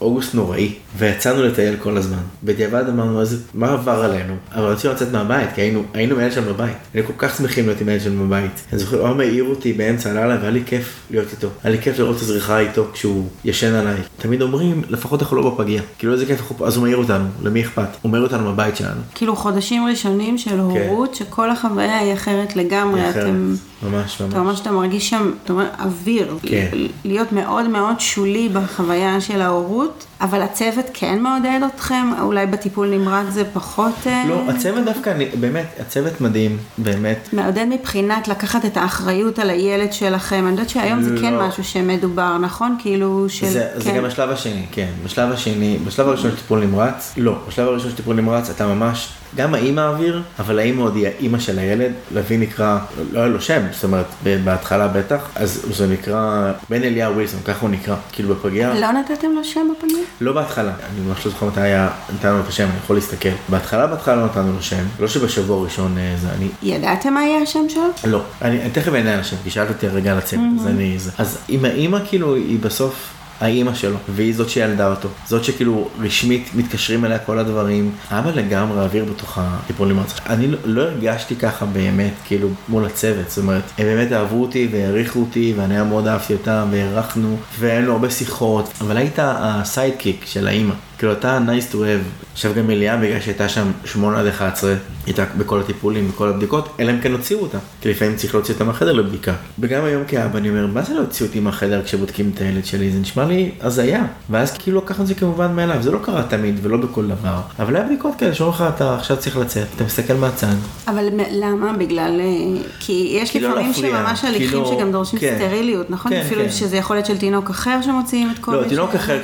אוגוסט 0.00 0.34
נוראי, 0.34 0.74
ויצאנו 0.98 1.42
לטייל 1.42 1.76
כל 1.76 1.96
הזמן. 1.96 2.18
בדיעבד 2.44 2.88
אמרנו, 2.88 3.20
איזה, 3.20 3.36
מה 3.54 3.72
עבר 3.72 4.04
עלינו? 4.04 4.34
אבל 4.54 4.64
רצינו 4.64 4.94
לצאת 4.94 5.12
מהבית, 5.12 5.48
כי 5.54 5.60
היינו, 5.60 5.82
היינו 5.94 6.14
עם 6.14 6.20
הילד 6.20 6.32
שלנו 6.32 6.54
בבית. 6.54 6.76
היינו 6.94 7.08
כל 7.08 7.14
כך 7.18 7.36
שמחים 7.36 7.66
להיות 7.66 7.80
עם 7.80 7.88
הילד 7.88 8.00
שלנו 8.02 8.26
בבית. 8.26 8.50
אני 8.72 8.78
זוכר, 8.78 9.08
הוא 9.08 9.20
העיר 9.22 9.44
אותי 9.44 9.72
באמצע 9.72 10.10
הלילה, 10.10 10.36
והיה 10.38 10.50
לי 10.50 10.62
כיף 10.66 10.94
להיות 11.10 11.28
איתו. 11.32 11.48
היה 11.64 11.72
לי 11.72 11.78
כיף 11.82 11.98
לראות 11.98 12.16
את 12.16 12.22
הזריחה 12.22 12.58
איתו 12.58 12.86
כשהוא 12.92 13.24
ישן 13.44 13.74
עליי. 13.74 13.96
תמיד 14.18 14.42
אומרים, 14.42 14.82
לפחות 14.88 15.22
אנחנו 15.22 15.36
לא 15.36 15.50
בפגיע. 15.50 15.82
כאילו 15.98 16.12
איזה 16.12 16.26
כיף, 16.26 16.62
אז 16.62 16.76
הוא 16.76 16.84
מעיר 16.84 16.96
אותנו, 16.96 17.24
למי 17.42 17.62
אכפת? 17.62 17.88
הוא 18.02 18.12
מעיר 18.12 18.24
אותנו 18.24 18.52
בבית 18.52 18.76
שלנו. 18.76 19.00
כאילו 19.14 19.36
חודשים 19.36 19.86
ראשונים 19.86 20.38
של. 20.38 20.58
הורות, 20.58 21.08
כן. 21.18 21.24
שכל 21.24 21.50
החוויה 21.50 21.98
היא 21.98 22.14
אחרת 22.14 22.56
לגמרי. 22.56 23.00
היא 23.00 23.10
אחרת. 23.10 23.24
אתם... 23.24 23.54
ממש, 23.82 24.20
ממש. 24.20 24.32
אתה 24.32 24.42
ממש 24.42 24.60
אתה 24.60 24.70
מרגיש 24.70 25.10
שם, 25.10 25.30
אתה 25.44 25.52
אומר, 25.52 25.66
אוויר. 25.78 26.38
כן. 26.42 26.68
להיות 27.04 27.32
מאוד 27.32 27.68
מאוד 27.68 28.00
שולי 28.00 28.48
בחוויה 28.48 29.20
של 29.20 29.40
ההורות, 29.40 30.06
אבל 30.20 30.42
הצוות 30.42 30.84
כן 30.92 31.22
מעודד 31.22 31.60
אתכם? 31.74 32.10
אולי 32.20 32.46
בטיפול 32.46 32.90
נמרץ 32.90 33.26
זה 33.30 33.44
פחות... 33.52 33.92
אה, 34.06 34.24
לא, 34.28 34.50
הצוות 34.50 34.84
דווקא, 34.84 35.10
אני, 35.10 35.26
באמת, 35.40 35.66
הצוות 35.80 36.20
מדהים, 36.20 36.58
באמת. 36.78 37.28
מעודד 37.32 37.66
מבחינת 37.70 38.28
לקחת 38.28 38.64
את 38.64 38.76
האחריות 38.76 39.38
על 39.38 39.50
הילד 39.50 39.92
שלכם. 39.92 40.44
אני 40.44 40.50
יודעת 40.50 40.68
שהיום 40.68 40.98
לא. 40.98 41.04
זה 41.04 41.14
כן 41.20 41.34
לא. 41.34 41.48
משהו 41.48 41.64
שמדובר, 41.64 42.38
נכון? 42.38 42.76
כאילו 42.78 43.26
של... 43.28 43.46
זה, 43.46 43.68
כן. 43.74 43.80
זה 43.80 43.90
גם 43.90 44.04
השלב 44.04 44.30
השני, 44.30 44.66
כן. 44.72 44.88
בשלב 45.04 45.32
השני, 45.32 45.78
בשלב 45.86 46.08
הראשון 46.08 46.30
של 46.30 46.36
טיפול 46.36 46.64
נמרץ, 46.64 47.14
לא. 47.16 47.38
בשלב 47.48 47.68
הראשון 47.68 47.90
של 47.90 47.96
טיפול 47.96 48.16
נמרץ 48.16 48.50
אתה 48.50 48.66
ממש... 48.66 49.08
גם 49.36 49.54
האימא 49.54 49.80
האוויר, 49.80 50.22
אבל 50.38 50.58
האימא 50.58 50.82
עוד 50.82 50.96
היא 50.96 51.06
האימא 51.06 51.38
של 51.38 51.58
הילד, 51.58 51.92
לוי 52.14 52.36
נקרא, 52.36 52.78
לא 53.12 53.18
היה 53.18 53.28
לו 53.28 53.40
שם, 53.40 53.62
זאת 53.72 53.84
אומרת, 53.84 54.06
בהתחלה 54.44 54.88
בטח, 54.88 55.28
אז 55.34 55.66
זה 55.70 55.86
נקרא 55.86 56.52
בן 56.70 56.82
אליהו 56.82 57.14
ווילסון, 57.14 57.40
ככה 57.44 57.60
הוא 57.60 57.70
נקרא, 57.70 57.96
כאילו 58.12 58.34
בפגייה. 58.34 58.80
לא 58.80 58.92
נתתם 58.92 59.30
לו 59.34 59.44
שם 59.44 59.68
בפגייה? 59.76 60.04
לא 60.20 60.32
בהתחלה, 60.32 60.72
אני 60.90 61.06
ממש 61.06 61.26
לא 61.26 61.32
זוכר 61.32 61.46
מתי 61.46 61.60
היה, 61.60 61.88
נתנו 62.14 62.32
לו 62.32 62.40
את 62.40 62.48
השם, 62.48 62.64
אני 62.64 62.78
יכול 62.84 62.96
להסתכל. 62.96 63.28
בהתחלה, 63.48 63.86
בהתחלה 63.86 64.16
לא 64.16 64.24
נתנו 64.24 64.52
לו 64.52 64.62
שם, 64.62 64.84
לא 65.00 65.08
שבשבוע 65.08 65.60
הראשון 65.60 65.98
אה, 65.98 66.14
זה 66.20 66.28
אני... 66.36 66.48
ידעתם 66.62 67.14
מה 67.14 67.24
יהיה 67.24 67.42
השם 67.42 67.68
שלו? 67.68 67.82
לא, 68.04 68.22
אני, 68.42 68.62
אני 68.62 68.70
תכף 68.70 68.94
אענה 68.94 69.14
על 69.14 69.20
השם, 69.20 69.36
כי 69.44 69.50
שאלת 69.50 69.68
אותי 69.68 69.86
הרגע 69.86 70.12
על 70.12 70.18
הצוות, 70.18 70.42
אז 70.60 70.66
אני... 70.66 70.96
אז 71.18 71.38
אם 71.50 71.64
האימא 71.64 71.98
כאילו, 72.08 72.34
היא 72.34 72.58
בסוף... 72.60 73.19
האימא 73.40 73.74
שלו, 73.74 73.96
והיא 74.08 74.34
זאת 74.34 74.50
שילדה 74.50 74.90
אותו. 74.90 75.08
זאת 75.26 75.44
שכאילו 75.44 75.88
רשמית 76.00 76.50
מתקשרים 76.54 77.04
אליה 77.04 77.18
כל 77.18 77.38
הדברים. 77.38 77.92
אבא 78.10 78.30
לגמרי 78.30 78.80
אוויר 78.80 79.04
בתוך 79.04 79.38
הטיפול 79.40 79.88
נמרץ. 79.88 80.14
אני 80.26 80.46
לא, 80.46 80.58
לא 80.64 80.82
הרגשתי 80.82 81.36
ככה 81.36 81.66
באמת, 81.66 82.12
כאילו, 82.24 82.48
מול 82.68 82.84
הצוות. 82.84 83.30
זאת 83.30 83.38
אומרת, 83.38 83.62
הם 83.78 83.84
באמת 83.84 84.12
אהבו 84.12 84.42
אותי 84.42 84.68
והעריכו 84.72 85.20
אותי, 85.20 85.54
ואני 85.56 85.82
מאוד 85.82 86.06
אהבתי 86.06 86.32
אותם, 86.32 86.68
והערכנו, 86.70 87.36
והיו 87.58 87.82
לנו 87.82 87.92
הרבה 87.92 88.10
שיחות, 88.10 88.72
אבל 88.80 88.96
היית 88.96 89.18
הסיידקיק 89.18 90.24
של 90.26 90.48
האימא. 90.48 90.74
כאילו 91.00 91.12
אתה 91.12 91.38
nice 91.46 91.72
to 91.72 91.76
have. 91.76 92.26
עכשיו 92.32 92.54
גם 92.54 92.66
מליאה 92.66 92.96
בגלל 92.96 93.20
שהייתה 93.20 93.48
שם 93.48 93.70
8 93.84 94.20
עד 94.20 94.26
11, 94.26 94.74
הייתה 95.06 95.24
בכל 95.38 95.60
הטיפולים, 95.60 96.08
בכל 96.08 96.28
הבדיקות, 96.28 96.68
אלא 96.80 96.90
אם 96.90 97.00
כן 97.00 97.12
הוציאו 97.12 97.40
אותה. 97.40 97.58
כי 97.80 97.90
לפעמים 97.90 98.16
צריך 98.16 98.34
להוציא 98.34 98.54
אותה 98.54 98.64
מהחדר 98.64 98.92
לבדיקה. 98.92 99.32
וגם 99.58 99.84
היום 99.84 100.04
כאבא 100.04 100.38
אני 100.38 100.50
אומר, 100.50 100.66
מה 100.66 100.82
זה 100.82 100.94
להוציא 100.94 101.26
אותי 101.26 101.40
מהחדר 101.40 101.82
כשבודקים 101.84 102.30
את 102.34 102.40
הילד 102.40 102.64
שלי? 102.64 102.90
זה 102.90 102.98
נשמע 102.98 103.24
לי 103.24 103.50
הזיה. 103.60 104.04
ואז 104.30 104.52
כאילו 104.58 104.78
לקחנו 104.78 105.02
את 105.02 105.08
זה 105.08 105.14
כמובן 105.14 105.52
מאליו, 105.54 105.82
זה 105.82 105.90
לא 105.90 105.98
קרה 106.02 106.22
תמיד 106.22 106.58
ולא 106.62 106.76
בכל 106.76 107.06
דבר. 107.06 107.40
אבל 107.58 107.76
היה 107.76 107.84
בדיקות 107.84 108.14
כאלה 108.18 108.34
שאומרים 108.34 108.54
לך, 108.54 108.64
אתה 108.76 108.94
עכשיו 108.94 109.16
צריך 109.16 109.36
לצאת, 109.36 109.66
אתה 109.76 109.84
מסתכל 109.84 110.14
מהצד. 110.14 110.54
אבל 110.88 111.08
למה? 111.30 111.72
בגלל... 111.72 112.20
אה, 112.20 112.62
כי 112.80 113.16
יש 113.20 113.36
לא 113.36 113.50
לפעמים 113.50 113.72
שממש 113.72 114.24
הליכים 114.24 114.58
לא- 114.58 114.74
שגם 114.76 114.92
דורשים 114.92 115.18
כן. 115.18 115.36
סטריליות, 115.38 115.90
נכון? 115.90 116.12
כן, 116.12 116.20
אפילו 116.20 116.42
כן. 116.42 116.50
שזה 116.50 116.76
יכול 116.76 116.96
להיות 116.96 117.06
של 117.06 117.18
תינוק 117.18 117.50
אחר 117.50 117.78
שמוציאים 117.82 118.30
את 118.30 118.38
כל... 118.38 118.52
לא, 118.54 118.64
תינוק 118.68 118.94
אחר 118.94 119.18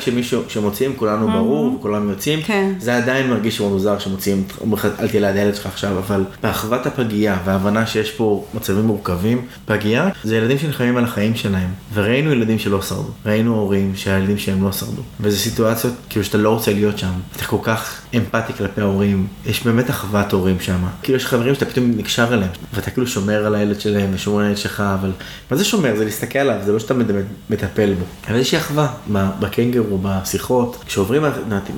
כשמוציאים 0.48 0.92
כולנו 0.96 1.30
ברור. 1.30 1.65
ברור 1.66 1.78
וכולם 1.78 2.08
יוצאים, 2.08 2.42
כן. 2.42 2.72
זה 2.78 2.96
עדיין 2.96 3.30
מרגיש 3.30 3.60
מאוד 3.60 3.72
מוזר 3.72 3.98
שמוציאים, 3.98 4.44
אומרים 4.60 4.72
לך 4.72 4.88
אל 5.00 5.08
תהיה 5.08 5.20
ליד 5.20 5.36
הילד 5.36 5.54
שלך 5.54 5.66
עכשיו, 5.66 5.98
אבל 5.98 6.24
באחוות 6.42 6.86
הפגייה 6.86 7.38
וההבנה 7.44 7.86
שיש 7.86 8.10
פה 8.10 8.44
מצבים 8.54 8.84
מורכבים, 8.84 9.46
פגייה 9.64 10.08
זה 10.24 10.36
ילדים 10.36 10.58
שנלחמים 10.58 10.96
על 10.96 11.04
החיים 11.04 11.34
שלהם, 11.34 11.68
וראינו 11.94 12.32
ילדים 12.32 12.58
שלא 12.58 12.82
שרדו, 12.82 13.10
ראינו 13.26 13.54
הורים 13.54 13.92
שהילדים 13.96 14.38
שלהם 14.38 14.64
לא 14.64 14.72
שרדו, 14.72 15.02
וזה 15.20 15.38
סיטואציות 15.38 15.94
כאילו 16.10 16.24
שאתה 16.24 16.38
לא 16.38 16.50
רוצה 16.50 16.72
להיות 16.72 16.98
שם, 16.98 17.12
אתה 17.36 17.44
כל 17.44 17.58
כך 17.62 18.00
אמפתי 18.18 18.52
כלפי 18.52 18.80
ההורים, 18.80 19.26
יש 19.46 19.64
באמת 19.64 19.90
אחוות 19.90 20.32
הורים 20.32 20.60
שם, 20.60 20.78
כאילו 21.02 21.18
יש 21.18 21.26
חברים 21.26 21.54
שאתה 21.54 21.66
פתאום 21.66 21.92
נקשר 21.96 22.34
אליהם, 22.34 22.50
ואתה 22.74 22.90
כאילו 22.90 23.06
שומר 23.06 23.46
על 23.46 23.54
הילד 23.54 23.80
שלהם 23.80 24.10
ושומר 24.14 24.38
על 24.38 24.44
הילד 24.44 24.56
שלך, 24.56 24.80
אבל 25.00 25.10
מה 25.50 25.56
זה 25.56 25.64
שומר? 25.64 25.96
זה 25.96 26.04
להסתכל 26.04 26.38
עליו, 26.38 26.56
זה 26.64 26.72
לא 26.72 26.78
שאתה 26.78 26.94
מטפל 27.50 27.94
בו, 27.94 28.04
אבל 28.28 28.36
יש 28.36 28.54
אחווה 28.54 28.88
בקנגרו, 29.40 29.98
בשיחות, 30.02 30.84
כשעוברים 30.86 31.22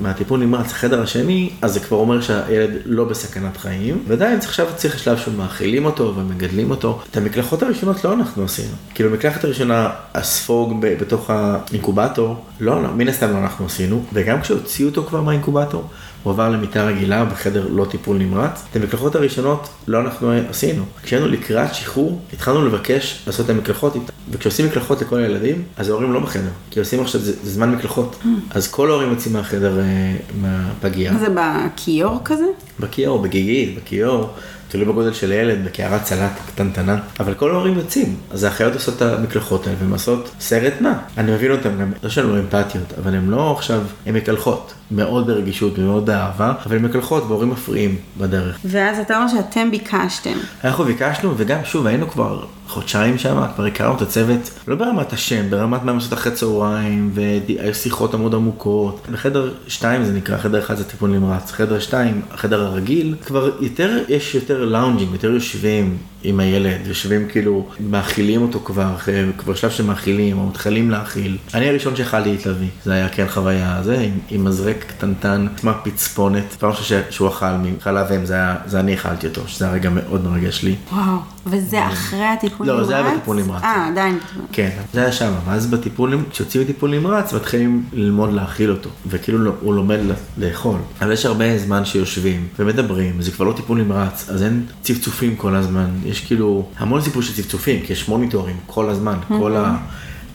מהטיפול 0.01 0.41
נמרץ 0.41 0.73
לחדר 0.73 1.03
השני, 1.03 1.51
אז 1.63 1.75
זה 1.75 1.81
כבר 1.81 1.97
אומר 1.97 2.21
שהילד 2.21 2.71
לא 2.85 3.05
בסכנת 3.05 3.57
חיים, 3.57 4.05
ועדיין 4.09 4.39
עכשיו 4.39 4.67
צריך 4.77 4.99
שלב 4.99 5.19
שמאכילים 5.19 5.85
אותו 5.85 6.15
ומגדלים 6.17 6.71
אותו. 6.71 7.01
את 7.11 7.17
המקלחות 7.17 7.63
הראשונות 7.63 8.05
לא 8.05 8.13
אנחנו 8.13 8.45
עשינו. 8.45 8.75
כאילו 8.95 9.11
המקלחת 9.11 9.45
הראשונה, 9.45 9.91
הספוג 10.15 10.77
בתוך 10.81 11.31
האינקובטור, 11.31 12.37
לא, 12.61 12.83
לא, 12.83 12.89
מן 12.97 13.09
הסתם 13.09 13.33
לא 13.33 13.39
אנחנו 13.39 13.67
עשינו, 13.67 14.05
וגם 14.13 14.41
כשהוציאו 14.41 14.89
אותו 14.89 15.05
כבר 15.05 15.21
מהאינקובטור, 15.21 15.85
הוא 16.29 16.35
עבר 16.35 16.49
למיטה 16.49 16.85
רגילה 16.85 17.25
בחדר 17.25 17.69
לא 17.69 17.85
טיפול 17.85 18.17
נמרץ. 18.19 18.65
את 18.71 18.77
המקלחות 18.77 19.15
הראשונות 19.15 19.69
לא 19.87 20.01
אנחנו 20.01 20.33
עשינו. 20.49 20.85
כשהיינו 21.03 21.29
לקראת 21.29 21.75
שחרור, 21.75 22.21
התחלנו 22.33 22.67
לבקש 22.67 23.23
לעשות 23.27 23.45
את 23.47 23.51
המקלחות 23.51 23.95
איתה. 23.95 24.13
וכשעושים 24.31 24.67
מקלחות 24.67 25.03
לכל 25.03 25.19
הילדים, 25.19 25.63
אז 25.77 25.89
ההורים 25.89 26.13
לא 26.13 26.21
בחדר. 26.21 26.51
כי 26.71 26.81
עושים 26.81 27.01
עכשיו, 27.01 27.21
זה, 27.21 27.33
זה 27.43 27.51
זמן 27.51 27.71
מקלחות. 27.71 28.17
Mm. 28.23 28.27
אז 28.51 28.69
כל 28.69 28.91
ההורים 28.91 29.11
יוצאים 29.11 29.35
מהחדר, 29.35 29.81
אה, 29.81 30.17
מהפגייה. 30.41 31.19
זה 31.19 31.27
בכיור 31.35 32.21
כזה? 32.25 32.45
בכיור, 32.81 33.19
בגיגית, 33.19 33.79
בכיור. 33.79 34.31
תלוי 34.69 34.85
בגודל 34.85 35.13
של 35.13 35.31
הילד, 35.31 35.65
בקערת 35.65 36.05
סלט 36.05 36.31
קטנטנה, 36.47 36.99
אבל 37.21 37.35
כל 37.35 37.51
ההורים 37.51 37.79
יוצאים, 37.79 38.17
אז 38.31 38.45
האחיות 38.45 38.75
עושות 38.75 38.97
את 38.97 39.03
המקלחות 39.03 39.67
האלה 39.67 39.79
והן 39.81 39.93
עושות 39.93 40.31
סרט 40.41 40.73
נע. 40.81 40.93
אני 41.19 41.33
מבין 41.33 41.51
אותם 41.53 41.81
גם, 41.81 41.93
לא 42.03 42.09
שלנו 42.11 42.39
אמפתיות, 42.39 42.93
אבל 43.03 43.15
הן 43.15 43.31
לא 43.31 43.53
עכשיו, 43.53 43.81
הן 44.07 44.15
מקלחות, 44.15 44.75
מאוד 44.91 45.27
ברגישות 45.27 45.79
ומאוד 45.79 46.07
באהבה, 46.07 46.53
אבל 46.67 46.77
הן 46.77 46.83
מקלחות 46.83 47.25
והורים 47.29 47.51
מפריעים 47.51 47.97
בדרך. 48.19 48.59
ואז 48.65 48.99
אתה 48.99 49.17
אומר 49.17 49.29
שאתם 49.29 49.71
ביקשתם. 49.71 50.39
אנחנו 50.65 50.85
ביקשנו, 50.85 51.35
וגם 51.37 51.59
שוב, 51.65 51.87
היינו 51.87 52.11
כבר 52.11 52.45
חודשיים 52.69 53.19
שם, 53.19 53.43
כבר 53.55 53.65
הכרנו 53.65 53.97
את 53.97 54.03
הצוות, 54.03 54.51
לא 54.69 54.77
ברמת 54.77 55.13
השם, 55.13 55.51
ברמת 55.51 55.83
מה 55.83 55.91
הם 55.91 55.97
עושות 55.97 56.13
אחרי 56.13 56.33
צהריים, 56.33 57.11
והיו 57.15 57.75
שיחות 57.75 58.15
עמוד 58.15 58.35
עמוקות. 58.35 59.07
בחדר 59.13 59.51
2 59.69 60.05
זה 60.05 60.13
נקרא, 60.13 60.39
חדר 60.39 60.59
1 60.59 60.77
זה 60.77 60.85
טיפול 60.85 61.11
נמרץ, 61.11 61.51
חדר 61.51 61.79
2, 61.79 62.23
החדר 62.31 62.65
הרגיל, 62.65 63.15
כבר 63.27 63.51
יותר, 63.61 63.99
יש 64.09 64.35
יותר 64.35 64.65
lounging, 64.65 65.13
יותר 65.13 65.31
יושבים, 65.31 65.97
עם 66.23 66.41
הילד, 66.41 66.87
יושבים 66.87 67.29
כאילו, 67.29 67.67
מאכילים 67.91 68.43
אותו 68.43 68.61
כבר, 68.65 68.95
אחרי- 68.97 69.25
כבר 69.39 69.55
שלב 69.55 69.71
שמאכילים, 69.71 70.39
או 70.39 70.47
מתחילים 70.47 70.91
להאכיל. 70.91 71.37
אני 71.55 71.69
הראשון 71.69 71.97
שאכלתי 71.97 72.35
את 72.35 72.47
לביא, 72.47 72.69
זה 72.85 72.93
היה 72.93 73.09
כן 73.09 73.27
חוויה, 73.29 73.81
זה 73.83 73.99
עם, 74.01 74.11
עם 74.31 74.45
מזרק 74.45 74.85
קטנטן, 74.89 75.47
כמו 75.57 75.71
פצפונת, 75.85 76.45
פעם 76.59 76.71
ראשונה 76.71 77.01
שהוא 77.11 77.29
אכל 77.29 77.47
מחלב 77.63 78.13
אם, 78.13 78.25
זה, 78.27 78.35
היה- 78.35 78.57
זה 78.67 78.81
אני 78.81 78.95
אכלתי 78.95 79.27
אותו, 79.27 79.43
שזה 79.47 79.65
היה 79.65 79.75
רגע 79.75 79.91
מאוד 79.91 80.25
מרגש 80.25 80.63
לי. 80.63 80.75
וואו, 80.93 81.17
וזה 81.47 81.87
אחרי 81.87 82.25
הטיפול 82.25 82.67
לא, 82.67 82.75
נמרץ? 82.75 82.87
זה 82.87 82.97
היה 82.97 83.11
בטיפול 83.11 83.37
נמרץ. 83.43 83.63
אה, 83.63 83.89
עדיין. 83.89 84.19
כן, 84.53 84.71
זה 84.93 85.01
היה 85.01 85.13
שם, 85.13 85.33
ואז 85.47 85.67
בטיפול, 85.67 86.19
כשיוצאים 86.31 86.63
מטיפול 86.63 86.91
נמרץ, 86.91 87.33
מתחילים 87.33 87.85
ללמוד 87.93 88.33
להאכיל 88.33 88.71
אותו, 88.71 88.91
וכאילו 89.07 89.39
לא- 89.39 89.53
הוא 89.61 89.75
לומד 89.75 89.99
לאכול. 90.39 90.79
אבל 91.03 91.13
יש 91.13 91.27
הרבה 91.27 91.59
זמן 91.59 91.85
שיושבים 91.85 92.47
ומדברים, 92.59 93.23
זה 93.23 93.31
כבר 93.31 93.45
לא 93.45 93.53
טיפול 93.53 93.83
נמרץ, 93.83 94.27
אז 94.31 94.43
אין 94.43 94.63
צפצופים 94.83 95.37
כל 95.37 95.55
הזמן, 95.55 95.87
יש 96.09 96.21
כאילו 96.21 96.65
המון 96.77 97.01
סיפור 97.01 97.23
של 97.23 97.35
צפצופים, 97.35 97.83
כי 97.87 97.93
יש 97.93 98.09
מוניטורים 98.09 98.57
כל 98.67 98.91
הזמן, 98.91 99.19
כל 99.29 99.57
ה... 99.57 99.77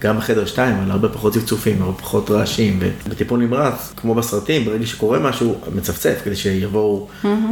גם 0.03 0.17
בחדר 0.17 0.45
שתיים, 0.45 0.75
אבל 0.75 0.91
הרבה 0.91 1.09
פחות 1.09 1.33
צפצופים, 1.33 1.81
הרבה 1.81 1.97
פחות 1.97 2.29
רעשים, 2.29 2.79
ובטיפול 2.81 3.39
נמרץ, 3.39 3.93
כמו 3.95 4.15
בסרטים, 4.15 4.65
ברגע 4.65 4.85
שקורה 4.85 5.19
משהו, 5.19 5.55
מצפצף, 5.75 6.21
כדי 6.23 6.35
שיבואו 6.35 7.07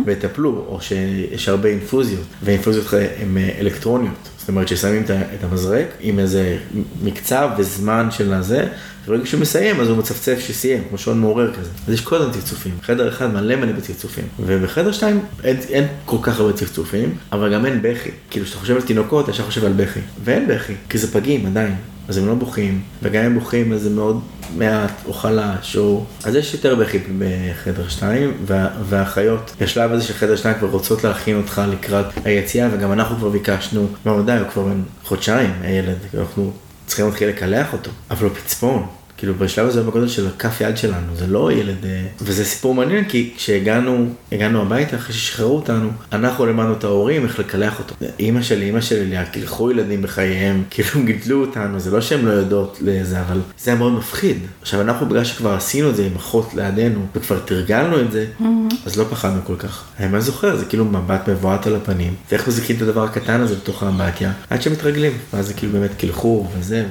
ויטפלו, 0.06 0.66
או 0.68 0.82
שיש 0.82 1.50
הרבה 1.50 1.70
אינפוזיות, 1.70 2.24
והאינפוזיות 2.44 2.94
הן 2.94 3.38
אה, 3.38 3.50
אלקטרוניות, 3.60 4.30
זאת 4.38 4.50
אומרת 4.50 4.68
ששמים 4.68 5.04
את 5.10 5.44
המזרק 5.44 5.88
עם 6.00 6.20
איזה 6.20 6.58
מקצב 7.04 7.50
וזמן 7.58 8.12
של 8.12 8.34
הזה, 8.34 8.68
וברגע 9.08 9.26
שהוא 9.26 9.42
מסיים 9.42 9.80
אז 9.80 9.90
הוא 9.90 9.98
מצפצף 9.98 10.40
שסיים, 10.40 10.84
כמו 10.90 10.98
שעון 10.98 11.20
מעורר 11.20 11.54
כזה. 11.54 11.70
אז 11.88 11.94
יש 11.94 12.02
כל 12.02 12.16
הזמן 12.16 12.32
צפצופים, 12.32 12.72
חדר 12.82 13.10
אחד 13.10 13.34
מלא 13.34 13.56
מלא 13.56 13.72
בצפצופים, 13.72 14.26
ובחדר 14.40 14.92
שתיים 14.92 15.20
אין, 15.44 15.58
אין 15.70 15.88
כל 16.06 16.18
כך 16.22 16.40
הרבה 16.40 16.54
צפצופים, 16.54 17.16
אבל 17.32 17.54
גם 17.54 17.66
אין 17.66 17.82
בכי. 17.82 18.10
כאילו 18.30 18.46
כשאתה 18.46 18.60
חושב 18.60 18.76
על 18.76 18.82
תינוקות, 18.82 19.28
ישר 19.28 19.44
חושב 19.44 19.66
על 19.66 19.74
בכי, 19.74 20.00
ואין 20.24 20.48
בכי, 20.48 20.74
כי 20.90 20.98
זה 20.98 21.12
פגים 21.12 21.46
עדיין. 21.46 21.76
אז 22.08 22.18
הם 22.18 22.28
לא 22.28 22.34
בוכים, 22.34 22.82
וגם 23.04 23.24
אם 23.24 23.40
בוכים 23.40 23.74
אז 23.74 23.82
זה 23.82 23.90
מאוד 23.90 24.22
מעט 24.58 24.92
או 25.06 25.14
חלש, 25.14 25.78
או... 25.78 26.06
אז 26.24 26.36
יש 26.36 26.54
יותר 26.54 26.76
בכי 26.76 27.00
בחדר 27.20 27.88
שתיים, 27.88 28.34
וה... 28.46 28.68
והאחיות, 28.90 29.56
בשלב 29.62 29.92
הזה 29.92 30.04
של 30.04 30.14
חדר 30.14 30.36
שתיים 30.36 30.58
כבר 30.60 30.68
רוצות 30.68 31.04
להכין 31.04 31.38
אותך 31.38 31.62
לקראת 31.72 32.06
היציאה, 32.26 32.70
וגם 32.74 32.92
אנחנו 32.92 33.16
כבר 33.16 33.30
ביקשנו, 33.30 33.88
לא 34.06 34.22
די, 34.26 34.38
הוא 34.38 34.48
כבר 34.48 34.64
בן 34.64 34.82
חודשיים, 35.04 35.52
הילד, 35.62 35.98
אנחנו 36.18 36.52
צריכים 36.92 37.06
להתחיל 37.06 37.30
לקלח 37.30 37.74
אותו, 37.74 37.92
אבל 38.12 38.26
הוא 38.28 38.36
פצפון. 38.36 38.88
כאילו 39.22 39.34
בשלב 39.36 39.68
הזה 39.68 39.84
בגודל 39.84 40.08
של 40.08 40.28
הכף 40.28 40.62
יד 40.62 40.78
שלנו, 40.78 41.16
זה 41.16 41.28
לא 41.28 41.52
ילד, 41.52 41.86
אה, 41.86 42.04
וזה 42.22 42.46
סיפור 42.46 42.76
מעניין 42.76 43.06
כי 43.06 43.34
כשהגענו, 43.38 44.10
הגענו 44.32 44.62
הביתה 44.62 44.96
אחרי 44.96 45.14
ששחררו 45.16 45.56
אותנו, 45.56 45.90
אנחנו 46.12 46.46
לימדנו 46.46 46.74
את 46.74 46.84
ההורים 46.84 47.24
איך 47.24 47.40
לקלח 47.40 47.80
אותו. 47.80 47.96
אימא 48.20 48.42
שלי, 48.42 48.66
אימא 48.66 48.82
שלי, 48.82 49.10
לאה, 49.10 49.26
קילחו 49.26 49.72
ילדים 49.72 50.02
בחייהם, 50.02 50.64
כאילו 50.72 51.06
גידלו 51.06 51.42
אותנו, 51.42 51.80
זה 51.80 51.92
לא 51.92 52.02
שהן 52.02 52.26
לא 52.26 52.32
יודעות 52.32 52.78
לזה, 52.82 53.22
אבל 53.22 53.40
זה 53.60 53.72
היה 53.72 53.80
מאוד 53.80 53.94
מפחיד. 53.94 54.38
עכשיו 54.62 54.82
אנחנו 54.82 55.06
בגלל 55.06 55.24
שכבר 55.24 55.54
עשינו 55.54 55.90
את 55.90 55.96
זה 55.96 56.06
עם 56.06 56.16
אחות 56.16 56.54
לידינו, 56.54 57.06
וכבר 57.16 57.40
תרגלנו 57.40 58.00
את 58.00 58.12
זה, 58.12 58.26
אז 58.86 58.98
לא 58.98 59.04
פחדנו 59.10 59.40
כל 59.44 59.56
כך. 59.56 59.84
אני 60.00 60.08
ממש 60.08 60.24
זוכר, 60.24 60.58
זה 60.58 60.66
כאילו 60.66 60.86
מבט 60.86 61.30
מבועת 61.30 61.68
על 61.68 61.76
הפנים, 61.76 62.14
ואיך 62.32 62.42
מחזיקים 62.42 62.76
את 62.76 62.82
הדבר 62.82 63.04
הקטן 63.04 63.42
הזה 63.42 63.56
בתוך 63.56 63.84
האמבטיה, 63.84 64.32
עד 64.50 64.62
שמתרגלים, 64.62 65.14
ואז 65.34 65.48
זה 65.48 65.54
כאילו 65.54 65.74
באמת 65.74 65.92
קילחו 65.98 66.48
וזה, 66.60 66.86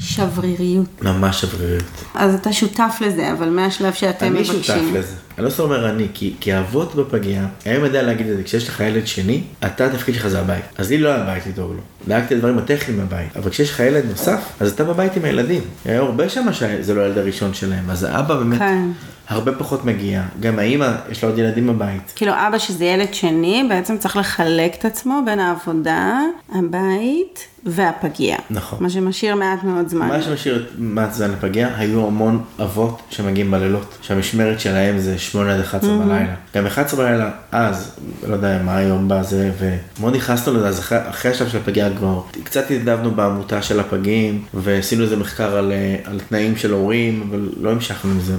שבריריות. 0.00 1.02
ממש 1.02 1.40
שבריריות. 1.40 1.84
אז 2.14 2.34
אתה 2.34 2.52
שותף 2.52 2.98
לזה, 3.00 3.32
אבל 3.32 3.48
מהשלב 3.48 3.92
שאתם 3.92 4.26
אני 4.26 4.40
מבקשים. 4.40 4.62
שותף 4.62 4.80
לזה. 4.92 5.14
אני 5.40 5.46
לא 5.46 5.50
סתם 5.50 5.62
אומר 5.62 5.90
אני, 5.90 6.06
כי, 6.14 6.34
כי 6.40 6.52
האבות 6.52 6.94
בפגייה, 6.94 7.46
היום 7.64 7.84
יודע 7.84 8.02
להגיד 8.02 8.26
את 8.26 8.36
זה, 8.36 8.42
כשיש 8.42 8.68
לך 8.68 8.80
ילד 8.80 9.06
שני, 9.06 9.42
אתה 9.66 9.86
התפקיד 9.86 10.14
שלך 10.14 10.28
זה 10.28 10.40
הבית. 10.40 10.64
אז 10.78 10.90
לי 10.90 10.98
לא 10.98 11.08
היה 11.08 11.24
בית 11.24 11.46
לדאוג 11.46 11.72
לו. 11.72 11.80
דאגתי 12.08 12.34
לדברים 12.34 12.58
הטכניים 12.58 13.00
בבית. 13.00 13.36
אבל 13.36 13.50
כשיש 13.50 13.70
לך 13.70 13.80
ילד 13.80 14.04
נוסף, 14.10 14.40
אז 14.60 14.72
אתה 14.72 14.84
בבית 14.84 15.16
עם 15.16 15.24
הילדים. 15.24 15.62
היה 15.84 15.98
הרבה 15.98 16.28
שם 16.28 16.52
שזה 16.52 16.94
לא 16.94 17.00
הילד 17.00 17.18
הראשון 17.18 17.54
שלהם, 17.54 17.90
אז 17.90 18.04
האבא 18.04 18.34
באמת 18.34 18.58
כן. 18.58 18.88
הרבה 19.28 19.52
פחות 19.52 19.84
מגיע. 19.84 20.22
גם 20.40 20.58
האימא, 20.58 20.92
יש 21.10 21.24
לה 21.24 21.30
עוד 21.30 21.38
ילדים 21.38 21.66
בבית. 21.66 22.12
כאילו 22.16 22.32
אבא 22.32 22.58
שזה 22.58 22.84
ילד 22.84 23.14
שני, 23.14 23.66
בעצם 23.68 23.98
צריך 23.98 24.16
לחלק 24.16 24.74
את 24.78 24.84
עצמו 24.84 25.22
בין 25.26 25.40
העבודה, 25.40 26.20
הבית 26.54 27.46
והפגייה. 27.64 28.38
נכון. 28.50 28.78
מה 28.82 28.90
שמשאיר 28.90 29.34
מעט 29.34 29.64
מאוד 29.64 29.88
זמן. 29.88 30.08
מה 30.08 30.22
שמשאיר 30.22 30.66
מעט 30.78 31.12
זמן 31.12 31.30
לפגייה, 31.30 31.78
היו 31.78 32.06
המון 32.06 32.42
אבות 32.62 33.02
שמגיעים 33.10 33.50
בלילות, 33.50 33.98
שהמשמרת 34.02 34.60
שלהם 34.60 34.98
זה 34.98 35.18
8 35.32 35.54
עד 35.54 35.60
11 35.60 35.98
בלילה. 35.98 36.34
גם 36.56 36.66
11 36.66 37.04
בלילה 37.04 37.30
אז, 37.52 37.90
לא 38.28 38.34
יודע 38.34 38.58
מה 38.64 38.76
היום 38.76 39.08
בזה, 39.08 39.50
ומאוד 39.58 40.16
נכנסנו 40.16 40.54
לזה, 40.54 40.68
אז 40.68 40.78
אחרי, 40.78 40.98
אחרי 41.08 41.30
השלב 41.30 41.48
של 41.48 41.58
הפגייה 41.58 41.90
כבר, 41.96 42.20
קצת 42.44 42.70
התנדבנו 42.70 43.10
בעמותה 43.10 43.62
של 43.62 43.80
הפגים, 43.80 44.44
ועשינו 44.54 45.04
איזה 45.04 45.16
מחקר 45.16 45.56
על, 45.56 45.72
אה, 45.72 45.96
על 46.04 46.20
תנאים 46.28 46.56
של 46.56 46.72
הורים, 46.72 47.26
אבל 47.30 47.48
לא 47.60 47.70
המשכנו 47.70 48.10
עם 48.10 48.20
זה 48.20 48.34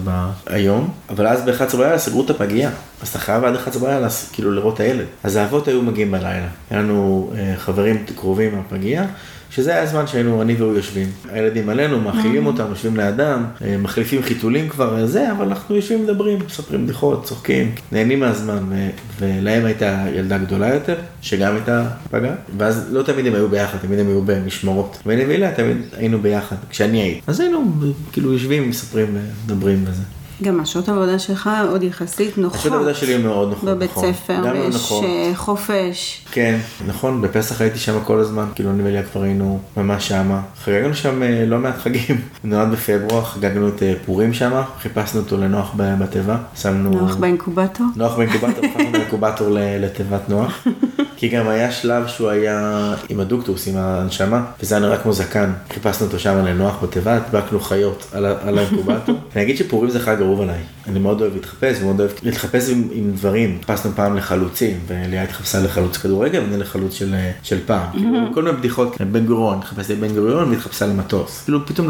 היום. 0.45 0.89
אבל 1.09 1.27
אז 1.27 1.41
ב-11 1.45 1.77
בלילה 1.77 1.97
סגרו 1.97 2.23
את 2.25 2.29
הפגייה, 2.29 2.69
אז 3.01 3.07
אתה 3.07 3.19
חייב 3.19 3.43
עד 3.43 3.55
11 3.55 3.81
בלילה 3.81 4.07
כאילו 4.33 4.51
לראות 4.51 4.73
את 4.73 4.79
הילד. 4.79 5.05
אז 5.23 5.35
האבות 5.35 5.67
היו 5.67 5.81
מגיעים 5.81 6.11
בלילה. 6.11 6.47
היה 6.71 6.81
לנו 6.81 7.31
אה, 7.37 7.53
חברים 7.57 8.05
קרובים 8.15 8.55
מהפגייה. 8.55 9.05
שזה 9.51 9.71
היה 9.71 9.83
הזמן 9.83 10.07
שהיינו, 10.07 10.41
אני 10.41 10.53
והוא 10.53 10.73
יושבים. 10.73 11.07
הילדים 11.29 11.69
עלינו, 11.69 12.01
מאכילים 12.01 12.45
אותם, 12.45 12.65
יושבים 12.69 12.97
לידם, 12.97 13.45
אה, 13.65 13.77
מחליפים 13.77 14.23
חיתולים 14.23 14.69
כבר, 14.69 15.05
זה, 15.05 15.31
אבל 15.31 15.45
אנחנו 15.45 15.75
יושבים, 15.75 16.03
מדברים, 16.03 16.39
מספרים 16.45 16.83
בדיחות, 16.83 17.23
צוחקים, 17.23 17.75
נהנים 17.91 18.19
מהזמן, 18.19 18.63
ו- 18.69 18.89
ולהם 19.19 19.65
הייתה 19.65 20.03
ילדה 20.15 20.37
גדולה 20.37 20.73
יותר, 20.73 20.95
שגם 21.21 21.55
הייתה 21.55 21.87
פגה, 22.11 22.33
ואז 22.57 22.87
לא 22.91 23.03
תמיד 23.03 23.27
הם 23.27 23.35
היו 23.35 23.49
ביחד, 23.49 23.77
תמיד 23.77 23.99
הם 23.99 24.07
היו 24.07 24.21
במשמרות. 24.21 24.97
ואני 25.05 25.25
ואיליה 25.25 25.55
תמיד 25.55 25.77
היינו 25.97 26.19
ביחד, 26.21 26.55
כשאני 26.69 27.01
הייתי. 27.01 27.21
אז 27.27 27.39
היינו 27.39 27.71
כאילו 28.11 28.33
יושבים, 28.33 28.69
מספרים, 28.69 29.17
מדברים 29.45 29.83
וזה. 29.87 30.20
גם 30.43 30.59
השעות 30.59 30.89
העבודה 30.89 31.19
שלך 31.19 31.49
עוד 31.69 31.83
יחסית 31.83 32.37
נוחות. 32.37 32.59
השעות 32.59 32.73
העבודה 32.73 32.93
שלי 32.93 33.17
מאוד 33.17 33.49
נוחות, 33.49 33.69
בבית 33.69 33.91
נכון. 33.91 34.13
ספר, 34.13 34.35
גם 34.35 34.55
לא 34.55 34.59
ויש. 34.59 34.91
אה, 34.91 35.31
חופש. 35.35 36.25
כן, 36.31 36.59
נכון, 36.87 37.21
בפסח 37.21 37.61
הייתי 37.61 37.79
שם 37.79 37.99
כל 38.03 38.19
הזמן, 38.19 38.45
כאילו 38.55 38.71
אני 38.71 38.83
וליה 38.83 39.03
כבר 39.03 39.23
היינו 39.23 39.59
ממש 39.77 40.07
שמה. 40.07 40.41
חגגנו 40.63 40.93
שם 40.93 41.23
אה, 41.23 41.45
לא 41.47 41.59
מעט 41.59 41.77
חגים. 41.77 42.21
נולד 42.43 42.71
בפברואר, 42.71 43.23
חגגנו 43.23 43.67
את 43.67 43.83
אה, 43.83 43.93
פורים 44.05 44.33
שם, 44.33 44.61
חיפשנו 44.79 45.19
אותו 45.19 45.37
לנוח 45.37 45.71
בתיבה. 45.75 46.37
שמנו... 46.55 46.89
נוח 46.89 47.15
באינקובטור. 47.15 47.87
נוח 47.95 48.15
באינקובטור, 48.15 48.65
הפכנו 48.65 48.91
באינקובטור 48.91 49.47
לתיבת 49.51 50.29
נוח. 50.29 50.67
כי 51.21 51.29
גם 51.29 51.47
היה 51.47 51.71
שלב 51.71 52.07
שהוא 52.07 52.29
היה 52.29 52.93
עם 53.09 53.19
הדוקטוס, 53.19 53.67
עם 53.67 53.77
ההנשמה, 53.77 54.43
וזה 54.61 54.75
היה 54.75 54.85
נראה 54.85 54.97
כמו 54.97 55.13
זקן. 55.13 55.51
חיפשנו 55.73 56.05
אותו 56.05 56.19
שם 56.19 56.45
לנוח 56.45 56.83
בתיבה, 56.83 57.15
הדבקנו 57.15 57.59
חיות 57.59 58.07
על 58.13 58.57
האינקובטור. 58.57 59.15
אני 59.35 59.43
אגיד 59.43 59.57
שפורים 59.57 59.89
זה 59.89 59.99
חג 59.99 60.21
אהוב 60.31 60.41
עליי. 60.41 60.59
אני 60.87 60.99
מאוד 60.99 61.21
אוהב 61.21 61.33
להתחפש, 61.33 61.77
ומאוד 61.81 61.99
אוהב 61.99 62.11
להתחפש 62.23 62.69
עם, 62.69 62.87
עם 62.91 63.11
דברים. 63.11 63.57
חיפשנו 63.67 63.91
פעם 63.95 64.17
לחלוצים, 64.17 64.79
וליה 64.87 65.23
התחפשה 65.23 65.59
לחלוץ 65.59 65.97
כדורגל, 65.97 66.39
ואני 66.41 66.57
לחלוץ 66.57 66.93
של, 66.93 67.15
של 67.43 67.59
פעם. 67.65 67.91
כאילו, 67.91 68.33
כל 68.33 68.43
מיני 68.43 68.57
בדיחות, 68.57 69.01
בן 69.11 69.25
גוריון, 69.25 69.59
את 69.91 69.99
בן 69.99 70.13
גוריון 70.15 70.49
והתחפשה 70.49 70.85
למטוס. 70.87 71.41
כאילו 71.43 71.65
פתאום 71.65 71.89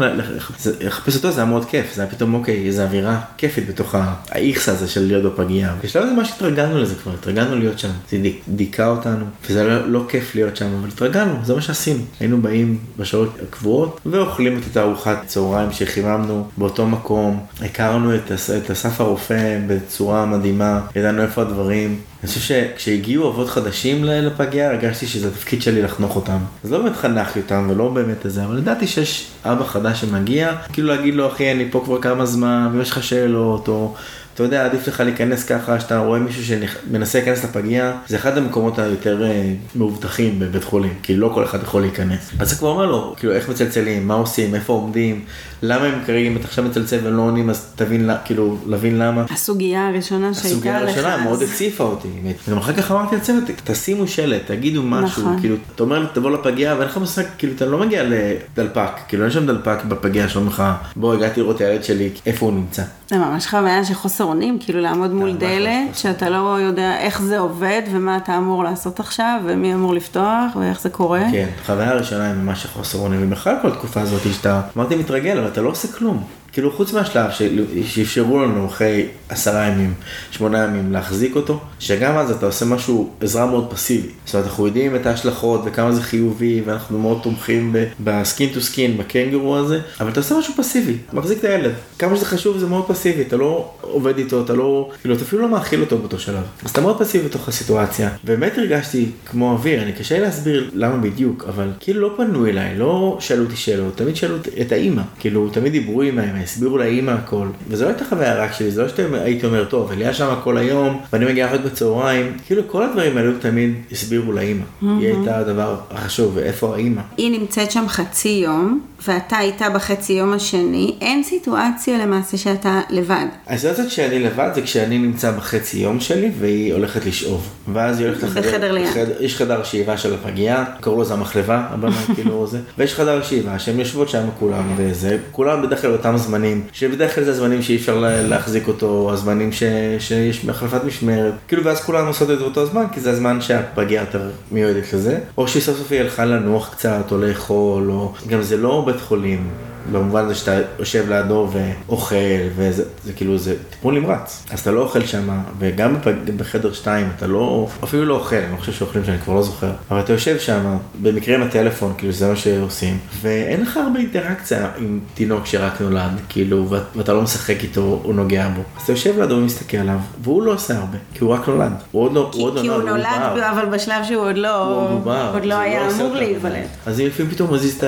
לחפש 0.80 1.16
אותו 1.16 1.30
זה 1.30 1.40
היה 1.40 1.50
מאוד 1.50 1.64
כיף, 1.64 1.94
זה 1.94 2.02
היה 2.02 2.10
פתאום 2.10 2.34
אוקיי, 2.34 2.66
איזו 2.66 2.82
אווירה 2.82 3.20
כיפית 3.36 3.68
בתוך 3.68 3.94
ה- 3.94 4.14
האיכס 4.30 4.68
הזה 4.68 4.88
של 4.88 5.06
להיות 5.06 5.32
בפגייה. 5.32 5.74
בשלב 5.84 6.02
הזה 6.02 6.12
ממש 6.12 6.32
התרגלנו 6.36 6.78
לזה 6.78 6.94
כבר, 6.94 7.12
התרגלנו 7.14 7.56
להיות 7.56 7.78
שם. 7.78 7.90
זה 8.10 8.18
דיכא 8.48 8.86
אותנו, 8.88 9.24
וזה 9.48 9.64
לא, 9.64 9.88
לא 9.88 10.04
כיף 10.08 10.34
להיות 10.34 10.56
שם, 10.56 10.66
אבל 10.80 10.88
התרגלנו, 10.88 11.34
זה 11.44 11.54
מה 11.54 11.60
שעשינו. 11.60 12.02
היינו 12.20 12.42
באים 12.42 12.78
בשעות 12.98 13.36
הקבועות, 13.48 14.00
ואוכלים 14.06 14.58
את 14.58 14.62
אותה 14.68 14.82
ארוחת 14.82 15.18
צהריים 15.26 15.72
שחיממנו 15.72 16.48
באותו 16.56 16.86
מקום. 16.86 17.40
הכרנו 17.60 18.14
את, 18.14 18.31
את 18.34 18.70
אסף 18.70 19.00
הרופא 19.00 19.58
בצורה 19.66 20.26
מדהימה, 20.26 20.80
ידענו 20.96 21.22
איפה 21.22 21.42
הדברים. 21.42 22.00
אני 22.22 22.28
חושב 22.28 22.40
שכשהגיעו 22.40 23.28
אבות 23.28 23.48
חדשים 23.48 24.04
לפגייה, 24.04 24.70
הרגשתי 24.70 25.06
שזה 25.06 25.28
התפקיד 25.28 25.62
שלי 25.62 25.82
לחנוך 25.82 26.16
אותם. 26.16 26.38
אז 26.64 26.72
לא 26.72 26.82
באמת 26.82 26.96
חנכתי 26.96 27.40
אותם 27.40 27.66
ולא 27.70 27.88
באמת 27.88 28.26
איזה, 28.26 28.44
אבל 28.44 28.58
ידעתי 28.58 28.86
שיש 28.86 29.30
אבא 29.44 29.64
חדש 29.64 30.00
שמגיע, 30.00 30.52
כאילו 30.72 30.88
להגיד 30.88 31.14
לו, 31.14 31.28
אחי, 31.28 31.52
אני 31.52 31.70
פה 31.70 31.82
כבר 31.84 32.00
כמה 32.00 32.26
זמן, 32.26 32.68
ויש 32.72 32.90
לך 32.90 33.02
שאלות, 33.02 33.68
או... 33.68 33.94
אתה 34.34 34.42
יודע, 34.42 34.64
עדיף 34.64 34.88
לך 34.88 35.00
להיכנס 35.00 35.44
ככה, 35.44 35.80
שאתה 35.80 35.98
רואה 35.98 36.18
מישהו 36.18 36.44
שמנסה 36.44 37.18
להיכנס 37.18 37.44
לפגייה, 37.44 37.92
זה 38.08 38.16
אחד 38.16 38.38
המקומות 38.38 38.78
היותר 38.78 39.24
אה, 39.24 39.52
מאובטחים 39.74 40.38
בבית 40.38 40.64
חולים, 40.64 40.94
כי 41.02 41.16
לא 41.16 41.30
כל 41.34 41.44
אחד 41.44 41.62
יכול 41.62 41.82
להיכנס. 41.82 42.30
אז 42.38 42.48
אתה 42.52 42.58
כבר 42.58 42.68
אומר 42.68 42.86
לו, 42.86 43.14
כאילו, 43.18 43.32
איך 43.32 43.48
מצלצלים, 43.48 44.08
מה 44.08 44.14
עושים, 44.14 44.54
איפה 44.54 44.72
עומדים, 44.72 45.24
למה 45.62 45.84
הם 45.84 46.04
כרגע, 46.06 46.28
אם 46.28 46.36
אתה 46.36 46.44
עכשיו 46.44 46.64
מצלצל 46.64 46.98
ולא 47.02 47.22
עונים, 47.22 47.50
אז 47.50 47.66
תבין, 47.76 48.10
כאילו, 48.24 48.56
להבין 48.66 48.98
למה. 48.98 49.24
הסוגיה 49.30 49.88
הראשונה 49.88 50.34
שהייתה 50.34 50.48
לך. 50.48 50.54
הסוגיה 50.54 50.78
הראשונה 50.78 51.16
מאוד 51.16 51.42
הציפה 51.42 51.84
אותי. 51.84 52.08
גם 52.50 52.58
אחר 52.58 52.72
כך 52.72 52.90
אמרתי 52.90 53.16
לצוות, 53.16 53.44
תשימו 53.64 54.08
שלט, 54.08 54.42
תגידו 54.46 54.82
משהו, 54.82 55.22
נכון. 55.22 55.40
כאילו, 55.40 55.56
אתה 55.74 55.82
אומר 55.82 56.06
תבוא 56.12 56.30
לפגייה 56.30 56.74
ואין 56.74 56.88
לך 56.88 56.96
מושג, 56.96 57.22
כאילו 57.38 57.52
אתה 57.56 57.66
לא 57.66 57.78
מגיע 57.78 58.02
לדלפק, 58.04 58.90
כאילו 59.08 59.24
אין 59.24 59.30
שם 59.32 59.46
דלפק 59.46 59.84
בפגייה 59.88 60.28
שאומר 60.28 60.48
לך, 60.48 60.62
בוא 60.96 61.14
הגעתי 61.14 61.40
לראות 61.40 61.56
את 61.56 61.60
הילד 61.60 61.84
שלי, 61.84 62.10
איפה 62.26 62.46
הוא 62.46 62.54
נמצא. 62.54 62.82
זה 63.12 63.18
ממש 63.18 63.46
חוויה 63.46 63.84
של 63.84 63.94
חוסר 63.94 64.24
אונים, 64.24 64.58
כאילו 64.58 64.80
לעמוד 64.80 65.12
מול 65.12 65.30
ממש 65.30 65.40
דלת. 65.40 65.94
שאתה 65.94 66.30
לא 66.30 66.60
יודע 66.60 66.98
איך 66.98 67.22
זה 67.22 67.38
עובד 67.38 67.82
ומה 67.90 68.16
אתה 68.16 68.36
אמור 68.38 68.64
לעשות 68.64 69.00
עכשיו, 69.00 69.40
ומי 69.44 69.74
אמור 69.74 69.94
לפתוח, 69.94 70.56
ואיך 70.60 70.80
זה 70.80 70.90
קורה. 70.90 71.24
כן, 71.32 71.48
חוויה 71.66 71.90
הראשונה 71.90 72.26
היא 72.26 72.34
ממש 72.34 72.66
חוסר 72.66 72.98
אונים, 72.98 73.20
ובכלל 73.22 73.56
כל 73.62 73.68
התקופה 73.68 74.00
הזאת 74.00 74.22
שאתה, 74.32 74.60
אמרתי 74.76 74.96
מתרגל, 74.96 75.38
אבל 75.38 75.48
אתה 75.48 75.62
לא 75.62 75.68
עושה 75.68 75.88
כלום. 75.88 76.24
כאילו 76.52 76.72
חוץ 76.72 76.92
מהשלב 76.92 77.30
של- 77.30 77.64
שאפשרו 77.84 78.42
לנו 78.42 78.66
אחרי 78.66 79.06
עשרה 79.28 79.66
ימים, 79.66 79.94
שמונה 80.30 80.64
ימים 80.64 80.92
להחזיק 80.92 81.36
אותו, 81.36 81.60
שגם 81.78 82.16
אז 82.16 82.30
אתה 82.30 82.46
עושה 82.46 82.64
משהו, 82.64 83.10
עזרה 83.20 83.46
מאוד 83.46 83.70
פסיבי. 83.70 84.08
זאת 84.26 84.34
אומרת, 84.34 84.46
אנחנו 84.48 84.66
יודעים 84.66 84.96
את 84.96 85.06
ההשלכות 85.06 85.60
וכמה 85.64 85.92
זה 85.92 86.02
חיובי, 86.02 86.62
ואנחנו 86.64 86.98
מאוד 86.98 87.20
תומכים 87.22 87.76
ב 88.04 88.13
skin 88.13 88.50
to 88.54 88.60
skin, 88.60 88.96
בקנגורו 88.98 89.56
הזה, 89.56 89.80
אבל 90.00 90.10
אתה 90.10 90.20
עושה 90.20 90.38
משהו 90.38 90.54
פסיבי, 90.56 90.96
מחזיק 91.12 91.38
את 91.38 91.44
הילד. 91.44 91.72
כמה 91.98 92.16
שזה 92.16 92.26
חשוב 92.26 92.58
זה 92.58 92.66
מאוד 92.66 92.84
פסיבי, 92.88 93.22
אתה 93.22 93.36
לא 93.36 93.70
עובד 93.80 94.18
איתו, 94.18 94.44
אתה 94.44 94.52
לא, 94.52 94.90
כאילו 95.00 95.14
אתה 95.14 95.22
אפילו 95.22 95.42
לא 95.42 95.48
מאכיל 95.48 95.80
אותו 95.80 95.98
באותו 95.98 96.18
שלב. 96.18 96.42
אז 96.64 96.70
אתה 96.70 96.80
מאוד 96.80 96.98
פסיבי 96.98 97.24
בתוך 97.28 97.48
הסיטואציה. 97.48 98.10
באמת 98.24 98.58
הרגשתי 98.58 99.06
כמו 99.30 99.52
אוויר, 99.52 99.82
אני 99.82 99.92
קשה 99.92 100.18
להסביר 100.18 100.70
למה 100.74 100.96
בדיוק, 100.96 101.44
אבל 101.48 101.68
כאילו 101.80 102.00
לא 102.00 102.14
פנו 102.16 102.46
אליי, 102.46 102.78
לא 102.78 103.16
שאלו 103.20 103.44
אותי 103.44 103.56
שאלות, 103.56 103.96
תמיד 103.96 104.16
שאלו 104.16 104.36
את 104.60 104.72
האימא, 104.72 105.02
כאילו 105.20 105.48
תמיד 105.48 105.72
דיברו 105.72 106.02
עם 106.02 106.18
האמא, 106.18 106.41
הסבירו 106.42 106.78
לאימא 106.78 107.10
הכל, 107.10 107.46
וזו 107.68 107.84
לא 107.84 107.88
הייתה 107.90 108.04
חוויה 108.04 108.34
רק 108.34 108.52
שלי, 108.52 108.70
זה 108.70 108.82
לא 108.82 108.88
שהייתי 108.88 109.46
אומר, 109.46 109.64
טוב, 109.64 109.92
אליה 109.92 110.14
שם 110.14 110.34
כל 110.44 110.58
היום, 110.58 111.00
ואני 111.12 111.24
מגיע 111.24 111.52
רק 111.52 111.60
בצהריים, 111.60 112.36
כאילו 112.46 112.62
כל 112.66 112.82
הדברים 112.82 113.16
האלו 113.16 113.38
תמיד 113.38 113.74
הסבירו 113.92 114.32
לאימא, 114.32 114.64
היא 114.82 115.06
הייתה 115.06 115.38
הדבר 115.38 115.76
החשוב, 115.90 116.32
ואיפה 116.34 116.74
האימא. 116.74 117.02
היא 117.16 117.40
נמצאת 117.40 117.70
שם 117.70 117.84
חצי 117.88 118.28
יום, 118.28 118.80
ואתה 119.08 119.40
איתה 119.40 119.70
בחצי 119.70 120.12
יום 120.12 120.32
השני, 120.32 120.96
אין 121.00 121.22
סיטואציה 121.22 121.98
למעשה 121.98 122.36
שאתה 122.36 122.80
לבד. 122.90 123.26
הסיטואציה 123.46 123.90
שאני 123.90 124.18
לבד 124.18 124.50
זה 124.54 124.62
כשאני 124.62 124.98
נמצא 124.98 125.30
בחצי 125.30 125.78
יום 125.78 126.00
שלי 126.00 126.30
והיא 126.38 126.72
הולכת 126.72 127.06
לשאוב. 127.06 127.48
ואז 127.72 127.98
היא 127.98 128.06
הולכת 128.06 128.22
לחדר, 128.22 128.48
בחדר 128.48 128.72
ליד. 128.72 128.88
יש 129.20 129.36
חדר 129.36 129.62
שאיבה 129.62 129.96
של 129.96 130.14
הפגייה, 130.14 130.64
קראו 130.80 131.02
לזה 131.02 131.14
המחלבה, 131.14 131.66
הבמה 131.70 132.02
כאילו 132.14 132.46
זה, 132.46 132.58
ויש 132.78 132.94
חדר 132.94 133.22
שאיבה 133.22 133.58
שהן 133.58 133.78
יושבות 133.78 134.08
שם 134.08 134.24
כולם 134.38 134.64
וזה, 134.76 135.18
כולם 135.32 135.62
בדרך 135.62 135.82
כלל 135.82 135.92
אותם 135.92 136.16
זמנים, 136.16 136.31
שבדרך 136.72 137.14
כלל 137.14 137.24
זה 137.24 137.30
הזמנים 137.30 137.62
שאי 137.62 137.76
אפשר 137.76 137.98
לה- 137.98 138.22
להחזיק 138.22 138.68
אותו, 138.68 139.10
הזמנים 139.12 139.52
ש, 139.52 139.62
שיש 139.98 140.44
החלפת 140.48 140.84
משמרת, 140.84 141.32
כאילו 141.48 141.64
ואז 141.64 141.80
כולן 141.80 142.06
עושות 142.06 142.30
את 142.30 142.38
זה 142.38 142.44
באותו 142.44 142.66
זמן, 142.66 142.84
כי 142.92 143.00
זה 143.00 143.10
הזמן 143.10 143.40
שהפגייה 143.40 144.00
יותר 144.00 144.20
מיועדת 144.52 144.92
לזה, 144.92 145.18
או 145.38 145.48
שהיא 145.48 145.62
סוף 145.62 145.78
סוף 145.78 145.92
היא 145.92 146.00
הלכה 146.00 146.24
לנוח 146.24 146.74
קצת, 146.74 147.04
או 147.12 147.18
לאכול, 147.18 147.90
או 147.90 148.12
גם 148.28 148.42
זה 148.42 148.56
לא 148.56 148.82
בית 148.86 149.00
חולים. 149.00 149.48
במובן 149.92 150.24
הזה 150.24 150.34
שאתה 150.34 150.52
יושב 150.78 151.04
לידו 151.08 151.48
ואוכל, 151.88 152.14
וזה 152.56 152.84
זה 153.04 153.12
כאילו, 153.12 153.38
זה 153.38 153.54
טיפול 153.70 153.94
נמרץ. 153.94 154.46
אז 154.50 154.60
אתה 154.60 154.70
לא 154.70 154.80
אוכל 154.80 155.04
שם, 155.04 155.28
וגם 155.58 155.96
בחדר 156.36 156.72
2 156.72 157.08
אתה 157.16 157.26
לא, 157.26 157.68
אפילו 157.84 158.04
לא 158.04 158.14
אוכל, 158.14 158.36
אני 158.36 158.52
לא 158.52 158.56
חושב 158.56 158.72
שאוכלים 158.72 159.04
שאני 159.04 159.18
כבר 159.18 159.34
לא 159.34 159.42
זוכר, 159.42 159.70
אבל 159.90 160.00
אתה 160.00 160.12
יושב 160.12 160.38
שם, 160.38 160.76
במקרה 161.02 161.34
עם 161.34 161.42
הטלפון, 161.42 161.92
כאילו 161.98 162.12
זה 162.12 162.28
מה 162.28 162.36
שעושים, 162.36 162.98
ואין 163.22 163.62
לך 163.62 163.76
הרבה 163.76 163.98
אינטראקציה 163.98 164.68
עם 164.78 165.00
תינוק 165.14 165.46
שרק 165.46 165.80
נולד, 165.80 166.10
כאילו, 166.28 166.70
ואת- 166.70 166.82
ואתה 166.96 167.12
לא 167.12 167.22
משחק 167.22 167.62
איתו 167.62 168.00
או 168.04 168.12
נוגע 168.12 168.48
בו. 168.48 168.62
אז 168.76 168.82
אתה 168.82 168.92
יושב 168.92 169.20
לידו 169.20 169.34
ומסתכל 169.34 169.76
עליו, 169.76 169.98
והוא 170.22 170.42
לא 170.42 170.52
עושה 170.52 170.76
הרבה, 170.78 170.98
כי 171.14 171.24
הוא 171.24 171.32
רק 171.32 171.48
נולד. 171.48 171.72
הוא 171.92 172.02
עוד 172.02 172.12
לא, 172.12 172.28
כי, 172.32 172.38
הוא 172.38 172.46
עוד 172.46 172.58
כי 172.60 172.66
הוא 172.68 172.76
נולד, 172.76 172.88
נולד, 172.88 173.06
הוא. 173.36 173.42
אבל 173.52 173.64
בשלב 173.72 174.04
שהוא 174.04 174.22
עוד 174.24 174.36
לא, 174.36 174.56
הוא 174.64 175.00
עוד 175.34 175.44
לא 175.44 175.54
הוא 175.54 175.62
היה 175.62 175.84
עושה 175.86 176.00
אמור 176.02 176.14
להיוולד. 176.14 176.66
אז 176.86 177.00
לפעמים 177.00 177.32
פתאום 177.32 177.54
מזיז 177.54 177.84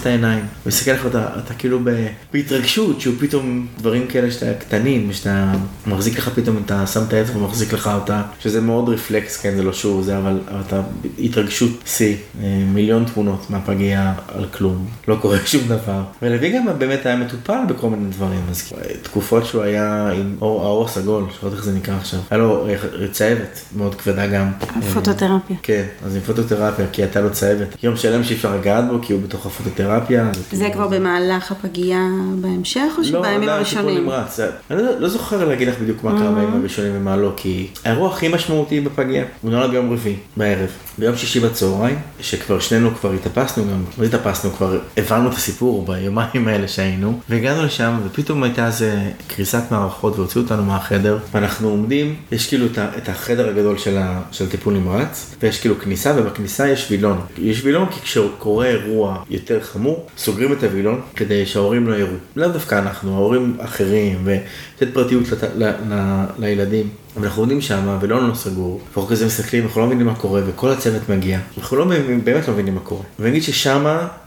את 0.00 0.06
העיניים, 0.06 0.44
מסתכל 0.66 0.90
לך, 0.90 1.06
אתה, 1.06 1.26
אתה 1.38 1.54
כאילו 1.54 1.80
ב, 1.84 2.06
בהתרגשות, 2.32 3.00
שהוא 3.00 3.14
פתאום 3.20 3.66
דברים 3.78 4.06
כאלה 4.06 4.30
שאתה 4.30 4.54
קטנים, 4.54 5.12
שאתה 5.12 5.52
מחזיק 5.86 6.18
לך 6.18 6.28
פתאום, 6.28 6.62
אתה 6.66 6.86
שם 6.86 7.00
את 7.08 7.12
האצבע 7.12 7.38
ומחזיק 7.38 7.72
לך 7.72 7.90
אותה, 7.94 8.22
שזה 8.40 8.60
מאוד 8.60 8.88
רפלקס, 8.88 9.36
כן, 9.36 9.56
זה 9.56 9.62
לא 9.62 9.72
שוב 9.72 10.02
זה, 10.02 10.18
אבל, 10.18 10.40
אתה 10.66 10.80
התרגשות 11.18 11.70
שיא, 11.86 12.16
אה, 12.42 12.62
מיליון 12.74 13.04
תמונות 13.04 13.50
מהפגייה 13.50 14.14
על 14.34 14.46
כלום, 14.46 14.86
לא 15.08 15.16
קורה 15.20 15.38
שום 15.52 15.68
דבר. 15.68 16.02
ולוי 16.22 16.52
גם 16.52 16.78
באמת 16.78 17.06
היה 17.06 17.16
מטופל 17.16 17.58
בכל 17.68 17.90
מיני 17.90 18.10
דברים, 18.10 18.40
אז 18.50 18.72
אה, 18.76 18.94
תקופות 19.02 19.46
שהוא 19.46 19.62
היה 19.62 20.10
עם 20.10 20.36
אור, 20.40 20.64
האור 20.64 20.84
הסגול, 20.84 21.24
שלא 21.40 21.48
יודע 21.48 21.56
איך 21.56 21.64
זה 21.64 21.72
נקרא 21.72 21.96
עכשיו, 21.96 22.20
היה 22.30 22.38
לו 22.38 22.68
אה, 22.68 22.76
צהבת 23.12 23.60
מאוד 23.76 23.94
כבדה 23.94 24.26
גם. 24.26 24.50
פוטותרפיה. 24.94 25.56
כן, 25.62 25.84
אז 26.06 26.16
עם 26.16 26.22
פוטותרפיה, 26.22 26.86
כי 26.92 27.02
הייתה 27.02 27.20
לו 27.20 27.32
צהבת. 27.32 27.76
יום 27.82 27.96
שלם 27.96 28.24
שאי 28.24 28.36
אפשר 28.36 28.56
לגעת 28.56 28.88
בו, 28.88 28.98
כי 29.02 29.12
הוא 29.12 29.22
בתוך 29.22 29.46
הפוטותרפיה. 29.46 30.30
זה 30.52 30.68
כבר 30.72 30.88
במהלך 31.24 31.52
הפגייה 31.52 32.08
בהמשך, 32.40 32.92
או 32.98 33.04
שבימים 33.04 33.42
לא, 33.42 33.50
הראשונים? 33.50 33.88
טיפול 33.88 34.14
נמרץ. 34.14 34.40
אני 34.40 34.82
לא, 34.82 35.00
לא 35.00 35.08
זוכר 35.08 35.48
להגיד 35.48 35.68
לך 35.68 35.78
בדיוק 35.80 36.04
מה 36.04 36.18
קרה 36.18 36.32
בימים 36.32 36.60
הראשונים 36.60 36.92
ומה 36.96 37.16
לא, 37.16 37.32
כי 37.36 37.66
האירוע 37.84 38.08
הכי 38.08 38.28
משמעותי 38.28 38.80
בפגייה, 38.80 39.24
הוא 39.42 39.50
נולד 39.50 39.70
ביום 39.70 39.92
רביעי, 39.92 40.16
בערב. 40.36 40.70
ביום 40.98 41.16
שישי 41.16 41.40
בצהריים, 41.40 41.96
שכבר 42.20 42.60
שנינו 42.60 42.94
כבר 42.94 43.12
התאפסנו 43.12 43.64
גם, 43.64 43.84
לא 43.98 44.04
התאפסנו, 44.06 44.50
כבר 44.50 44.78
הבנו 44.96 45.28
את 45.28 45.34
הסיפור 45.34 45.86
ביומיים 45.86 46.48
האלה 46.48 46.68
שהיינו, 46.68 47.20
והגענו 47.28 47.64
לשם, 47.64 48.00
ופתאום 48.06 48.42
הייתה 48.42 48.66
איזה 48.66 48.96
קריסת 49.28 49.62
מערכות 49.70 50.16
והוציאו 50.18 50.42
אותנו 50.44 50.64
מהחדר, 50.64 51.18
ואנחנו 51.32 51.68
עומדים, 51.68 52.14
יש 52.32 52.48
כאילו 52.48 52.66
את 52.98 53.08
החדר 53.08 53.48
הגדול 53.48 53.78
של 53.78 53.96
ה- 53.98 54.20
של 54.32 54.48
טיפול 54.48 54.74
נמרץ, 54.74 55.34
ויש 55.42 55.60
כאילו 55.60 55.78
כניסה, 55.78 56.14
ובכניסה 56.16 56.68
יש 56.68 56.86
וילון. 56.90 57.20
יש 57.38 57.64
וילון 57.64 57.86
כי 57.90 58.00
כשקורה 58.00 58.66
אירוע 58.66 59.22
יותר 59.30 59.60
חמור, 59.62 60.06
סוגרים 60.18 60.52
את 60.52 60.62
הווילון 60.62 61.00
כדי 61.16 61.46
שההורים 61.46 61.86
לא 61.88 61.94
יראו. 61.94 62.16
לאו 62.36 62.48
דווקא 62.48 62.74
אנחנו, 62.78 63.14
ההורים 63.14 63.56
אחרים, 63.60 64.18
ולתת 64.24 64.94
פרטיות 64.94 65.22
לת- 65.32 65.50
ל- 65.56 65.64
ל- 65.94 66.24
לילדים. 66.38 66.88
אבל 67.16 67.26
אנחנו 67.26 67.42
עומדים 67.42 67.60
שם, 67.60 67.98
ולא 68.00 68.28
לא 68.28 68.34
סגור, 68.34 68.80
ואנחנו 68.84 69.06
כזה 69.06 69.26
מסתכלים, 69.26 69.64
אנחנו 69.64 69.80
לא 69.80 69.86
מבינים 69.86 70.06
מה 70.06 70.14
קורה, 70.14 70.40
וכל 70.46 70.70
הצוות 70.70 71.08
מגיע. 71.08 71.38
אנחנו 71.58 71.76
לא 71.76 71.86
מבינים, 71.86 72.24
באמת 72.24 72.48
לא 72.48 72.54
מבינים 72.54 72.74
מה 72.74 72.80
קורה. 72.80 73.02
ואני 73.18 73.30
אגיד 73.30 73.44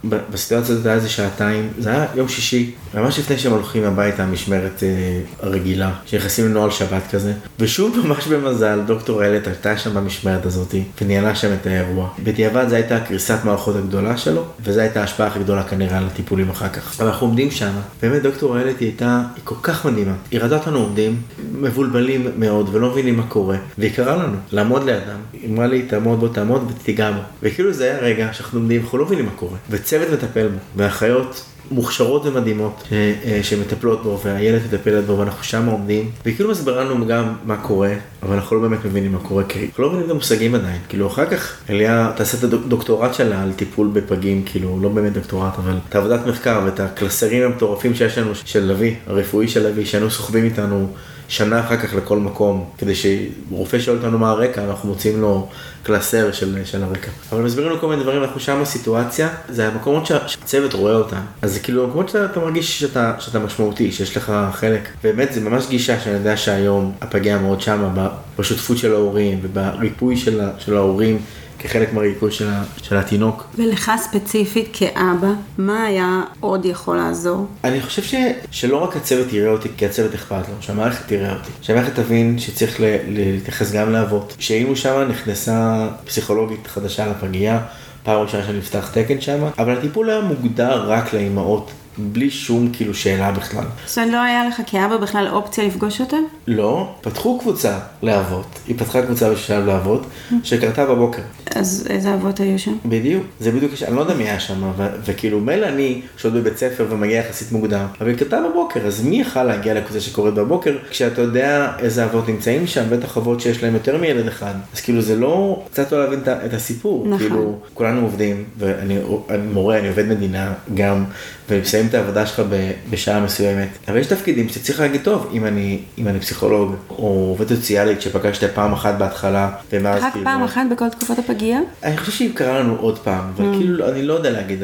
ב- 0.10 0.20
בסיטואציה 0.32 0.76
הזאת 0.76 0.86
היה 0.86 0.96
איזה 0.96 1.10
שעתיים, 1.10 1.70
זה 1.78 1.90
היה 1.90 2.06
יום 2.16 2.28
שישי, 2.28 2.72
ממש 2.94 3.20
לפני 3.20 3.38
שהם 3.38 3.52
הולכים 3.52 3.84
הביתה, 3.84 4.24
המשמרת 4.24 4.84
אה, 4.84 5.20
הרגילה, 5.42 5.92
שנכנסים 6.06 6.46
לנוהל 6.46 6.72
שבת 6.72 7.02
כזה. 7.12 7.34
ושוב, 7.60 7.98
ממש 8.06 8.28
במזל, 8.28 8.80
דוקטור 8.88 9.24
איילת 9.24 9.48
הייתה 9.48 9.78
שם 9.78 9.94
במשמרת 9.94 10.46
הזאת, 10.46 10.76
וניהלה 11.02 11.36
שם 11.36 11.54
את 11.62 11.68
האירוע. 11.68 12.10
בדיעבד 12.24 12.70
זו 12.70 12.76
הייתה 12.76 13.00
קריסת 13.00 13.40
מערכות 13.44 13.76
הגדולה 13.76 14.18
שלו, 14.18 14.44
וזו 14.64 14.80
הייתה 14.80 15.02
ההשפעה 15.02 15.28
הכי 15.28 15.40
גדולה 15.40 15.64
כנראה 15.64 15.98
על 15.98 16.06
הטיפולים 16.06 16.50
אחר 16.50 16.70
כך. 16.70 17.00
אבל 17.00 17.10
אנחנו 17.10 17.28
עומדים 17.28 17.52
שם, 17.52 17.72
באמת 18.02 18.22
דוקטור 18.22 18.58
איילת 18.58 18.80
היא 18.80 18.88
הייתה, 18.88 19.22
היא 19.36 19.42
כל 19.44 19.56
כך 19.62 19.86
מדהימה. 19.86 20.14
היא 20.32 20.40
ראתה 20.40 20.56
אותנו 20.56 20.80
עומדים, 20.80 21.22
מבולבלים 21.54 22.28
מאוד, 22.38 22.70
ולא 22.78 22.90
מבינים 22.90 23.18
מה 23.18 23.28
קורה, 23.28 23.58
והיא 23.78 23.92
קראה 23.96 24.16
לנו 24.16 24.38
לעמוד 24.52 24.84
לידם. 24.84 25.20
היא 25.34 25.50
אמרה 25.50 25.68
לי, 25.68 25.82
תעמוד 25.82 26.20
בו, 26.20 26.28
תעמוד 26.28 26.72
ותיגע 26.72 27.12
בו. 27.12 27.22
וכאילו 27.42 27.74
זה 27.74 27.84
היה 27.84 28.00
רגע 28.00 28.34
שאנחנו 28.34 28.60
עומדים, 28.60 28.82
אנחנו 28.82 28.98
לא 28.98 29.06
מבינים 29.06 29.26
מה 29.26 29.32
קורה. 29.36 29.58
וצוות 29.70 30.08
מטפל 30.14 30.48
בו, 30.48 30.58
ואחיות 30.76 31.46
מוכשרות 31.72 32.26
ומדהימות 32.26 32.84
ש- 32.90 32.94
אה, 32.94 33.40
שמטפלות 33.44 34.04
בו, 34.04 34.20
והילד 34.26 34.62
מטפלת 34.68 35.06
בו, 35.06 35.18
ואנחנו 35.20 35.44
שם 35.44 35.66
עומדים, 35.66 36.12
וכאילו 36.26 36.52
מסבירה 36.52 36.84
לנו 36.84 37.08
גם 37.08 37.34
מה 37.46 37.58
קורה, 37.58 37.94
אבל 38.24 38.36
אנחנו 38.36 38.56
לא 38.56 38.68
באמת 38.68 38.86
מבינים 38.86 39.12
מה 39.12 39.20
קורה, 39.20 39.44
כי 39.44 39.66
אנחנו 39.70 39.84
לא 39.84 39.90
מבינים 39.90 40.06
את 40.06 40.12
המושגים 40.12 40.56
עדיין. 40.56 40.80
כאילו 40.90 41.08
אחר 41.08 41.26
כך 41.26 41.58
אליה 41.70 42.12
תעשה 42.16 42.38
את 42.38 42.54
הדוקטורט 42.54 43.14
שלה 43.14 43.44
על 43.44 43.52
טיפול 43.56 43.90
בפגים, 43.94 44.44
כאילו 44.46 44.80
לא 44.82 44.90
באמת 44.90 45.14
דוקטורט, 45.14 45.54
אבל 45.58 45.74
את 45.90 45.96
העבודת 45.96 46.26
מחקר 46.28 46.62
ואת 46.66 46.80
הקלסרים 46.80 47.44
המטורפים 47.44 47.96
שיש 47.96 48.18
לנו 48.18 48.32
של 48.36 48.64
לביא, 48.72 48.96
הרפואי 49.08 49.48
של 49.48 49.68
לביא, 49.68 49.86
שהיינו 49.86 50.12
סוחבים 50.12 50.46
איתנו. 50.46 50.88
שנה 51.30 51.60
אחר 51.60 51.78
כך 51.78 51.94
לכל 51.96 52.18
מקום, 52.18 52.66
כדי 52.78 52.94
שרופא 52.96 53.80
שואל 53.80 53.98
אותנו 53.98 54.20
מה 54.20 54.30
הרקע, 54.30 54.64
אנחנו 54.64 54.90
מוצאים 54.90 55.22
לו 55.22 55.48
קלסר 55.84 56.32
של, 56.32 56.58
של 56.66 56.84
הרקע. 56.84 57.12
אבל 57.32 57.42
מסבירים 57.42 57.72
לנו 57.72 57.80
כל 57.82 57.88
מיני 57.88 58.04
דברים, 58.04 58.24
אנחנו 58.24 58.40
שם 58.40 58.60
בסיטואציה, 58.62 59.30
זה 59.50 59.68
המקומות 59.68 60.06
שה- 60.06 60.28
שהצוות 60.28 60.74
רואה 60.74 60.94
אותם. 60.96 61.18
אז 61.42 61.57
זה 61.58 61.64
כאילו 61.64 61.84
המקומות 61.84 62.10
שאתה 62.10 62.26
אתה 62.26 62.40
מרגיש 62.40 62.80
שאתה, 62.80 63.14
שאתה 63.20 63.40
משמעותי, 63.40 63.92
שיש 63.92 64.18
לך 64.18 64.34
חלק. 64.54 64.90
באמת, 65.04 65.34
זה 65.34 65.42
ממש 65.42 65.68
גישה 65.70 66.00
שאני 66.00 66.16
יודע 66.16 66.38
שהיום 66.38 66.92
הפגיעה 67.02 67.40
מאוד 67.40 67.62
שמה, 67.62 68.10
בשותפות 68.40 68.78
של 68.78 68.94
ההורים 68.94 69.40
ובריפוי 69.42 70.18
של, 70.18 70.42
של 70.60 70.78
ההורים. 70.78 71.20
כחלק 71.60 71.94
מהריפוי 71.94 72.32
של, 72.32 72.50
של 72.82 72.98
התינוק. 72.98 73.44
ולך 73.58 73.92
ספציפית 73.98 74.70
כאבא, 74.74 75.28
מה 75.58 75.84
היה 75.84 76.22
עוד 76.40 76.66
יכול 76.66 76.98
לעזור? 76.98 77.48
אני 77.64 77.82
חושב 77.82 78.04
ש, 78.04 78.16
שלא 78.52 78.84
רק 78.84 78.98
הצוות 78.98 79.34
יראה 79.34 79.52
אותי, 79.52 79.70
כי 79.78 79.86
הצוות 79.86 80.14
אכפת 80.14 80.50
לו, 80.50 80.56
שהמערכת 80.62 81.08
תראה 81.08 81.34
אותי. 81.34 81.50
שהמערכת 81.62 81.96
תבין 81.96 82.40
שצריך 82.40 82.80
ל, 82.80 82.84
ל- 82.84 82.98
להתייחס 83.08 83.72
גם 83.72 83.92
לאבות. 83.92 84.36
שהיינו 84.40 84.76
שם 84.76 85.08
נכנסה 85.10 85.88
פסיכולוגית 86.06 86.68
חדשה 86.68 87.08
לפגייה, 87.08 87.60
פעם 88.08 88.22
ראשונה 88.22 88.44
שנפתח 88.44 88.92
תקן 88.94 89.22
שם, 89.22 89.44
אבל 89.60 89.78
הטיפול 89.78 90.10
היה 90.10 90.22
מוגדר 90.22 90.92
רק 90.92 91.14
לאימהות 91.14 91.72
בלי 91.98 92.30
שום 92.30 92.70
כאילו 92.74 92.94
שאלה 92.94 93.32
בכלל. 93.32 93.64
זאת 93.86 93.98
אומרת, 93.98 94.12
לא 94.14 94.22
היה 94.22 94.48
לך 94.48 94.62
כאבא 94.68 94.98
בכלל 94.98 95.28
אופציה 95.32 95.64
לפגוש 95.64 96.02
אותה? 96.02 96.18
לא, 96.48 96.90
פתחו 97.02 97.40
קבוצה 97.40 97.80
לאבות, 98.04 98.60
היא 98.68 98.76
פתחה 98.78 99.02
קבוצה 99.02 99.30
בשלב 99.30 99.66
לאבות, 99.66 100.06
שקרתה 100.44 100.86
בבוקר. 100.86 101.22
אז 101.56 101.88
איזה 101.90 102.14
אבות 102.14 102.40
היו 102.40 102.60
שם? 102.60 102.76
בדיוק, 102.86 103.24
זה 103.40 103.52
בדיוק, 103.52 103.72
אני 103.88 103.96
לא 103.96 104.02
יודע 104.02 104.14
מי 104.14 104.24
היה 104.24 104.40
שם, 104.40 104.72
וכאילו 105.06 105.40
מילא 105.40 105.68
אני 105.68 106.02
שעוד 106.18 106.34
בבית 106.34 106.58
ספר 106.58 106.86
ומגיע 106.90 107.20
יחסית 107.20 107.52
מוקדם, 107.52 107.86
אבל 108.02 108.10
היא 108.10 108.18
קרתה 108.18 108.40
בבוקר, 108.50 108.88
אז 108.88 109.06
מי 109.06 109.22
יכל 109.22 109.44
להגיע 109.44 109.74
לקבוצה 109.74 110.00
שקורית 110.00 110.34
בבוקר, 110.34 110.78
כשאתה 110.90 111.22
יודע 111.22 111.72
איזה 111.80 112.06
אבות 112.06 112.30
נמצאים 112.30 112.68
שם, 112.68 112.84
בטח 112.90 113.18
אבות 113.18 113.42
שיש 113.42 113.64
להם 113.64 113.74
יותר 113.74 113.98
מילד 113.98 114.28
אחד, 114.28 114.54
אז 114.74 114.82
כאילו 114.82 115.02
זה 115.02 115.16
לא, 115.16 115.64
קצת 115.72 115.92
לא 115.92 116.04
להבין 116.04 116.20
את 116.46 116.54
הסיפור, 116.54 117.08
נכון. 117.08 117.20
כאילו 117.20 117.60
כולנו 117.74 118.02
עובדים, 118.02 118.44
ואני 118.58 118.98
אני 119.30 119.48
מורה, 119.54 119.80
אני 119.80 119.88
עובד 119.88 120.08
מדינה 120.08 120.54
גם, 120.74 121.06
ואני 121.50 121.62
מסיים 121.62 121.88
את 121.88 121.94
העבודה 121.94 122.26
שלך 122.26 122.42
בשעה 122.90 123.20
מסוימת, 123.20 123.68
אבל 123.88 123.98
יש 123.98 124.08
תפקידים 124.08 124.50
שאתה 124.50 124.60
צריך 124.66 124.80
להגיד, 124.80 125.02
טוב, 125.04 125.30
אם 125.34 125.46
אני, 125.46 125.80
אם 125.98 126.08
אני 126.08 126.20
פסיכולוג, 126.20 126.76
או 126.90 126.96
עובדת 127.30 127.48
סוציאלית 127.58 128.02
שפגשת 128.02 128.54
פעם 128.56 128.74
אחת 128.74 128.96
בהתחלה, 128.98 129.50
ומאז 129.72 130.04
רק 130.04 130.12
כאילו... 130.14 130.26
פעם 130.26 130.44
אחת 130.44 130.62
בכל 130.72 130.90
תקופת 130.90 131.20
הפגיעה? 131.20 131.60
אני 131.84 131.98
חושב 131.98 132.12
שהיא 132.12 132.32
קרה 132.36 132.60
לנו 132.60 132.76
עוד 132.80 133.00
פעם, 133.00 133.24
אבל 133.36 133.46
Mm. 133.54 133.58
כאילו, 133.58 133.90
אני 133.90 134.04
לא 134.04 134.14
יודע 134.14 134.30
להגיד, 134.30 134.60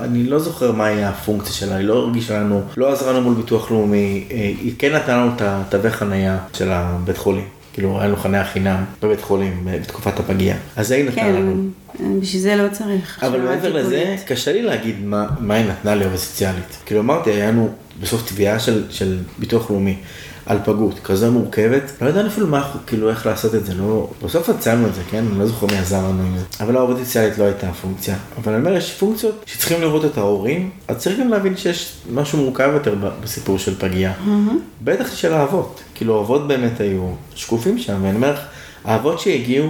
אני 0.00 0.24
לא 0.24 0.38
זוכר 0.38 0.72
מה 0.72 0.86
היה 0.86 1.08
הפונקציה 1.08 1.52
שלה, 1.52 1.76
היא 1.76 1.86
לא 1.86 1.94
הרגישה 1.94 2.40
לנו, 2.40 2.62
לא 2.76 2.92
עזרה 2.92 3.12
לנו 3.12 3.20
מול 3.20 3.34
ביטוח 3.34 3.70
לאומי, 3.70 4.24
אה, 4.30 4.36
היא 4.36 4.72
כן 4.78 4.92
נתנה 4.92 5.16
לנו 5.16 5.30
את 5.36 5.42
התווי 5.44 5.90
חנייה 5.90 6.38
של 6.52 6.68
הבית 6.72 7.16
חולים. 7.18 7.44
כאילו, 7.74 7.98
היה 7.98 8.08
לנו 8.08 8.16
חניה 8.16 8.44
חינם 8.44 8.84
בבית 9.02 9.20
חולים 9.20 9.68
אה, 9.68 9.78
בתקופת 9.78 10.20
הפגיעה. 10.20 10.56
אז 10.76 10.88
זה 10.88 10.94
היא 10.94 11.04
נתנה 11.04 11.22
כן, 11.22 11.34
לנו. 11.34 11.68
בשביל 12.20 12.42
זה 12.42 12.56
לא 12.56 12.68
צריך. 12.72 13.24
אבל 13.24 13.40
מעבר 13.40 13.72
לזה. 13.72 14.16
קשה 14.26 14.52
לי 14.52 14.62
להגיד 14.62 15.04
מה, 15.04 15.26
מה 15.40 15.54
היא 15.54 15.66
נתנה 15.66 15.94
לי 15.94 16.04
עובדת 16.04 16.18
סוציאלית. 16.20 16.76
כאילו 16.86 17.00
אמרתי, 17.00 17.30
היה 17.30 17.48
לנו 17.48 17.68
בסוף 18.00 18.28
תביעה 18.28 18.58
של, 18.58 18.84
של 18.90 19.18
ביטוח 19.38 19.70
לאומי 19.70 19.96
על 20.46 20.58
פגות, 20.64 20.94
כזו 21.04 21.32
מורכבת, 21.32 21.82
לא 22.00 22.08
ידענו 22.08 22.28
אפילו 22.28 22.46
מה, 22.46 22.70
כאילו 22.86 23.10
איך 23.10 23.26
לעשות 23.26 23.54
את 23.54 23.66
זה, 23.66 23.74
לא, 23.74 24.10
בסוף 24.24 24.48
הצענו 24.48 24.86
את 24.86 24.94
זה, 24.94 25.00
כן? 25.10 25.24
אני 25.30 25.38
לא 25.38 25.46
זוכר 25.46 25.66
מי 25.66 25.78
עזר 25.78 25.98
לנו 25.98 26.22
עם 26.22 26.38
זה. 26.38 26.44
אבל 26.60 26.76
העובדת 26.76 27.04
סוציאלית 27.04 27.38
לא 27.38 27.44
הייתה 27.44 27.68
הפונקציה. 27.68 28.16
אבל 28.36 28.52
אני 28.52 28.60
אומר, 28.60 28.76
יש 28.76 28.92
פונקציות 28.92 29.42
שצריכים 29.46 29.80
לראות 29.80 30.04
את 30.04 30.18
ההורים, 30.18 30.70
אז 30.88 30.96
צריך 30.96 31.20
גם 31.20 31.28
להבין 31.28 31.56
שיש 31.56 31.92
משהו 32.12 32.38
מורכב 32.38 32.70
יותר 32.74 32.94
בסיפור 33.22 33.58
של 33.58 33.74
פגייה. 33.78 34.12
בטח 34.84 35.14
של 35.14 35.32
האבות. 35.32 35.80
כאילו 35.94 36.18
האבות 36.18 36.48
באמת 36.48 36.80
היו 36.80 37.08
שקופים 37.34 37.78
שם, 37.78 37.98
ואני 38.02 38.16
אומר 38.16 38.32
לך, 38.32 38.40
האבות 38.84 39.20
שהגיעו, 39.20 39.68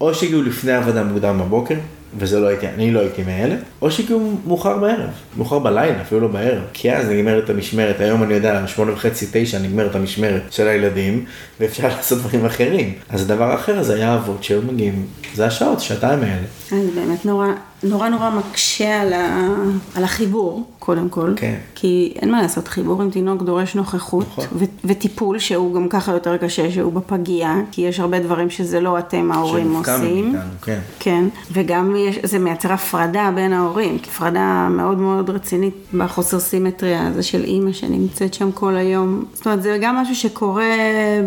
או 0.00 0.14
שהגיעו 0.14 0.42
לפני 0.42 0.72
עבודה 0.72 1.04
מוקדם 1.04 1.38
בבוקר, 1.38 1.74
וזה 2.18 2.40
לא 2.40 2.46
הייתי, 2.46 2.68
אני 2.68 2.90
לא 2.90 3.00
הייתי 3.00 3.22
מאלה, 3.22 3.54
או 3.82 3.90
שהגיעו 3.90 4.32
מאוחר 4.46 4.78
בערב, 4.78 5.10
מאוחר 5.36 5.58
בלילה, 5.58 6.00
אפילו 6.00 6.20
לא 6.20 6.28
בערב, 6.28 6.62
כי 6.72 6.92
אז 6.92 7.08
נגמרת 7.08 7.50
המשמרת, 7.50 8.00
היום 8.00 8.22
אני 8.22 8.34
יודע, 8.34 8.66
שמונה 8.66 8.92
וחצי, 8.92 9.26
תשע 9.32 9.58
נגמרת 9.58 9.94
המשמרת 9.94 10.42
של 10.50 10.68
הילדים, 10.68 11.24
ואפשר 11.60 11.88
לעשות 11.88 12.18
דברים 12.18 12.46
אחרים. 12.46 12.94
אז 13.08 13.22
הדבר 13.22 13.50
האחר 13.50 13.78
הזה 13.78 13.94
היה 13.94 14.14
אבות 14.14 14.44
שהיו 14.44 14.62
מגיעים, 14.62 15.06
זה 15.34 15.46
השעות, 15.46 15.80
שעתיים 15.80 16.22
האלה. 16.22 16.46
אז 16.72 16.94
באמת 16.94 17.24
נורא, 17.24 17.46
נורא 17.82 18.08
נורא 18.08 18.30
מקשה 18.30 19.00
על, 19.02 19.12
ה, 19.12 19.48
על 19.94 20.04
החיבור, 20.04 20.64
קודם 20.78 21.08
כל. 21.08 21.32
כן. 21.36 21.54
כי 21.74 22.12
אין 22.22 22.30
מה 22.30 22.42
לעשות, 22.42 22.68
חיבור 22.68 23.02
עם 23.02 23.10
תינוק 23.10 23.42
דורש 23.42 23.74
נוכחות 23.74 24.26
נכון. 24.32 24.44
ו- 24.52 24.64
וטיפול 24.84 25.38
שהוא 25.38 25.74
גם 25.74 25.88
ככה 25.88 26.12
יותר 26.12 26.36
קשה, 26.36 26.70
שהוא 26.70 26.92
בפגייה, 26.92 27.56
כי 27.72 27.82
יש 27.82 28.00
הרבה 28.00 28.20
דברים 28.20 28.50
שזה 28.50 28.80
לא 28.80 28.98
אתם 28.98 29.32
ההורים 29.32 29.74
עושים. 29.74 30.24
מאיתנו, 30.32 30.50
כן. 30.62 30.78
כן, 30.98 31.24
וגם 31.52 31.94
יש, 31.98 32.18
זה 32.22 32.38
מייצר 32.38 32.72
הפרדה 32.72 33.30
בין 33.34 33.52
ההורים, 33.52 33.98
הפרדה 34.08 34.68
מאוד 34.70 34.98
מאוד 34.98 35.30
רצינית 35.30 35.74
בחוסר 35.94 36.38
סימטריה 36.38 37.06
הזה 37.06 37.22
של 37.22 37.44
אימא 37.44 37.72
שנמצאת 37.72 38.34
שם 38.34 38.52
כל 38.52 38.76
היום. 38.76 39.24
זאת 39.34 39.46
אומרת, 39.46 39.62
זה 39.62 39.78
גם 39.80 39.96
משהו 39.96 40.14
שקורה 40.14 40.64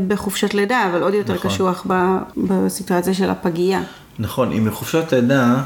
בחופשת 0.07 0.53
לידה, 0.53 0.87
אבל 0.91 1.03
עוד 1.03 1.13
יותר 1.13 1.33
נכון. 1.33 1.51
קשוח 1.51 1.83
ב- 1.87 2.17
בסיטואציה 2.37 3.13
של 3.13 3.29
הפגייה. 3.29 3.81
נכון, 4.21 4.51
אם 4.51 4.65
מחופשת 4.65 5.13
לידה, 5.13 5.61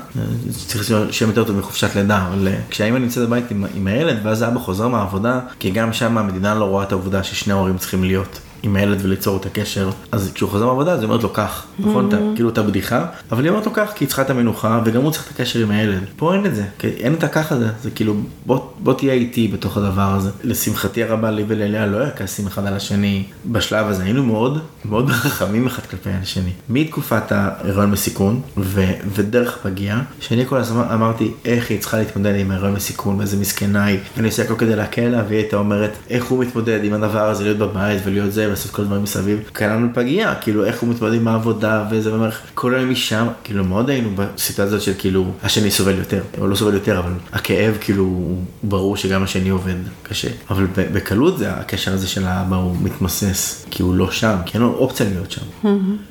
צריך 0.67 0.83
שם 1.11 1.27
יותר 1.27 1.43
טוב 1.43 1.57
מחופשת 1.57 1.95
לידה, 1.95 2.27
אבל 2.27 2.47
אה, 2.47 2.59
כשהאמא 2.69 2.97
נמצאת 2.97 3.27
בבית 3.27 3.51
עם, 3.51 3.65
עם 3.75 3.87
הילד 3.87 4.19
ואז 4.23 4.41
האבא 4.41 4.59
חוזר 4.59 4.87
מהעבודה, 4.87 5.39
כי 5.59 5.71
גם 5.71 5.93
שם 5.93 6.17
המדינה 6.17 6.55
לא 6.55 6.65
רואה 6.65 6.83
את 6.83 6.91
העובדה 6.91 7.23
ששני 7.23 7.53
ההורים 7.53 7.77
צריכים 7.77 8.03
להיות 8.03 8.39
עם 8.63 8.75
הילד 8.75 8.99
וליצור 9.01 9.37
את 9.37 9.45
הקשר, 9.45 9.89
אז 10.11 10.31
כשהוא 10.33 10.49
חוזר 10.49 10.65
מהעבודה 10.65 10.91
אז 10.91 10.99
היא 10.99 11.07
אומרת 11.07 11.23
לו 11.23 11.29
קח, 11.29 11.65
נכון? 11.79 12.07
אתה, 12.07 12.17
כאילו 12.35 12.49
את 12.49 12.57
הבדיחה, 12.57 13.05
אבל 13.31 13.43
היא 13.43 13.49
אומרת 13.49 13.65
לו 13.65 13.71
קח 13.71 13.91
כי 13.95 14.03
היא 14.03 14.07
צריכה 14.07 14.21
את 14.21 14.29
המנוחה 14.29 14.81
וגם 14.85 15.01
הוא 15.01 15.11
צריך 15.11 15.25
את 15.27 15.31
הקשר 15.31 15.59
עם 15.59 15.71
הילד. 15.71 15.99
פה 16.15 16.33
אין 16.33 16.45
את 16.45 16.55
זה, 16.55 16.63
אין 16.83 17.13
את 17.13 17.23
הכך 17.23 17.51
הזה, 17.51 17.67
זה 17.83 17.91
כאילו 17.91 18.15
בוא, 18.45 18.59
בוא 18.79 18.93
תהיה 18.93 19.13
איתי 19.13 19.47
בתוך 19.47 19.77
הדבר 19.77 20.13
הזה. 20.15 20.29
לשמחתי 20.43 21.03
הרבה 21.03 21.31
לי 21.31 21.43
וללאה 21.47 21.85
לא 21.85 21.97
היה 21.97 22.11
כעסים 22.11 22.47
אחד 22.47 22.65
על 22.65 22.73
השני 22.73 23.23
בשלב 23.45 23.87
הזה, 23.87 24.03
היינו 24.03 24.23
מאוד 24.23 24.59
מאוד 24.85 25.09
חכמים 25.09 25.67
אחד 25.67 25.83
כלפי 25.83 26.09
השני. 26.09 26.51
מתקופת 26.69 27.31
ההיריון 27.31 27.91
בסיכון 27.91 28.41
ו, 28.57 28.85
ודרך 29.15 29.57
פגיעה, 29.63 30.01
שאני 30.19 30.45
כל 30.45 30.57
הזמן 30.57 30.83
אמרתי 30.93 31.31
איך 31.45 31.69
היא 31.69 31.79
צריכה 31.79 31.97
להתמודד 31.97 32.35
עם 32.35 32.51
ההיריון 32.51 32.75
בסיכון 32.75 33.19
ואיזה 33.19 33.37
מסכנה 33.37 33.85
היא, 33.85 33.99
ואני 34.15 34.27
עושה 34.27 34.43
הכל 34.43 34.55
כדי 34.57 34.75
להקל 34.75 35.07
לה, 35.07 35.23
והיא 35.27 35.37
הייתה 35.37 35.57
אומרת 35.57 35.91
איך 36.09 36.25
הוא 36.25 36.39
מתמודד 36.39 36.79
עם 36.83 36.93
הדבר 36.93 37.29
הזה, 37.29 37.43
להיות 37.43 37.57
בבית 37.57 38.01
ולהיות 38.05 38.31
זה 38.31 38.52
ולעשות 38.53 38.71
כל 38.71 38.81
הדברים 38.81 39.03
מסביב. 39.03 39.39
קרה 39.53 39.75
לנו 39.75 39.87
פגיעה, 39.93 40.35
כאילו 40.35 40.65
איך 40.65 40.81
הוא 40.81 40.89
מתמודד 40.89 41.13
עם 41.13 41.27
העבודה 41.27 41.85
וזה, 41.91 42.11
ואומר 42.11 42.29
כל 42.53 42.75
היום 42.75 42.89
משם, 42.89 43.27
כאילו 43.43 43.63
מאוד 43.63 43.89
היינו 43.89 44.09
בסיטואציה 44.15 44.63
הזאת 44.63 44.81
של 44.81 44.93
כאילו 44.97 45.31
השני 45.43 45.71
סובל 45.71 45.97
יותר, 45.97 46.21
או 46.37 46.47
לא 46.47 46.55
סובל 46.55 46.73
יותר, 46.73 46.99
אבל 46.99 47.11
הכאב 47.31 47.77
כאילו 47.81 48.03
הוא 48.03 48.43
ברור 48.63 48.97
שגם 48.97 49.23
השני 49.23 49.49
עובד 49.49 49.75
קשה. 50.03 50.27
אבל 50.49 50.67
בקלות 50.75 51.37
זה 51.37 51.51
הקשר 51.51 51.93
הזה 51.93 52.07
של 52.07 52.25
האבא 52.25 52.55
הוא 52.55 52.75
מתמוסס, 52.81 53.65
כי 53.71 53.83
הוא 53.83 53.95
לא 53.95 54.11
שם, 54.11 54.35
כי 54.45 54.53
אין 54.53 54.61
לו 54.61 54.73
אופציה 54.73 55.05
להיות 55.09 55.31
שם. 55.31 55.41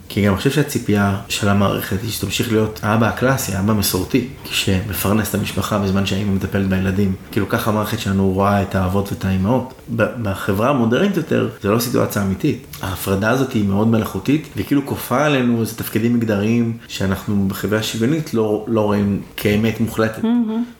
כי 0.08 0.22
גם 0.22 0.32
אני 0.32 0.36
חושב 0.36 0.50
שהציפייה 0.50 1.16
של 1.28 1.48
המערכת 1.48 1.96
היא 2.02 2.10
שתמשיך 2.10 2.52
להיות 2.52 2.80
האבא 2.82 3.08
הקלאסי, 3.08 3.54
האבא 3.54 3.72
המסורתי, 3.72 4.28
שמפרנס 4.44 5.30
את 5.30 5.34
המשפחה 5.34 5.78
בזמן 5.78 6.06
שהאימא 6.06 6.32
מטפלת 6.32 6.68
בילדים. 6.68 7.14
כאילו 7.30 7.48
ככה 7.48 7.70
המערכת 7.70 7.98
שלנו 7.98 8.30
רואה 8.32 8.62
את 8.62 8.74
האבות 8.74 9.12
ואת 9.12 9.24
האימהות. 9.24 9.74
בחברה 9.96 10.70
המודרנית 10.70 11.16
יותר, 11.16 11.48
זה 11.62 11.70
לא 11.70 11.78
סיטואציה 11.78 12.22
אמיתית. 12.32 12.66
ההפרדה 12.82 13.30
הזאת 13.30 13.52
היא 13.52 13.64
מאוד 13.64 13.88
מלאכותית, 13.88 14.48
והיא 14.56 14.66
כאילו 14.66 14.86
כופה 14.86 15.24
עלינו 15.26 15.60
איזה 15.60 15.76
תפקידים 15.76 16.14
מגדריים 16.14 16.76
שאנחנו 16.88 17.48
בחברה 17.48 17.82
שוויונית 17.82 18.34
לא, 18.34 18.64
לא 18.68 18.80
רואים 18.80 19.20
כאמת 19.36 19.80
מוחלטת. 19.80 20.22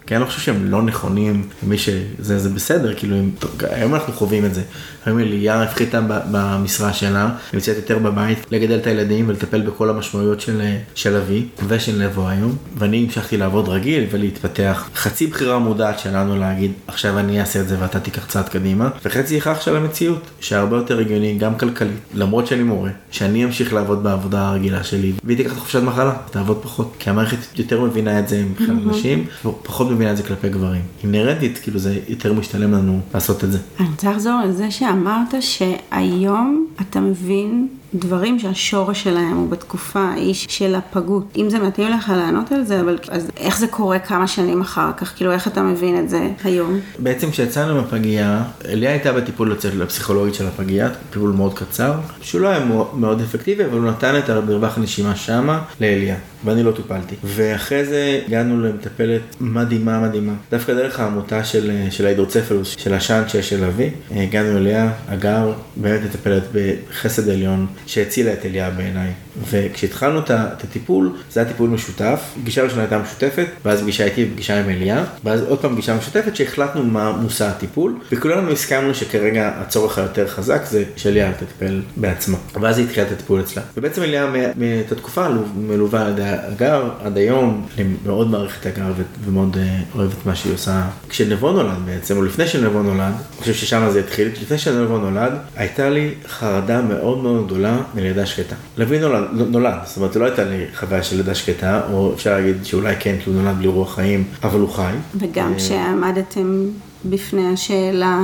כי 0.06 0.14
אני 0.14 0.20
לא 0.20 0.26
חושב 0.26 0.40
שהם 0.40 0.70
לא 0.70 0.82
נכונים, 0.82 1.48
מי 1.62 1.78
שזה 1.78 2.38
זה 2.38 2.48
בסדר, 2.48 2.94
כאילו 2.94 3.16
אם, 3.16 3.30
היום 3.70 3.94
אנחנו 3.94 4.12
חווים 4.12 4.44
את 4.44 4.54
זה. 4.54 4.62
היום 5.06 5.18
אליה 5.18 5.62
הפחיתה 5.62 6.00
במשרה 6.30 6.92
שלה, 6.92 7.30
נמצאת 7.54 7.76
יותר 7.76 7.98
בבית 7.98 8.38
לגדל 8.50 8.78
את 8.78 8.86
הילדים 8.86 9.28
ולטפל 9.28 9.60
בכל 9.60 9.90
המשמעויות 9.90 10.40
של, 10.40 10.62
של 10.94 11.16
אבי 11.16 11.46
ושל 11.68 12.02
לבו 12.02 12.28
היום, 12.28 12.56
ואני 12.78 13.04
המשכתי 13.04 13.36
לעבוד 13.36 13.68
רגיל 13.68 14.04
ולהתפתח. 14.10 14.88
חצי 14.94 15.26
בחירה 15.26 15.58
מודעת 15.58 15.98
שלנו 15.98 16.38
להגיד 16.38 16.72
עכשיו 16.86 17.18
אני 17.18 17.40
אעשה 17.40 17.60
את 17.60 17.68
זה 17.68 17.76
ואתה 17.80 18.00
תיקח 18.00 18.26
צעד 18.26 18.48
קדימה, 18.48 18.88
וחצי 19.04 19.38
הכרח 19.38 19.60
של 19.60 19.76
המציאות, 19.76 20.30
שהרבה 20.40 20.76
יותר 20.76 20.98
הגיוני 20.98 21.34
גם 21.42 21.58
כלכלית, 21.58 21.96
למרות 22.14 22.46
שאני 22.46 22.62
מורה, 22.62 22.90
שאני 23.10 23.44
אמשיך 23.44 23.72
לעבוד 23.72 24.02
בעבודה 24.02 24.48
הרגילה 24.48 24.84
שלי, 24.84 25.12
והיא 25.24 25.36
תיקח 25.36 25.52
את 25.52 25.58
חופשת 25.58 25.82
מחלה, 25.82 26.14
תעבוד 26.30 26.62
פחות, 26.62 26.94
כי 26.98 27.10
המערכת 27.10 27.58
יותר 27.58 27.80
מבינה 27.80 28.18
את 28.18 28.28
זה 28.28 28.44
מבחינת 28.50 28.86
נשים, 28.86 29.26
ופחות 29.44 29.90
מבינה 29.90 30.10
את 30.10 30.16
זה 30.16 30.22
כלפי 30.22 30.48
גברים. 30.48 30.82
אינהרנטית, 31.02 31.58
כאילו 31.58 31.78
זה 31.78 31.98
יותר 32.08 32.32
משתלם 32.32 32.72
לנו 32.72 33.00
לעשות 33.14 33.44
את 33.44 33.52
זה. 33.52 33.58
אני 33.80 33.88
רוצה 33.88 34.10
לחזור 34.10 34.32
על 34.32 34.52
זה 34.52 34.70
שאמרת 34.70 35.34
שהיום 35.40 36.66
אתה 36.80 37.00
מבין 37.00 37.68
דברים 37.94 38.38
שהשורש 38.38 39.02
שלהם 39.02 39.36
הוא 39.36 39.50
בתקופה 39.50 40.00
ההיא 40.00 40.34
של 40.34 40.74
הפגות. 40.74 41.24
אם 41.36 41.50
זה 41.50 41.58
מתאים 41.58 41.88
לך 41.90 42.12
לענות 42.16 42.52
על 42.52 42.64
זה, 42.64 42.80
אבל 42.80 42.98
אז 43.08 43.30
איך 43.36 43.58
זה 43.58 43.66
קורה 43.66 43.98
כמה 43.98 44.26
שנים 44.28 44.60
אחר 44.60 44.90
כך? 44.96 45.16
כאילו, 45.16 45.32
איך 45.32 45.48
אתה 45.48 45.62
מבין 45.62 45.98
את 45.98 46.10
זה 46.10 46.28
היום? 46.44 46.80
בעצם 46.98 47.30
כשיצאנו 47.30 47.74
מהפגייה, 47.74 48.42
אליה 48.68 48.90
הייתה 48.90 49.12
בטיפול 49.12 49.56
הפסיכולוגית 49.82 50.34
של 50.34 50.46
הפגייה, 50.46 50.88
טיפול 51.10 51.30
מאוד 51.30 51.54
קצר, 51.54 51.92
שהוא 52.20 52.40
לא 52.40 52.48
היה 52.48 52.64
מאוד- 52.64 52.90
מאוד 52.94 53.20
אפקטיבי, 53.20 53.64
אבל 53.64 53.78
הוא 53.78 53.86
נתן 53.90 54.18
את 54.18 54.28
המרווח 54.28 54.78
הנשימה 54.78 55.16
שמה 55.16 55.62
לאליה, 55.80 56.16
ואני 56.44 56.62
לא 56.62 56.70
טופלתי. 56.72 57.14
ואחרי 57.24 57.84
זה 57.84 58.20
הגענו 58.26 58.60
למטפלת 58.60 59.20
מדהימה 59.40 60.00
מדהימה, 60.00 60.32
דווקא 60.50 60.74
דרך 60.74 61.00
העמותה 61.00 61.44
של, 61.44 61.70
של 61.90 62.06
ההידרוצפלוס, 62.06 62.74
של 62.78 62.94
השאנצ'ה 62.94 63.42
של 63.42 63.64
אבי, 63.64 63.90
הגענו 64.10 64.56
אליה, 64.58 64.92
אגר, 65.08 65.52
באמת 65.76 66.00
מטפלת 66.04 66.42
בחסד 66.52 67.28
עליון, 67.28 67.66
שהצילה 67.86 68.32
את 68.32 68.46
אליה 68.46 68.70
בעיניי. 68.70 69.12
וכשהתחלנו 69.50 70.18
את 70.18 70.30
הטיפול, 70.64 71.12
זה 71.30 71.40
היה 71.40 71.48
טיפול 71.48 71.70
משותף, 71.70 72.20
פגישה 72.42 72.62
ראשונה 72.62 72.82
הייתה 72.82 72.98
משותפת, 72.98 73.46
ואז 73.64 73.80
פגישה 73.82 74.04
איתי 74.04 74.28
ופגישה 74.30 74.60
עם 74.60 74.68
אליה, 74.68 75.04
ואז 75.24 75.42
עוד 75.42 75.58
פעם 75.58 75.72
פגישה 75.72 75.96
משותפת 75.96 76.36
שהחלטנו 76.36 76.84
מה 76.84 77.12
מושא 77.12 77.44
הטיפול, 77.44 77.98
וכולנו 78.12 78.50
הסכמנו 78.50 78.94
שכרגע 78.94 79.52
הצורך 79.56 79.98
היותר 79.98 80.28
חזק 80.28 80.64
זה 80.64 80.84
שאליה 80.96 81.32
תטפל 81.32 81.82
בעצמה. 81.96 82.38
ואז 82.60 82.78
היא 82.78 82.86
התחילה 82.86 83.06
את 83.06 83.12
הטיפול 83.12 83.40
אצלה. 83.40 83.62
ובעצם 83.76 84.02
אליה 84.02 84.26
מאותה 84.56 84.94
תקופה 84.94 85.28
מלווה 85.56 86.06
על 86.06 86.12
ידי 86.12 86.22
הגר 86.24 86.90
עד 87.04 87.16
היום, 87.16 87.66
אני 87.78 87.84
מאוד 88.04 88.30
מעריך 88.30 88.60
את 88.60 88.66
הגר 88.66 88.92
ומאוד 89.24 89.56
אה, 89.56 89.78
אוהב 89.94 90.10
את 90.20 90.26
מה 90.26 90.34
שהיא 90.34 90.54
עושה. 90.54 90.82
כשנבו 91.08 91.52
נולד 91.52 91.78
בעצם, 91.86 92.16
או 92.16 92.22
לפני 92.22 92.46
שנבו 92.48 92.82
נולד, 92.82 93.00
אני 93.00 93.38
חושב 93.38 93.54
ששם 93.54 93.88
זה 93.92 94.00
התחיל, 94.00 94.28
לפני 94.42 94.58
שנבו 94.58 94.98
נולד, 94.98 95.32
הייתה 95.56 95.90
לי 95.90 96.10
חרדה 96.28 96.82
מאוד 96.82 97.18
מאוד 97.18 97.46
גדולה 97.46 97.76
מלידה 97.94 98.26
שקטה. 98.26 98.54
לוי 98.76 98.98
נולד, 98.98 99.21
נולד, 99.32 99.74
זאת 99.84 99.96
אומרת, 99.96 100.16
לא 100.16 100.24
הייתה 100.24 100.44
לי 100.44 100.64
חוויה 100.74 101.02
של 101.02 101.16
לידה 101.16 101.34
שקטה, 101.34 101.80
או 101.92 102.12
אפשר 102.14 102.30
להגיד 102.32 102.64
שאולי 102.64 102.94
כן, 103.00 103.16
כי 103.24 103.30
הוא 103.30 103.42
נולד 103.42 103.58
בלי 103.58 103.66
רוח 103.68 103.94
חיים, 103.94 104.24
אבל 104.42 104.60
הוא 104.60 104.68
חי. 104.68 104.92
וגם 105.18 105.54
כשעמדתם 105.56 106.64
בפני 107.04 107.52
השאלה 107.52 108.20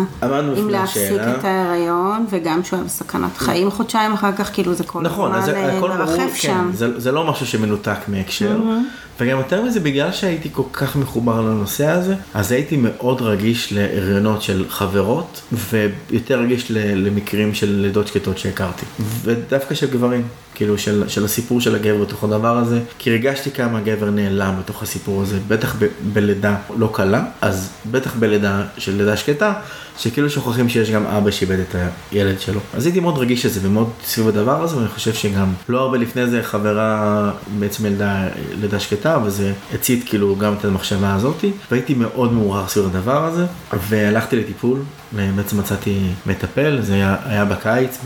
אם 0.58 0.68
להפסיק 0.70 1.20
את 1.38 1.44
ההיריון, 1.44 2.26
וגם 2.30 2.64
שהוא 2.64 2.76
היה 2.76 2.86
בסכנת 2.86 3.36
חיים 3.36 3.70
חודשיים 3.70 4.12
אחר 4.12 4.32
כך, 4.32 4.50
כאילו 4.54 4.74
זה 4.74 4.84
כל 4.84 5.02
נכון, 5.02 5.34
הזמן 5.34 5.54
אה, 5.54 5.80
מרחף 5.80 6.34
שם. 6.34 6.68
כן, 6.70 6.76
זה, 6.76 7.00
זה 7.00 7.12
לא 7.12 7.30
משהו 7.30 7.46
שמנותק 7.46 7.98
מהקשר. 8.08 8.56
Mm-hmm. 8.56 9.08
וגם 9.20 9.38
יותר 9.38 9.62
מזה, 9.62 9.80
בגלל 9.80 10.12
שהייתי 10.12 10.48
כל 10.52 10.62
כך 10.72 10.96
מחובר 10.96 11.40
לנושא 11.40 11.86
הזה, 11.86 12.14
אז 12.34 12.52
הייתי 12.52 12.76
מאוד 12.76 13.22
רגיש 13.22 13.72
להריונות 13.72 14.42
של 14.42 14.64
חברות, 14.68 15.40
ויותר 15.52 16.40
רגיש 16.40 16.70
למקרים 16.70 17.54
של 17.54 17.70
לידות 17.70 18.08
שקטות 18.08 18.38
שהכרתי. 18.38 18.86
ודווקא 19.22 19.74
של 19.74 19.90
גברים, 19.90 20.22
כאילו 20.54 20.78
של, 20.78 21.08
של 21.08 21.24
הסיפור 21.24 21.60
של 21.60 21.74
הגבר 21.74 22.04
בתוך 22.04 22.24
הדבר 22.24 22.56
הזה, 22.56 22.80
כי 22.98 23.10
הרגשתי 23.10 23.50
כמה 23.50 23.78
הגבר 23.78 24.10
נעלם 24.10 24.54
בתוך 24.58 24.82
הסיפור 24.82 25.22
הזה, 25.22 25.38
בטח 25.48 25.76
ב, 25.78 25.86
בלידה 26.12 26.56
לא 26.76 26.90
קלה, 26.92 27.24
אז 27.40 27.70
בטח 27.90 28.14
בלידה 28.14 28.62
של 28.78 28.96
לידה 28.96 29.16
שקטה. 29.16 29.52
שכאילו 29.98 30.30
שוכחים 30.30 30.68
שיש 30.68 30.90
גם 30.90 31.06
אבא 31.06 31.30
שאיבד 31.30 31.58
את 31.58 31.74
הילד 32.12 32.40
שלו. 32.40 32.60
אז 32.74 32.86
הייתי 32.86 33.00
מאוד 33.00 33.18
רגיש 33.18 33.46
לזה 33.46 33.60
ומאוד 33.62 33.90
סביב 34.04 34.28
הדבר 34.28 34.62
הזה, 34.62 34.76
ואני 34.76 34.88
חושב 34.88 35.14
שגם 35.14 35.52
לא 35.68 35.80
הרבה 35.80 35.98
לפני 35.98 36.26
זה 36.26 36.42
חברה 36.42 37.30
בעצם 37.58 37.86
ילדה 37.86 38.28
לידה 38.60 38.80
שקטה, 38.80 39.18
וזה 39.24 39.52
הצית 39.74 40.08
כאילו 40.08 40.36
גם 40.36 40.54
את 40.54 40.64
המחשבה 40.64 41.14
הזאתי, 41.14 41.52
והייתי 41.70 41.94
מאוד 41.94 42.32
מעורר 42.32 42.68
סביב 42.68 42.86
הדבר 42.86 43.24
הזה, 43.24 43.46
והלכתי 43.88 44.36
לטיפול, 44.36 44.78
ובעצם 45.14 45.58
מצאתי 45.58 45.98
מטפל, 46.26 46.78
זה 46.82 46.94
היה, 46.94 47.16
היה 47.24 47.44
בקיץ, 47.44 47.98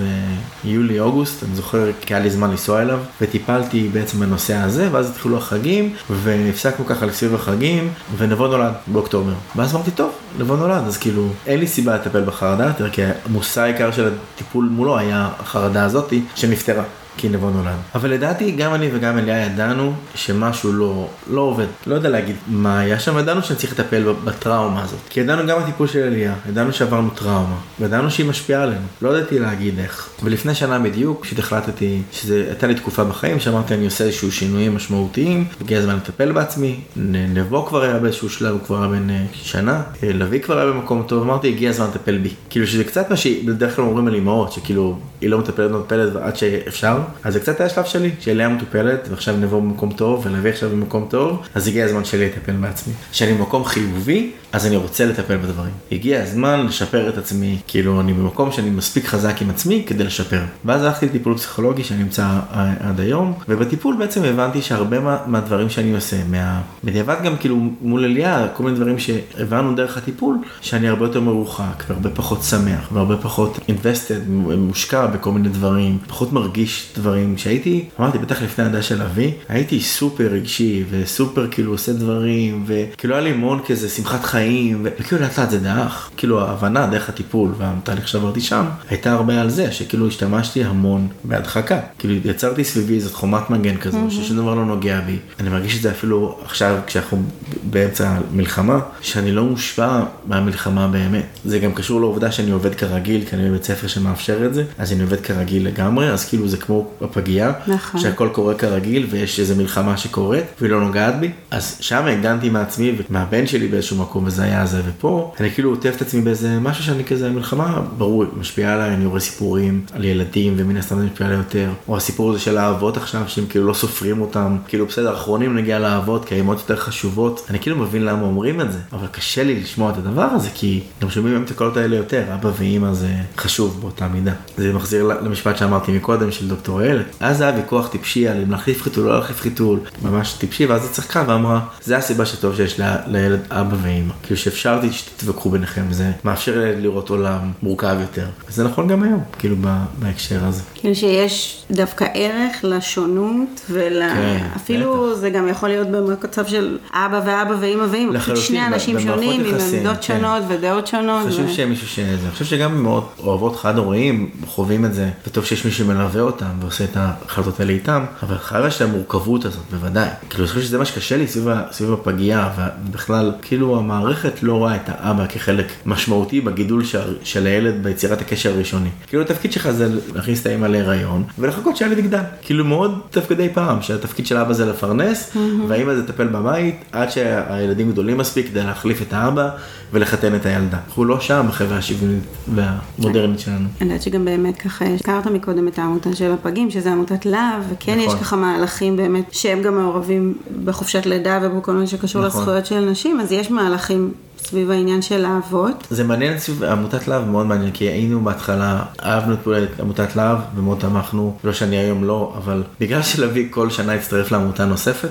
ביולי-אוגוסט, 0.64 1.44
אני 1.44 1.54
זוכר 1.54 1.90
כי 2.00 2.14
היה 2.14 2.22
לי 2.22 2.30
זמן 2.30 2.50
לנסוע 2.50 2.82
אליו, 2.82 2.98
וטיפלתי 3.20 3.88
בעצם 3.92 4.20
בנושא 4.20 4.54
הזה, 4.54 4.88
ואז 4.92 5.10
התחילו 5.10 5.36
החגים, 5.36 5.94
והפסקנו 6.10 6.86
ככה 6.86 7.06
לסביב 7.06 7.34
החגים, 7.34 7.88
ונבו 8.16 8.46
נולד 8.46 8.72
באוקטובר. 8.86 9.32
ואז 9.56 9.74
אמרתי, 9.74 9.90
טוב, 9.90 10.12
נבו 10.38 10.56
נולד, 10.56 10.84
אז 10.86 10.96
כאילו, 10.96 11.28
אין 11.46 11.60
לי 11.60 11.66
סיבה 11.82 11.94
לטפל 11.94 12.24
בחרדה 12.24 12.66
יותר, 12.66 12.90
כי 12.90 13.02
המושא 13.24 13.60
העיקר 13.60 13.90
של 13.92 14.12
הטיפול 14.34 14.68
מולו 14.72 14.98
היה 14.98 15.28
החרדה 15.38 15.84
הזאתי, 15.84 16.22
שנפתרה. 16.34 16.82
כי 17.16 17.28
נבו 17.28 17.50
נולד. 17.50 17.76
אבל 17.94 18.10
לדעתי 18.10 18.50
גם 18.50 18.74
אני 18.74 18.88
וגם 18.94 19.18
אליה 19.18 19.46
ידענו 19.46 19.92
שמשהו 20.14 20.72
לא, 20.72 21.08
לא 21.30 21.40
עובד. 21.40 21.66
לא 21.86 21.94
יודע 21.94 22.08
להגיד 22.08 22.36
מה 22.48 22.78
היה 22.78 22.98
שם, 22.98 23.18
ידענו 23.18 23.42
שאני 23.42 23.58
צריך 23.58 23.72
לטפל 23.72 24.12
בטראומה 24.24 24.82
הזאת. 24.82 24.98
כי 25.10 25.20
ידענו 25.20 25.46
גם 25.46 25.62
בטיפול 25.62 25.86
של 25.86 25.98
אליה, 25.98 26.34
ידענו 26.48 26.72
שעברנו 26.72 27.10
טראומה, 27.10 27.56
וידענו 27.80 28.10
שהיא 28.10 28.26
משפיעה 28.26 28.62
עלינו. 28.62 28.86
לא 29.02 29.16
ידעתי 29.16 29.38
להגיד 29.38 29.78
איך. 29.78 30.08
ולפני 30.22 30.54
שנה 30.54 30.78
בדיוק, 30.78 31.24
פשוט 31.24 31.38
החלטתי 31.38 32.02
שזו 32.12 32.34
הייתה 32.34 32.66
לי 32.66 32.74
תקופה 32.74 33.04
בחיים 33.04 33.40
שאמרתי 33.40 33.74
אני 33.74 33.84
עושה 33.84 34.04
איזשהו 34.04 34.32
שינויים 34.32 34.76
משמעותיים, 34.76 35.44
הגיע 35.60 35.78
הזמן 35.78 35.96
לטפל 35.96 36.32
בעצמי. 36.32 36.80
נבו 36.96 37.66
כבר 37.66 37.82
היה 37.82 37.98
באיזשהו 37.98 38.30
שלב, 38.30 38.52
הוא 38.52 38.60
כבר 38.66 38.78
היה 38.78 38.88
בן 38.88 39.10
אה, 39.10 39.24
שנה, 39.32 39.82
אה, 40.02 40.12
לביא 40.12 40.40
כבר 40.40 40.58
היה 40.58 40.66
במקום 40.66 41.04
טוב, 41.06 41.22
אמרתי 41.22 41.48
הגיע 41.48 41.70
הזמן 41.70 41.86
לטפל 41.86 42.18
בי. 42.18 42.30
כאילו 42.50 42.66
שזה 42.66 42.84
קצת 42.84 43.10
מה 43.10 43.16
שבדרך 43.16 43.76
כלל 43.76 43.84
אומרים 43.84 44.08
על 44.08 44.14
אמהות, 44.14 44.52
שכאילו 44.52 44.98
היא 45.20 45.30
לא 45.30 45.38
מטפלת, 45.38 45.70
לא 45.70 45.78
מטפלת 45.80 46.16
עד 46.16 46.36
שאפשר. 46.36 47.01
אז 47.24 47.32
זה 47.32 47.40
קצת 47.40 47.60
היה 47.60 47.68
שלב 47.68 47.84
שלי, 47.84 48.10
שאליה 48.20 48.48
מטופלת 48.48 49.08
ועכשיו 49.10 49.36
נבוא 49.36 49.60
במקום 49.60 49.92
טוב 49.92 50.26
ולהביא 50.26 50.50
עכשיו 50.50 50.70
במקום 50.70 51.06
טוב, 51.10 51.42
אז 51.54 51.68
הגיע 51.68 51.84
הזמן 51.84 52.04
שלי 52.04 52.26
לטפל 52.26 52.52
בעצמי. 52.52 52.94
כשאני 53.12 53.34
במקום 53.34 53.64
חיובי, 53.64 54.30
אז 54.52 54.66
אני 54.66 54.76
רוצה 54.76 55.06
לטפל 55.06 55.36
בדברים. 55.36 55.72
הגיע 55.92 56.22
הזמן 56.22 56.66
לשפר 56.66 57.08
את 57.08 57.18
עצמי, 57.18 57.58
כאילו 57.66 58.00
אני 58.00 58.12
במקום 58.12 58.52
שאני 58.52 58.70
מספיק 58.70 59.06
חזק 59.06 59.42
עם 59.42 59.50
עצמי 59.50 59.84
כדי 59.86 60.04
לשפר. 60.04 60.40
ואז 60.64 60.84
הלכתי 60.84 61.06
לטיפול 61.06 61.36
פסיכולוגי 61.36 61.84
שאני 61.84 62.02
נמצא 62.02 62.22
אה, 62.22 62.72
עד 62.80 63.00
היום, 63.00 63.32
ובטיפול 63.48 63.96
בעצם 63.98 64.24
הבנתי 64.24 64.62
שהרבה 64.62 65.00
מה, 65.00 65.18
מהדברים 65.26 65.70
שאני 65.70 65.94
עושה, 65.94 66.16
מה... 66.30 66.60
בדיעבד 66.84 67.16
גם 67.24 67.36
כאילו 67.36 67.56
מול 67.80 68.04
אליה, 68.04 68.46
כל 68.54 68.62
מיני 68.62 68.76
דברים 68.76 68.98
שהבנו 68.98 69.74
דרך 69.74 69.96
הטיפול, 69.96 70.36
שאני 70.60 70.88
הרבה 70.88 71.04
יותר 71.04 71.20
מרוחק 71.20 71.84
והרבה 71.88 72.10
פחות 72.10 72.42
שמח 72.42 72.88
והרבה 72.92 73.16
פחות 73.16 73.58
invested, 73.68 74.28
מושקע 74.56 75.06
בכל 75.06 75.32
מיני 75.32 75.48
דברים, 75.48 75.98
פחות 76.06 76.32
מרגיש 76.32 76.91
דברים 76.98 77.38
שהייתי, 77.38 77.84
אמרתי 78.00 78.18
בטח 78.18 78.42
לפני 78.42 78.64
הדעה 78.64 78.82
של 78.82 79.02
אבי, 79.02 79.32
הייתי 79.48 79.80
סופר 79.80 80.24
רגשי 80.24 80.84
וסופר 80.90 81.46
כאילו 81.50 81.72
עושה 81.72 81.92
דברים, 81.92 82.64
וכאילו 82.66 83.14
היה 83.14 83.24
לי 83.24 83.30
המון 83.30 83.60
כזה 83.66 83.88
שמחת 83.88 84.24
חיים. 84.24 84.42
חיים, 84.42 84.86
וכאילו 85.00 85.22
לאט 85.22 85.38
לאט 85.38 85.50
זה 85.50 85.58
דעך, 85.58 86.10
כאילו 86.16 86.40
ההבנה 86.40 86.86
דרך 86.86 87.08
הטיפול 87.08 87.54
והתהליך 87.58 88.08
שעברתי 88.08 88.40
שם, 88.40 88.64
הייתה 88.90 89.12
הרבה 89.12 89.40
על 89.40 89.50
זה, 89.50 89.72
שכאילו 89.72 90.08
השתמשתי 90.08 90.64
המון 90.64 91.08
בהדחקה, 91.24 91.80
כאילו 91.98 92.14
יצרתי 92.24 92.64
סביבי 92.64 92.94
איזו 92.94 93.10
חומת 93.10 93.50
מגן 93.50 93.76
כזו, 93.76 93.98
mm-hmm. 93.98 94.10
ששום 94.10 94.36
דבר 94.36 94.54
לא 94.54 94.64
נוגע 94.64 95.00
בי, 95.00 95.18
אני 95.40 95.48
מרגיש 95.48 95.76
את 95.76 95.82
זה 95.82 95.90
אפילו 95.90 96.38
עכשיו 96.44 96.78
כשאנחנו 96.86 97.22
באמצע 97.70 98.08
המלחמה, 98.08 98.80
שאני 99.00 99.32
לא 99.32 99.44
מושפע 99.44 100.00
מהמלחמה 100.26 100.88
באמת. 100.88 101.24
זה 101.44 101.58
גם 101.58 101.74
קשור 101.74 102.00
לעובדה 102.00 102.32
שאני 102.32 102.50
עובד 102.50 102.74
כרגיל, 102.74 103.24
כי 103.30 103.36
אני 103.36 103.50
בבית 103.50 103.64
ספר 103.64 103.86
שמאפשר 103.86 104.46
את 104.46 104.54
זה, 104.54 104.64
אז 104.78 104.92
אני 104.92 105.02
עובד 105.02 105.20
כרגיל 105.20 105.66
לגמרי, 105.66 106.10
אז 106.10 106.24
כאילו 106.24 106.48
זה 106.48 106.56
כמו 106.56 106.81
הפגייה, 107.00 107.52
נכון. 107.66 108.00
שהכל 108.00 108.28
קורה 108.32 108.54
כרגיל 108.54 109.06
ויש 109.10 109.40
איזו 109.40 109.56
מלחמה 109.56 109.96
שקורית 109.96 110.44
והיא 110.60 110.70
לא 110.70 110.80
נוגעת 110.80 111.20
בי, 111.20 111.30
אז 111.50 111.76
שם 111.80 112.06
הגנתי 112.06 112.50
מעצמי 112.50 112.92
ומהבן 112.96 113.46
שלי 113.46 113.68
באיזשהו 113.68 113.96
מקום. 113.96 114.22
וזה 114.26 114.42
היה 114.42 114.66
זה, 114.66 114.82
ופה 114.86 115.32
אני 115.40 115.50
כאילו 115.50 115.70
עוטף 115.70 115.92
את 115.96 116.02
עצמי 116.02 116.20
באיזה 116.20 116.60
משהו 116.60 116.84
שאני 116.84 117.04
כזה, 117.04 117.30
מלחמה, 117.30 117.80
ברור, 117.98 118.24
משפיעה 118.40 118.74
עליי, 118.74 118.94
אני 118.94 119.06
רואה 119.06 119.20
סיפורים 119.20 119.84
על 119.92 120.04
ילדים, 120.04 120.54
ומן 120.56 120.76
הסתם 120.76 120.98
זה 120.98 121.04
משפיע 121.04 121.26
עליי 121.26 121.38
יותר, 121.38 121.70
או 121.88 121.96
הסיפור 121.96 122.30
הזה 122.30 122.38
של 122.38 122.58
האהבות 122.58 122.96
עכשיו, 122.96 123.22
שהם 123.26 123.46
כאילו 123.48 123.66
לא 123.66 123.74
סופרים 123.74 124.20
אותם, 124.20 124.56
כאילו 124.68 124.86
בסדר, 124.86 125.14
אחרונים 125.14 125.56
נגיע 125.56 125.78
לאהבות, 125.78 126.24
כי 126.24 126.34
האמות 126.34 126.58
יותר 126.58 126.76
חשובות, 126.76 127.46
אני 127.50 127.58
כאילו 127.58 127.76
מבין 127.76 128.04
למה 128.04 128.22
אומרים 128.22 128.60
את 128.60 128.72
זה, 128.72 128.78
אבל 128.92 129.06
קשה 129.06 129.44
לי 129.44 129.60
לשמוע 129.60 129.90
את 129.90 129.96
הדבר 129.96 130.22
הזה, 130.22 130.48
כי 130.54 130.80
גם 131.02 131.10
שומעים 131.10 131.42
את 131.42 131.50
הקולות 131.50 131.76
האלה 131.76 131.96
יותר, 131.96 132.22
אבא 132.34 132.50
ואימא 132.58 132.92
זה 132.92 133.08
חשוב 133.36 133.80
באותה 133.80 134.08
מידה. 134.08 134.32
זה 134.56 134.72
מחזיר 134.72 135.04
למשפט 135.22 135.56
שאמרתי 135.56 135.92
מקודם 135.92 136.32
של 136.32 136.48
דוקטור 136.48 136.71
איילת, 136.80 137.06
אז 137.20 137.40
היה 137.40 137.56
ויכוח 137.56 137.88
טיפשי 137.88 138.28
על 138.28 138.42
אם 138.42 138.50
להחליף 138.50 138.82
חיתול 138.82 139.04
או 139.04 139.12
לא 139.12 139.18
להחליף 139.18 139.40
חיתול, 139.40 139.80
ממש 140.02 140.32
טיפשי, 140.32 140.66
ואז 140.66 140.82
היא 140.82 140.90
צחקה 140.90 141.24
ואמרה, 141.28 141.60
זה 141.84 141.96
הסיבה 141.96 142.26
שטוב 142.26 142.56
שיש 142.56 142.80
לילד 143.06 143.40
אבא 143.50 143.76
ואימא. 143.82 144.12
כאילו 144.22 144.36
שאפשרתי 144.36 144.92
שתתווכחו 144.92 145.50
ביניכם, 145.50 145.82
זה 145.90 146.10
מאפשר 146.24 146.52
לראות 146.76 147.08
עולם 147.08 147.52
מורכב 147.62 147.96
יותר. 148.00 148.26
וזה 148.48 148.64
נכון 148.64 148.88
גם 148.88 149.02
היום, 149.02 149.22
כאילו 149.38 149.56
בהקשר 149.98 150.44
הזה. 150.44 150.62
כאילו 150.82 150.94
שיש 150.94 151.64
דווקא 151.70 152.06
ערך 152.14 152.56
לשונות, 152.62 153.70
ואפילו 153.70 155.10
כן, 155.14 155.20
זה 155.20 155.30
גם 155.30 155.48
יכול 155.48 155.68
להיות 155.68 155.88
במצב 155.88 156.46
של 156.46 156.78
אבא 156.92 157.20
ואבא 157.26 157.54
ואימא 157.60 157.84
ואימא, 157.90 158.18
פשוט 158.18 158.36
שני 158.36 158.66
אנשים 158.66 159.00
שונים, 159.00 159.40
עם 159.40 159.54
עמדות 159.54 159.96
כן. 159.96 160.02
שונות 160.02 160.42
ודעות 160.48 160.86
שונות. 160.86 161.26
חשוב 161.26 161.46
ו... 161.46 161.52
שיהיה 161.52 161.68
מישהו 161.68 161.88
ש... 161.88 161.98
אני 161.98 162.30
חושב 162.32 162.44
שגם 162.44 162.82
מאוד 162.82 163.04
אוהבות 163.18 163.56
חד 163.56 163.78
הוריים 163.78 164.30
חווים 164.46 164.84
את 164.84 164.94
זה, 164.94 165.10
וטוב 165.26 165.44
שיש 165.44 165.64
מישהו 165.64 165.84
שמלווה 165.84 166.20
אותם 166.20 166.50
ועושה 166.60 166.84
את 166.84 166.96
ההחלטות 166.96 167.60
האלה 167.60 167.72
איתם, 167.72 168.04
אבל 168.22 168.38
חייב 168.38 168.66
יש 168.66 168.76
את 168.76 168.80
המורכבות 168.80 169.44
הזאת, 169.44 169.64
בוודאי. 169.70 170.08
כאילו, 170.30 170.44
אני 170.44 170.48
חושב 170.48 170.62
שזה 170.62 170.78
מה 170.78 170.84
שקשה 170.84 171.16
לי 171.16 171.26
סביב 171.70 171.92
הפגייה, 171.92 172.50
ובכלל, 172.88 173.32
כאילו 173.42 173.78
המערכת 173.78 174.42
לא 174.42 174.52
רואה 174.52 174.76
את 174.76 174.88
האבא 174.88 175.26
כחלק 175.26 175.66
משמעותי 175.86 176.40
בגידול 176.40 176.84
של, 176.84 177.16
של 177.24 177.46
הילד 177.46 177.82
ביצירת 177.82 178.20
הקשר 178.20 178.50
הראשוני. 178.50 178.88
כאילו 179.06 179.22
התפקיד 179.22 179.52
שלך 179.52 179.70
זה 179.70 179.88
להכניס 180.14 180.40
את 180.40 180.46
האמא 180.46 180.71
להיריון 180.72 181.24
ולחכות 181.38 181.76
שהילד 181.76 181.98
יגדל. 181.98 182.22
כאילו 182.42 182.64
מאוד 182.64 183.00
תפקידי 183.10 183.48
פעם, 183.54 183.82
שהתפקיד 183.82 184.26
של 184.26 184.36
האבא 184.36 184.52
זה 184.52 184.66
לפרנס. 184.66 185.36
והאמא 185.68 185.94
זה 185.94 186.02
לטפל 186.02 186.26
בבית 186.26 186.84
עד 186.92 187.10
שהילדים 187.10 187.92
גדולים 187.92 188.18
מספיק 188.18 188.46
כדי 188.46 188.62
להחליף 188.62 189.02
את 189.02 189.12
האבא 189.12 189.50
ולחתן 189.92 190.34
את 190.34 190.46
הילדה. 190.46 190.78
אנחנו 190.86 191.04
לא 191.04 191.20
שם 191.20 191.46
בחברה 191.48 191.78
השוויונית 191.78 192.24
והמודרנית 192.54 193.40
שלנו. 193.40 193.68
אני 193.80 193.88
יודעת 193.88 194.02
שגם 194.02 194.24
באמת 194.24 194.56
ככה, 194.56 194.84
הזכרת 194.84 195.26
מקודם 195.26 195.68
את 195.68 195.78
העמותה 195.78 196.16
של 196.16 196.32
הפגים, 196.32 196.70
שזה 196.70 196.92
עמותת 196.92 197.26
להב, 197.26 197.62
וכן 197.72 197.98
נכון. 197.98 198.16
יש 198.16 198.20
ככה 198.20 198.36
מהלכים 198.36 198.96
באמת 198.96 199.34
שהם 199.34 199.62
גם 199.62 199.74
מעורבים 199.74 200.34
בחופשת 200.64 201.06
לידה 201.06 201.38
ובכל 201.42 201.72
מה 201.72 201.86
שקשור 201.86 202.26
נכון. 202.26 202.40
לזכויות 202.40 202.66
של 202.66 202.90
נשים, 202.90 203.20
אז 203.20 203.32
יש 203.32 203.50
מהלכים 203.50 204.12
סביב 204.44 204.70
העניין 204.70 205.02
של 205.02 205.24
האבות. 205.24 205.86
זה 205.90 206.04
מעניין 206.04 206.38
סביב 206.38 206.64
עמותת 206.64 207.08
להב, 207.08 207.28
מאוד 207.28 207.46
מעניין, 207.46 207.70
כי 207.70 207.84
היינו 207.84 208.24
בהתחלה, 208.24 208.82
אהבנו 209.04 209.34
את 209.34 209.38
פעולת 209.42 209.80
עמותת 209.80 210.16
להב, 210.16 210.38
ומאוד 210.56 210.78
תמכנו, 210.78 211.36
לא 211.44 211.52
שאני 211.52 211.76
היום 211.76 212.04
לא, 212.04 212.34
אבל 212.36 212.62
בגלל 212.80 213.02
שלוי 213.02 213.48
כל 213.50 213.70
שנה 213.70 213.92
הצטרף 213.92 214.32
לעמותה 214.32 214.64
נוספת, 214.64 215.08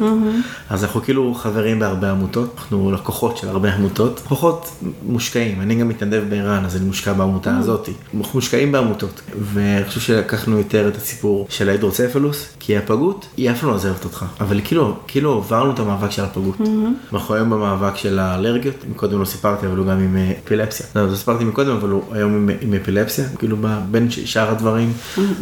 אז 0.70 0.84
אנחנו 0.84 1.02
כאילו 1.02 1.34
חברים 1.34 1.80
בהרבה 1.80 2.12
עמותות, 2.12 2.56
אנחנו 2.58 2.92
לקוחות 2.92 3.38
של 3.38 3.50
הרבה 3.50 3.74
עמותות, 3.74 4.22
לקוחות 4.26 4.72
מושקעים, 5.04 5.62
אני 5.62 5.76
גם 5.76 5.88
מתנדב 5.88 6.24
בער"ן, 6.30 6.66
אז 6.66 6.76
אני 6.76 6.86
מושקע 6.86 7.14
בעמותה 7.14 7.58
הזאת, 7.58 7.90
אנחנו 8.18 8.32
מושקעים 8.34 8.72
בעמותות, 8.72 9.22
ואני 9.42 9.86
חושב 9.86 10.00
שלקחנו 10.00 10.58
יותר 10.58 10.88
את 10.88 10.96
הסיפור 10.96 11.48
של 11.50 11.70
ההידרוצפלוס, 11.70 12.48
כי 12.60 12.78
הפגות, 12.78 13.26
היא 13.38 13.52
אף 13.52 13.64
לא 13.64 13.72
עוזבת 13.72 14.04
אותך, 14.06 14.26
אבל 14.40 14.62
כאילו, 14.64 14.96
כאילו 15.08 15.34
עברנו 15.34 15.72
את 15.72 15.80
המאבק 15.80 16.12
של 16.12 16.24
הפגות. 16.24 16.58
אנחנו 17.14 17.36
היום 17.36 17.50
במאבק 17.50 17.96
של 17.96 18.20
האלרגיות, 18.20 18.76
מקודם 18.92 19.21
לא 19.22 19.26
סיפרתי, 19.26 19.66
אבל 19.68 19.78
הוא 19.78 19.86
גם 19.86 20.00
עם 20.00 20.18
אה, 20.18 20.32
אפילפסיה. 20.46 20.86
לא, 20.96 21.12
לא 21.12 21.16
סיפרתי 21.16 21.44
מקודם, 21.44 21.72
אבל 21.72 21.90
הוא 21.90 22.04
היום 22.12 22.36
עם, 22.36 22.50
עם 22.62 22.74
אפילפסיה, 22.74 23.26
כאילו 23.40 23.58
בין 23.92 24.12
שאר 24.12 24.52
הדברים, 24.52 24.94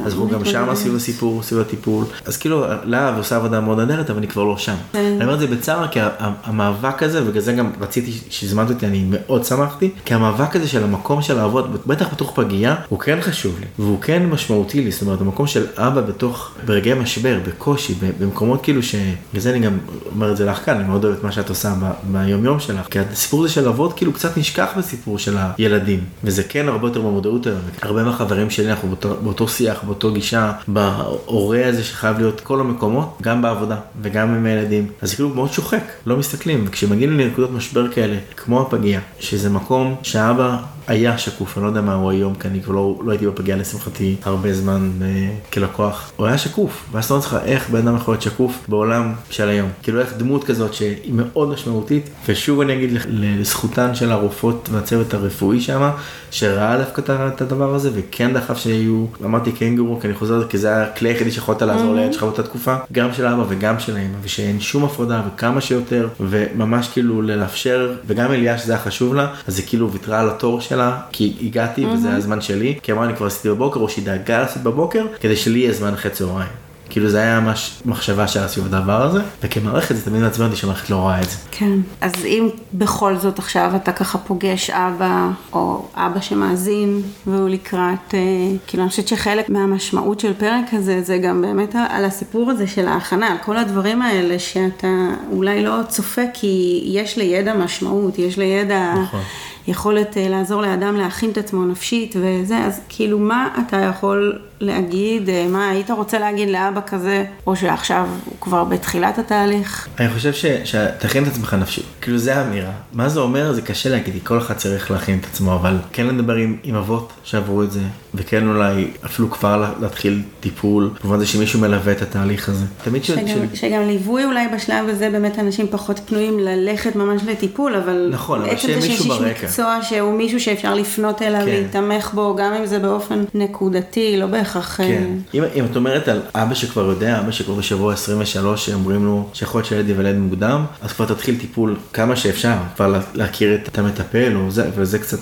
אז 0.06 0.14
הוא 0.14 0.30
גם 0.30 0.46
שם 0.46 0.68
סביב 0.76 0.96
הסיפור, 0.96 1.44
סביב 1.44 1.62
הטיפול. 1.62 2.06
אז 2.26 2.38
כאילו, 2.38 2.66
להב 2.84 3.18
עושה 3.18 3.36
עבודה 3.36 3.62
מאוד 3.62 3.78
נהדרת, 3.80 4.10
אבל 4.10 4.18
אני 4.18 4.28
כבר 4.28 4.44
לא 4.44 4.58
שם. 4.58 4.76
אני 4.94 5.24
אומר 5.24 5.34
את 5.34 5.40
זה 5.40 5.48
בצער, 5.48 5.88
כי 5.88 6.00
המאבק 6.44 7.04
הזה, 7.04 7.24
ובגלל 7.24 7.42
זה 7.42 7.54
גם 7.54 7.72
רציתי 7.82 8.12
שהזמנת 8.30 8.70
אותי, 8.70 8.86
אני 8.86 9.06
מאוד 9.10 9.46
שמחתי, 9.46 9.90
כי 10.06 10.14
המאבק 10.14 10.56
הזה 10.56 10.68
של 10.68 10.84
המקום 10.84 11.22
של 11.22 11.36
לעבוד, 11.36 11.78
בטח 11.88 12.14
בתוך 12.14 12.32
פגייה, 12.36 12.76
הוא 12.90 13.00
כן 13.00 13.18
חשוב 13.22 13.60
לי, 13.60 13.66
והוא 13.80 14.02
כן 14.02 14.26
משמעותי 14.26 14.82
לי, 14.82 14.92
זאת 14.92 15.02
אומרת, 15.02 15.22
המקום 15.22 15.48
של 15.48 15.66
אבא 15.78 16.02
בתוך, 16.02 16.52
ברגעי 16.66 16.94
משבר, 16.94 17.40
בקושי, 17.48 17.94
במקומות 18.20 18.64
כאילו 18.64 18.84
ש... 18.84 18.96
בגלל 19.30 19.42
זה 19.42 19.50
אני 19.50 19.60
גם 19.60 19.78
אומר 20.16 20.32
את 20.32 20.38
זה 20.38 20.46
לך 20.46 20.66
כאן, 20.66 20.76
אני 20.76 20.88
מאוד 20.88 21.06
אוהב 21.06 21.16
את 21.18 21.24
מה 21.24 21.32
שאת 21.32 21.50
עושה 21.50 21.74
ב- 21.82 21.92
ביום 22.12 22.46
יום 22.46 22.60
שלך, 22.60 22.88
כי 22.90 23.00
הסיפור 23.00 23.44
הזה 23.44 23.54
של 23.54 23.68
לעבוד 23.70 23.94
כאילו 23.94 24.14
קצת 24.14 24.38
נשכח 24.38 24.70
בסיפור 24.78 25.20
של 25.20 25.38
הילדים, 25.58 26.00
וזה 26.24 26.44
כן 26.44 26.68
הרבה 26.68 26.88
יותר 26.88 27.02
במודעות 27.02 27.48
היום, 27.48 27.60
הרבה 27.82 28.04
מהחברים 28.04 28.50
שלי 28.50 28.72
אנחנו 28.72 28.88
באותו, 28.88 29.16
באותו 29.24 29.48
שיח, 29.48 29.84
באותו 29.84 30.12
גישה, 30.12 30.52
בהורה 30.68 31.66
הזה 31.66 31.84
שחייב 31.84 32.18
להיות 32.18 32.42
כל 32.42 32.60
המקומות, 32.60 33.18
גם 33.22 33.42
בעבודה 33.42 33.78
וגם 34.02 34.34
עם 34.34 34.46
הילדים, 34.46 34.88
אז 35.02 35.10
זה 35.10 35.16
כאילו 35.16 35.30
מאוד 35.30 35.54
שוחק, 35.54 35.84
לא 36.06 36.18
מסתכלים, 36.18 36.64
וכשמגיעים 36.68 37.20
לנקודות 37.20 37.52
משבר 37.52 37.92
כאלה, 37.92 38.18
כמו 38.38 38.62
הפגייה, 38.62 39.02
שזה 39.20 39.50
מקום 39.50 39.96
שהאבא 40.04 40.58
היה 40.90 41.18
שקוף, 41.18 41.58
אני 41.58 41.64
לא 41.64 41.70
יודע 41.70 41.82
מה 41.82 41.94
הוא 41.94 42.12
היום, 42.12 42.36
כי 42.36 42.48
אני 42.48 42.62
כבר 42.62 42.74
לא, 42.74 42.96
לא 43.06 43.12
הייתי 43.12 43.28
בפגייה 43.28 43.58
לשמחתי 43.58 44.16
הרבה 44.24 44.54
זמן 44.54 44.92
אה, 45.02 45.30
כלקוח. 45.54 46.12
הוא 46.16 46.28
היה 46.28 46.38
שקוף, 46.38 46.86
ואז 46.92 47.06
אתה 47.06 47.14
אומר 47.14 47.26
לך 47.26 47.38
איך 47.46 47.70
בן 47.70 47.88
אדם 47.88 47.96
יכול 47.96 48.14
להיות 48.14 48.22
שקוף 48.22 48.66
בעולם 48.68 49.14
של 49.30 49.50
היום. 49.50 49.70
כאילו 49.84 50.00
איך 50.00 50.14
דמות 50.18 50.44
כזאת 50.44 50.74
שהיא 50.74 51.14
מאוד 51.14 51.50
משמעותית, 51.50 52.10
ושוב 52.28 52.62
אני 52.62 52.74
אגיד 52.74 52.90
לזכותן 53.10 53.96
של 53.96 54.12
הרופאות 54.12 54.70
והצוות 54.72 55.14
הרפואי 55.14 55.62
שם, 55.62 55.90
שראה 56.32 56.78
דווקא 56.78 57.02
את 57.28 57.42
הדבר 57.42 57.76
הזה, 57.76 57.90
וכן 57.94 58.34
דחף 58.34 58.58
שיהיו, 58.58 59.06
אמרתי 59.26 59.52
קנגורו, 59.52 60.00
כי 60.00 60.08
אני 60.08 60.16
חוזר, 60.16 60.48
כי 60.48 60.58
זה 60.58 60.84
הכלי 60.84 61.10
היחידי 61.10 61.32
שיכולת 61.32 61.62
לעזור 61.62 61.96
לילד 61.96 62.14
שלך 62.14 62.24
באותה 62.24 62.44
תקופה, 62.44 62.76
גם 62.92 63.14
של 63.14 63.26
האבא 63.26 63.44
וגם 63.50 63.80
של 63.80 63.98
האמא, 63.98 64.18
ושאין 64.22 64.60
שום 64.60 64.84
הפרדה 64.84 65.22
וכמה 65.28 65.62
שיותר, 65.62 66.08
וממש 66.20 66.88
כאילו 66.88 67.22
לאפשר, 67.22 67.94
וגם 68.08 68.32
אליה 68.32 68.58
שזה 68.58 68.74
היה 68.74 68.82
חשוב 68.82 69.16
לה, 69.16 69.34
אז 69.48 69.60
היא 69.60 69.68
כאילו 69.68 69.92
ויתרה 69.92 70.20
על 70.20 70.30
התור 70.30 70.62
שלה, 70.62 70.79
כי 71.12 71.34
הגעתי 71.42 71.86
וזה 71.86 72.08
היה 72.08 72.18
הזמן 72.18 72.42
שלי, 72.42 72.80
כי 72.84 72.92
אמרה 72.92 73.06
אני 73.06 73.16
כבר 73.16 73.26
עשיתי 73.26 73.50
בבוקר, 73.50 73.80
או 73.80 73.90
שהיא 73.90 74.06
דאגה 74.06 74.40
לעשות 74.40 74.64
בבוקר, 74.64 75.06
כדי 75.20 75.36
שלי 75.36 75.60
יהיה 75.60 75.74
זמן 75.74 75.94
אחרי 75.94 76.12
צהריים. 76.12 76.50
כאילו 76.90 77.10
זה 77.10 77.20
היה 77.20 77.40
ממש 77.40 77.82
מחשבה 77.86 78.28
שהיה 78.28 78.48
סביב 78.48 78.66
הדבר 78.66 79.02
הזה, 79.02 79.22
וכמערכת 79.44 79.96
זה 79.96 80.06
תמיד 80.06 80.22
מעצבן 80.22 80.46
אותי 80.46 80.56
שהמערכת 80.56 80.90
לא 80.90 80.96
רואה 80.96 81.22
את 81.22 81.30
זה. 81.30 81.38
כן. 81.52 81.80
אז 82.02 82.12
אם 82.26 82.50
בכל 82.74 83.18
זאת 83.18 83.40
עכשיו 83.40 83.72
אתה 83.76 83.92
ככה 83.92 84.18
פוגש 84.18 84.70
אבא, 84.70 85.30
או 85.54 85.86
אבא 85.96 86.22
שמאזין, 86.22 87.02
והוא 87.28 87.50
לקראת, 87.50 88.14
אה, 88.14 88.20
כאילו 88.68 88.84
אני 88.84 88.90
חושבת 88.90 89.08
שחלק 89.08 89.50
מהמשמעות 89.50 90.20
של 90.20 90.34
פרק 90.34 90.66
הזה, 90.72 91.02
זה 91.04 91.18
גם 91.18 91.42
באמת 91.42 91.76
על 91.90 92.06
הסיפור 92.06 92.52
הזה 92.52 92.68
של 92.68 92.88
ההכנה, 92.88 93.28
על 93.28 93.38
כל 93.38 93.58
הדברים 93.58 94.02
האלה 94.02 94.40
שאתה 94.40 95.08
אולי 95.32 95.64
לא 95.64 95.80
צופה, 95.88 96.22
כי 96.34 96.84
יש 96.86 97.18
לידע 97.18 97.54
משמעות, 97.54 98.20
יש 98.20 98.38
לידע... 98.38 98.94
נכון. 99.04 99.22
יכולת 99.68 100.18
אה, 100.18 100.30
לעזור 100.30 100.62
לאדם 100.62 100.96
להכין 100.96 101.30
את 101.30 101.38
עצמו 101.38 101.66
נפשית 101.66 102.16
וזה, 102.20 102.58
אז 102.58 102.80
כאילו 102.90 103.20
מה 103.20 103.48
אתה 103.68 103.78
יכול 103.78 104.40
להגיד, 104.62 105.30
אה, 105.30 105.48
מה 105.50 105.70
היית 105.70 105.92
רוצה 105.92 106.20
להגיד 106.20 106.50
לאבא 106.50 106.82
כזה, 106.88 107.26
או 107.48 107.56
שעכשיו 107.56 108.08
הוא 108.26 108.34
כבר 108.42 108.64
בתחילת 108.64 109.18
התהליך? 109.18 109.88
אני 110.00 110.10
חושב 110.10 110.34
ש- 110.34 110.46
שתכין 110.64 111.24
את 111.24 111.28
עצמך 111.28 111.54
נפשית, 111.54 111.86
כאילו 112.02 112.18
זה 112.18 112.36
האמירה. 112.38 112.72
מה 112.94 113.10
זה 113.10 113.20
אומר? 113.20 113.54
זה 113.54 113.62
קשה 113.62 113.90
להגיד, 113.90 114.14
כל 114.24 114.38
אחד 114.38 114.54
צריך 114.54 114.92
להכין 114.92 115.20
את 115.20 115.26
עצמו, 115.26 115.56
אבל 115.56 115.78
כן 115.94 116.08
לדבר 116.08 116.36
עם, 116.36 116.58
עם 116.64 116.76
אבות 116.76 117.14
שעברו 117.24 117.64
את 117.64 117.72
זה, 117.72 117.80
וכן 118.16 118.48
אולי 118.48 118.88
אפילו 119.06 119.32
כבר 119.32 119.58
לה- 119.58 119.72
להתחיל 119.82 120.22
טיפול, 120.40 120.90
במובן 121.04 121.20
זה 121.20 121.26
שמישהו 121.26 121.60
מלווה 121.60 121.92
את 121.92 122.02
התהליך 122.02 122.50
הזה. 122.50 122.66
תמיד 122.84 123.04
ש... 123.04 123.08
שגם, 123.12 123.28
של- 123.28 123.56
שגם 123.56 123.82
ליווי 123.88 124.26
אולי 124.26 124.48
בשלב 124.56 124.90
הזה 124.90 125.10
באמת 125.10 125.40
אנשים 125.40 125.68
פחות 125.72 126.00
פנויים 126.06 126.40
ללכת 126.40 126.96
ממש 126.96 127.22
לטיפול, 127.28 127.76
אבל 127.76 128.10
נכון, 128.12 128.42
אבל 128.42 128.50
עצם 128.50 128.60
שיהיה 128.62 128.82
זה 128.82 128.88
שיש 128.88 129.00
מישהו 129.00 129.12
איש 129.14 129.22
ברקע. 129.22 129.46
מקצוע 129.48 129.80
שהוא 129.82 130.18
מישהו 130.18 130.40
שאפשר 130.40 130.74
לפנות 130.74 131.22
אליו, 131.22 131.42
כן. 131.42 131.48
להתמך 131.48 132.12
בו, 132.14 132.36
גם 132.36 132.54
אם 132.54 132.66
זה 132.66 132.80
באופן 132.80 133.24
נקודתי, 133.34 134.18
לא 134.18 134.26
בהכרח... 134.26 134.80
אה, 134.80 134.86
כן. 134.88 135.04
אם, 135.34 135.44
אם 135.56 135.66
את 135.72 135.76
אומרת 135.76 136.08
על 136.08 136.22
אבא 136.36 136.54
שכבר 136.54 136.82
יודע, 136.86 137.20
אבא 137.20 137.32
שכבר 137.32 137.54
בשבוע 137.54 137.94
23, 137.94 138.66
שאומרים 138.66 139.06
לו 139.06 139.30
שיכול 139.34 139.60
להיות 139.60 139.68
שילד 139.70 139.88
ייוולד 139.90 140.16
מוקדם, 140.16 140.66
אז 140.82 140.92
כבר 140.94 141.06
תתחיל 141.06 141.36
טיפול 141.40 141.76
כמה 141.94 142.16
שאפשר, 142.16 142.54
כבר 142.76 142.88
לה- 142.88 143.00
להכיר 143.14 143.56
את 143.68 143.78
המטפל, 143.78 144.36
או 144.36 144.52
זה, 144.52 144.70
וזה 144.76 145.00
קצת, 145.00 145.18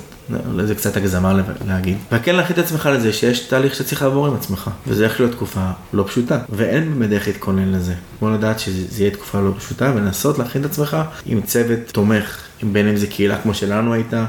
זה 0.63 0.75
קצת 0.75 0.97
הגזמה 0.97 1.41
להגיד. 1.67 1.97
וכן 2.11 2.35
להכין 2.35 2.53
את 2.53 2.65
עצמך 2.65 2.89
לזה 2.93 3.13
שיש 3.13 3.39
תהליך 3.39 3.75
שצריך 3.75 4.01
לעבור 4.01 4.27
עם 4.27 4.35
עצמך, 4.35 4.69
וזה 4.87 5.05
הולך 5.05 5.19
להיות 5.19 5.31
תקופה 5.31 5.65
לא 5.93 6.03
פשוטה, 6.07 6.39
ואין 6.49 6.93
באמת 6.93 7.09
דרך 7.09 7.27
להתכונן 7.27 7.71
לזה. 7.71 7.93
כמו 8.19 8.29
לדעת 8.29 8.59
שזה 8.59 9.03
יהיה 9.03 9.11
תקופה 9.11 9.41
לא 9.41 9.51
פשוטה, 9.57 9.91
ולנסות 9.95 10.39
להכין 10.39 10.61
את 10.61 10.65
עצמך 10.65 10.97
עם 11.25 11.41
צוות 11.41 11.79
תומך. 11.91 12.41
בין 12.63 12.87
אם 12.87 12.97
זה 12.97 13.07
קהילה 13.07 13.37
כמו 13.41 13.53
שלנו 13.53 13.93
הייתה, 13.93 14.25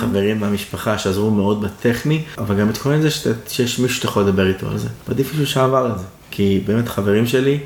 חברים 0.00 0.40
מהמשפחה 0.40 0.98
שעזרו 0.98 1.30
מאוד 1.30 1.62
בטכני, 1.62 2.22
אבל 2.38 2.60
גם 2.60 2.66
להתכונן 2.66 2.98
לזה 2.98 3.32
שיש 3.48 3.78
מישהו 3.78 3.96
שאתה 3.96 4.06
יכול 4.06 4.22
לדבר 4.22 4.48
איתו 4.48 4.68
על 4.68 4.78
זה. 4.78 4.88
ועדיף 5.08 5.30
מישהו 5.30 5.46
שעבר 5.46 5.92
את 5.92 5.98
זה. 5.98 6.04
כי 6.30 6.62
באמת 6.66 6.88
חברים 6.88 7.26
שלי, 7.26 7.58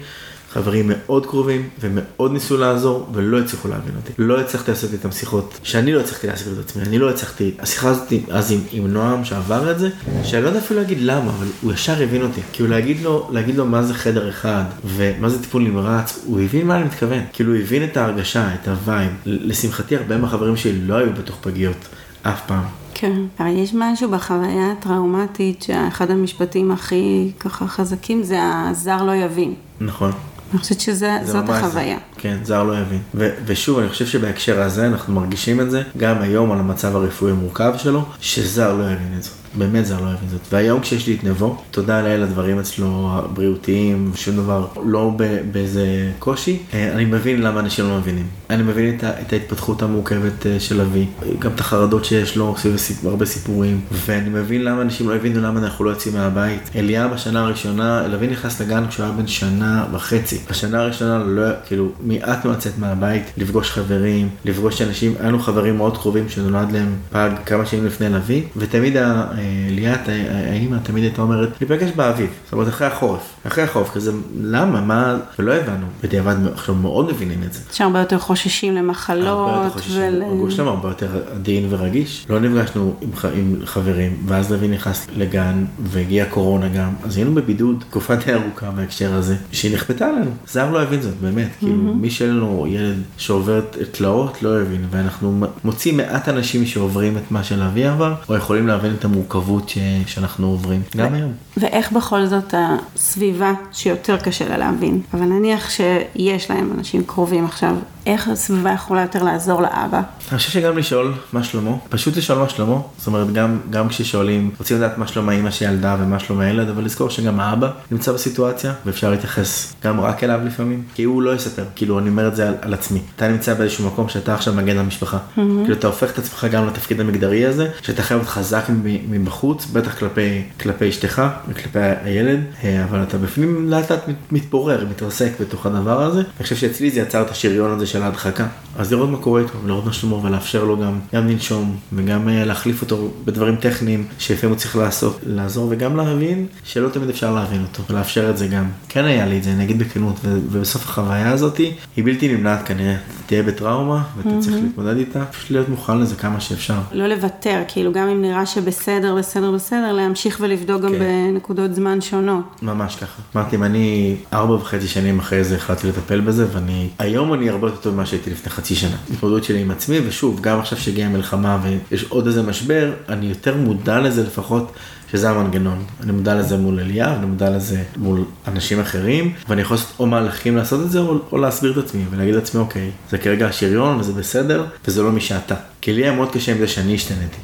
חברים 0.57 0.87
מאוד 0.95 1.27
קרובים 1.27 1.69
ומאוד 1.81 2.33
ניסו 2.33 2.57
לעזור 2.57 3.09
ולא 3.13 3.39
הצליחו 3.39 3.69
להבין 3.69 3.93
אותי. 3.97 4.13
לא 4.19 4.41
הצלחתי 4.41 4.71
לעשות 4.71 4.93
איתם 4.93 5.13
שיחות 5.13 5.61
שאני 5.63 5.93
לא 5.93 6.01
הצלחתי 6.01 6.27
לעשות 6.27 6.53
את 6.53 6.59
עצמי, 6.65 6.83
אני 6.83 6.99
לא 6.99 7.11
הצלחתי. 7.11 7.55
השיחה 7.59 7.89
הזאת 7.89 8.13
אז 8.31 8.53
עם, 8.53 8.61
עם 8.73 8.87
נועם 8.87 9.25
שעבר 9.25 9.71
את 9.71 9.79
זה, 9.79 9.91
שאני 10.25 10.43
לא 10.43 10.49
יודע 10.49 10.61
אפילו 10.61 10.81
להגיד 10.81 10.99
למה, 11.01 11.31
אבל 11.31 11.47
הוא 11.63 11.73
ישר 11.73 12.03
הבין 12.03 12.23
אותי. 12.23 12.41
כאילו 12.53 12.69
להגיד 12.69 13.01
לו, 13.03 13.29
להגיד 13.33 13.57
לו 13.57 13.67
מה 13.67 13.83
זה 13.83 13.95
חדר 13.95 14.29
אחד 14.29 14.65
ומה 14.85 15.29
זה 15.29 15.43
טיפול 15.43 15.63
נמרץ, 15.63 16.23
הוא 16.27 16.41
הבין 16.41 16.67
מה 16.67 16.77
אני 16.77 16.85
מתכוון. 16.85 17.21
כאילו 17.33 17.55
הוא 17.55 17.61
הבין 17.63 17.85
את 17.85 17.97
ההרגשה, 17.97 18.55
את 18.55 18.69
ה 18.69 18.76
vibe. 18.76 19.11
לשמחתי 19.27 19.97
הרבה 19.97 20.17
מהחברים 20.17 20.57
שלי 20.57 20.79
לא 20.87 20.95
היו 20.95 21.13
בתוך 21.13 21.37
פגיות 21.41 21.89
אף 22.23 22.41
פעם. 22.47 22.65
כן, 22.95 23.13
אבל 23.41 23.57
יש 23.57 23.75
משהו 23.75 24.11
בחוויה 24.11 24.73
הטראומטית 24.73 25.63
שאחד 25.63 26.11
המשפטים 26.11 26.71
הכי 26.71 27.31
ככה 27.41 27.67
חזקים 27.67 28.23
זה 28.23 28.39
הזר 28.43 29.03
לא 29.03 29.13
יבין. 29.15 29.55
נכון. 29.81 30.13
אני 30.53 30.59
חושבת 30.61 30.81
שזאת 30.81 31.05
ממש 31.35 31.51
זה. 31.51 31.67
החוויה. 31.67 31.99
כן, 32.19 32.37
זר 32.45 32.63
לא 32.63 32.79
יבין. 32.79 33.01
ו- 33.15 33.31
ושוב, 33.47 33.79
אני 33.79 33.89
חושב 33.89 34.07
שבהקשר 34.07 34.61
הזה 34.63 34.87
אנחנו 34.87 35.15
מרגישים 35.15 35.61
את 35.61 35.71
זה, 35.71 35.83
גם 35.97 36.23
היום 36.23 36.53
על 36.53 36.59
המצב 36.59 36.97
הרפואי 36.97 37.31
המורכב 37.33 37.75
שלו, 37.79 38.05
שזר 38.21 38.75
לא 38.75 38.85
יבין 38.85 39.15
את 39.19 39.23
זה. 39.23 39.31
באמת 39.59 39.87
זר 39.87 40.01
לא 40.01 40.09
יבין 40.09 40.29
זאת. 40.31 40.41
והיום 40.53 40.81
כשיש 40.81 41.07
לי 41.07 41.15
את 41.15 41.25
נבו, 41.25 41.57
תודה 41.71 42.03
לאל 42.03 42.23
הדברים 42.23 42.59
אצלו 42.59 43.09
הבריאותיים, 43.13 44.11
שום 44.15 44.37
דבר 44.37 44.67
לא 44.87 45.13
באיזה 45.53 45.87
קושי, 46.19 46.59
אה, 46.75 46.93
אני 46.93 47.05
מבין 47.05 47.43
למה 47.43 47.61
אנשים 47.61 47.89
לא 47.89 47.97
מבינים. 47.99 48.27
אני 48.51 48.63
מבין 48.63 48.97
את, 48.97 49.05
ה- 49.05 49.21
את 49.21 49.33
ההתפתחות 49.33 49.83
המורכבת 49.83 50.47
אה, 50.47 50.61
של 50.61 50.81
אבי, 50.81 51.07
גם 51.39 51.51
את 51.55 51.61
החרדות 51.61 52.05
שיש 52.05 52.37
לו 52.37 52.55
סביב 52.59 52.75
הסיפ- 52.75 53.07
הרבה 53.09 53.27
סיפורים, 53.27 53.81
ואני 53.93 54.29
מבין 54.29 54.65
למה 54.65 54.83
אנשים 54.83 55.09
לא 55.09 55.15
הבינו 55.15 55.41
למה 55.41 55.61
אנחנו 55.61 55.85
לא 55.85 55.91
יוצאים 55.91 56.15
מהבית. 56.15 56.71
אליה 56.77 57.09
בשנה 57.09 57.41
הראשונה, 57.41 58.07
לוי 58.09 58.27
נכנס 58.27 58.61
לגן 58.61 58.85
כשהוא 58.89 59.05
היה 59.07 59.15
בן 59.15 59.27
שנה 59.27 59.85
וחצי. 59.93 60.39
בשנה 60.51 60.81
הראשונה 60.81 61.19
לא, 61.19 61.43
כאילו, 61.67 61.89
מיעטנו 62.03 62.53
לצאת 62.53 62.73
מהבית, 62.79 63.23
לפגוש 63.37 63.71
חברים, 63.71 64.29
לפגוש 64.45 64.83
אנשים, 64.83 65.15
היה 65.21 65.29
לנו 65.29 65.39
חברים 65.39 65.77
מאוד 65.77 65.97
קרובים 65.99 66.29
שנולד 66.29 66.73
להם 66.73 66.95
פג 67.13 67.31
כמה 67.47 67.67
שנים 67.67 67.87
לפני 67.87 68.09
לוי, 68.09 68.43
ותמיד 68.57 68.97
היה 68.97 69.25
אה, 69.39 69.46
ליאת, 69.71 70.09
האמא 70.31 70.77
תמיד 70.83 71.05
הייתה 71.05 71.23
אומרת, 71.23 71.61
ניפגש 71.61 71.91
באביב, 71.97 72.31
זאת 72.45 72.53
אומרת 72.53 72.69
אחרי 72.69 72.87
החורף, 72.87 73.35
אחרי 73.47 73.65
החורף, 73.65 73.91
כזה, 73.91 74.13
למה, 74.41 74.81
מה, 74.81 75.17
ולא 75.39 75.53
הבנו, 75.53 75.87
בדיעבד 76.03 76.35
עכשיו 76.55 76.75
מאוד 76.75 77.13
מבינים 77.13 77.43
את 77.47 77.53
זה. 77.53 77.61
שהרבה 77.73 77.99
יותר 77.99 78.19
חוששים 78.19 78.75
למחלות. 78.75 79.27
הרבה 79.27 79.65
יותר 79.65 79.79
חוששים, 79.79 80.23
הגוף 80.23 80.51
שלנו 80.51 80.71
הרבה 80.71 80.89
יותר 80.89 81.09
עדין 81.35 81.67
ורגיש. 81.69 82.27
לא 82.31 82.41
נפגשנו 82.41 82.95
עם, 83.03 83.11
עם 83.35 83.57
חברים, 83.65 84.17
ואז 84.27 84.53
לוי 84.53 84.69
נכנס 84.69 85.07
לגן, 85.17 85.65
והגיע 85.83 86.25
קורונה 86.25 86.69
גם, 86.69 86.93
אז 87.05 87.17
היינו 87.17 87.35
בבידוד 87.35 87.85
תקופה 87.89 88.15
די 88.15 88.35
ארוכה 88.35 88.71
בהקשר 88.71 89.15
הזה, 89.15 89.37
שהיא 89.53 89.75
נכפתה 89.75 90.07
עלינו. 90.07 90.31
זר 90.49 90.71
לא 90.71 90.83
הבין 90.83 91.03
זאת, 91.03 91.15
באמת, 91.21 91.47
mm-hmm. 91.47 91.61
כאילו, 91.61 91.95
מי 91.95 92.11
שאין 92.11 92.35
לו 92.35 92.67
ילד 92.69 93.03
שעובר 93.17 93.61
תלאות, 93.91 94.43
לא 94.43 94.61
הבין, 94.61 94.87
ואנחנו 94.91 95.47
מוצאים 95.65 95.97
מעט 95.97 96.29
אנשים 96.29 96.67
שעוברים 96.67 97.17
את 97.17 97.31
מה 97.31 97.45
שלוי 97.45 97.87
עבר, 97.87 98.15
או 98.29 98.37
יכולים 98.37 98.67
להבין 98.67 98.95
את 98.99 99.05
המורכבות 99.05 99.36
ש... 99.69 99.79
שאנחנו 100.07 100.47
עוברים, 100.47 100.83
גם 100.97 101.15
היום. 101.15 101.33
ואיך 101.57 101.93
בכל 101.93 102.27
זאת 102.27 102.55
הסביבה 102.57 103.53
שיותר 103.73 104.17
קשה 104.17 104.49
לה 104.49 104.59
להבין, 104.59 105.01
אבל 105.15 105.25
נניח 105.25 105.71
שיש 105.71 106.51
להם 106.51 106.73
אנשים 106.79 107.05
קרובים 107.05 107.45
עכשיו, 107.45 107.77
איך 108.07 108.29
הסביבה 108.29 108.73
יכולה 108.73 109.03
יותר 109.03 109.23
לעזור 109.23 109.63
לאבא? 109.63 110.03
אני 110.31 110.39
חושב 110.39 110.51
שגם 110.51 110.79
לשאול 110.79 111.13
מה 111.33 111.45
שלמה, 111.45 111.71
פשוט 111.89 112.17
לשאול 112.17 112.39
מה 112.39 112.49
שלמה, 112.49 112.77
זאת 112.99 113.07
אומרת 113.07 113.33
גם, 113.33 113.59
גם 113.71 113.89
כששואלים, 113.89 114.51
רוצים 114.59 114.77
לדעת 114.77 114.99
מה 114.99 115.07
שלום 115.07 115.29
האמא 115.29 115.51
שילדה 115.51 115.97
ומה 116.01 116.19
שלום 116.19 116.41
הילד, 116.41 116.69
אבל 116.69 116.85
לזכור 116.85 117.11
שגם 117.11 117.41
האבא 117.41 117.71
נמצא 117.91 118.13
בסיטואציה, 118.13 118.73
ואפשר 118.87 119.11
להתייחס 119.11 119.75
גם 119.85 120.01
רק 120.01 120.25
אליו 120.25 120.41
לפעמים, 120.45 120.83
כי 120.95 121.03
הוא 121.03 121.23
לא 121.23 121.35
יספר, 121.35 121.65
כאילו 121.77 121.99
אני 121.99 122.09
אומר 122.09 122.29
את 122.29 122.37
זה 122.37 122.49
על, 122.49 122.55
על 122.61 122.75
עצמי, 122.75 123.01
אתה 123.17 123.29
נמצא 123.29 123.55
באיזשהו 123.55 123.87
מקום 123.87 124.09
שאתה 124.09 124.35
עכשיו 124.35 124.55
מגן 124.55 124.79
על 124.79 124.87
משפחה, 124.87 125.17
mm-hmm. 125.17 125.41
כאילו 125.63 125.75
אתה 125.75 125.87
הופך 125.87 126.11
את 126.11 126.19
עצמך 126.19 126.47
גם 126.51 126.67
לתפקיד 126.67 127.01
המגדרי 127.01 127.47
הזה, 127.47 127.69
שאתה 127.83 128.03
חייב 128.03 128.21
להיות 128.21 128.31
חזק 128.31 128.65
מבחוץ, 129.09 129.67
בטח 129.73 129.99
כלפי, 129.99 130.43
כלפי 130.61 130.89
אשתך 130.89 131.23
וכלפי 131.49 131.79
הילד, 132.05 132.41
אה, 132.65 132.85
אבל 132.85 133.03
אתה 133.03 133.19
בפנים 133.19 133.71
לאט 133.71 133.93
לאט 133.93 134.01
מתפורר, 134.33 134.87
מתרסק 134.91 135.33
בתוך 135.41 135.67
הדבר 135.67 136.03
הזה, 136.03 136.19
אני 136.21 136.43
חושב 136.43 136.57
שאצלי 136.57 136.91
זה 136.91 137.01
יצר 137.01 137.23
את 137.23 137.31
השריון 137.31 137.71
הזה 137.71 137.87
של 137.97 138.03
ההדחקה. 138.03 138.47
אז 138.79 138.93
לראות 138.93 139.11
מה 139.11 139.19
קורה 139.19 139.41
איתו, 139.41 139.59
לראות 139.67 139.85
מה 139.85 139.93
שלמה 139.93 140.15
ולאפשר 140.15 140.65
לו 140.65 140.79
גם, 140.79 140.99
גם 141.15 141.29
לנשום 141.29 141.77
וגם 141.93 142.29
אה, 142.29 142.45
להחליף 142.45 142.83
אותו 142.83 143.11
בדברים 143.25 143.57
טכניים 143.57 144.07
שלפעמים 144.19 144.55
הוא 144.55 144.59
צריך 144.59 144.77
לעשות, 144.77 145.21
לעזור 145.27 145.67
וגם 145.71 145.97
להבין 145.97 146.47
שלא 146.65 146.89
תמיד 146.89 147.09
אפשר 147.09 147.35
להבין 147.35 147.63
אותו 147.63 147.83
ולאפשר 147.91 148.31
את 148.31 148.39
זה 148.39 148.47
גם. 148.47 148.65
כן 148.89 149.05
היה 149.05 149.27
לי 149.27 149.39
את 149.39 149.43
זה, 149.43 149.53
אני 149.53 149.65
אגיד 149.65 149.79
בכנות, 149.79 150.17
ובסוף 150.25 150.85
החוויה 150.85 151.33
הזאתי 151.33 151.73
היא 151.97 152.05
בלתי 152.05 152.35
נמנעת 152.35 152.67
כנראה. 152.67 152.97
תהיה 153.27 153.43
בטראומה 153.43 154.03
ואתה 154.17 154.29
mm-hmm. 154.29 154.41
צריך 154.41 154.57
להתמודד 154.57 154.97
איתה, 154.97 155.25
פשוט 155.25 155.51
להיות 155.51 155.69
מוכן 155.69 155.99
לזה 155.99 156.17
כמה 156.17 156.41
שאפשר. 156.41 156.79
לא 156.93 157.07
לוותר, 157.07 157.63
כאילו 157.69 157.93
גם 157.93 158.09
אם 158.09 158.23
נראה 158.23 158.47
שבסדר, 158.47 159.15
בסדר, 159.15 159.53
בסדר, 159.53 159.93
להמשיך 159.93 160.39
ולבדוק 160.41 160.83
כן. 160.83 160.89
גם 160.89 160.95
בנקודות 160.99 161.75
זמן 161.75 162.01
שונות. 162.01 162.63
ממש 162.63 162.97
ככה. 162.97 163.23
אמרתי, 163.37 163.57
אני 163.57 164.17
ארבע 164.33 164.55
וחצי 164.55 164.89
שנים 164.89 165.19
אחרי 165.19 165.45
זה 165.45 165.57
החלטתי 165.57 165.89
לטפל 165.89 166.21
בזה, 166.21 166.47
ואני, 166.53 166.89
היום 166.99 167.35
אני 167.35 167.51
הרבה 167.51 167.69
יותר 167.69 167.86
טוב 167.87 167.95
ממה 167.95 168.07
שהייתי 168.07 168.31
לפני 168.31 168.53
חצי 168.53 168.75
שנה. 168.75 168.97
התמודדות 169.13 169.45
שלי 169.45 169.61
עם 169.61 169.71
עצמי, 169.71 169.99
ושוב, 170.07 170.41
גם 170.41 170.61
עכשיו 170.61 170.79
שהגיעה 170.79 171.09
מלחמה 171.09 171.59
ויש 171.63 172.05
עוד 172.09 172.27
איזה 172.27 172.43
משבר, 172.43 172.93
אני 173.09 173.27
יותר 173.27 173.57
מודע 173.57 174.01
לזה 174.01 174.23
לפחות. 174.23 174.73
שזה 175.11 175.31
המנגנון. 175.31 175.85
אני 176.03 176.13
מודע 176.13 176.35
לזה 176.35 176.57
מול 176.57 176.81
אליה, 176.81 177.15
אני 177.15 177.27
מודע 177.27 177.51
לזה 177.51 177.83
מול 177.97 178.25
אנשים 178.47 178.81
אחרים, 178.81 179.33
ואני 179.49 179.61
יכול 179.61 179.77
לעשות 179.77 179.93
או 179.99 180.07
מהלכים 180.07 180.57
לעשות 180.57 180.81
את 180.87 180.91
זה, 180.91 180.99
או, 180.99 181.19
או 181.33 181.39
להסביר 181.39 181.73
את 181.73 181.85
עצמי, 181.85 182.03
ולהגיד 182.11 182.35
לעצמי, 182.35 182.61
אוקיי, 182.61 182.91
זה 183.11 183.19
כרגע 183.19 183.47
השריון, 183.47 184.01
וזה 184.01 184.13
בסדר, 184.13 184.67
וזה 184.89 185.03
לא 185.03 185.13
מי 185.13 185.21
שאתה. 185.21 185.55
כי 185.81 185.93
לי 185.93 186.03
היה 186.03 186.13
מאוד 186.13 186.33
קשה 186.33 186.53
עם 186.53 186.59
זה 186.59 186.69
שאני 186.69 186.95
השתניתי. 186.95 187.39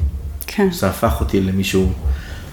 כן. 0.46 0.68
זה 0.72 0.88
הפך 0.88 1.20
אותי 1.20 1.40
למישהו 1.40 1.92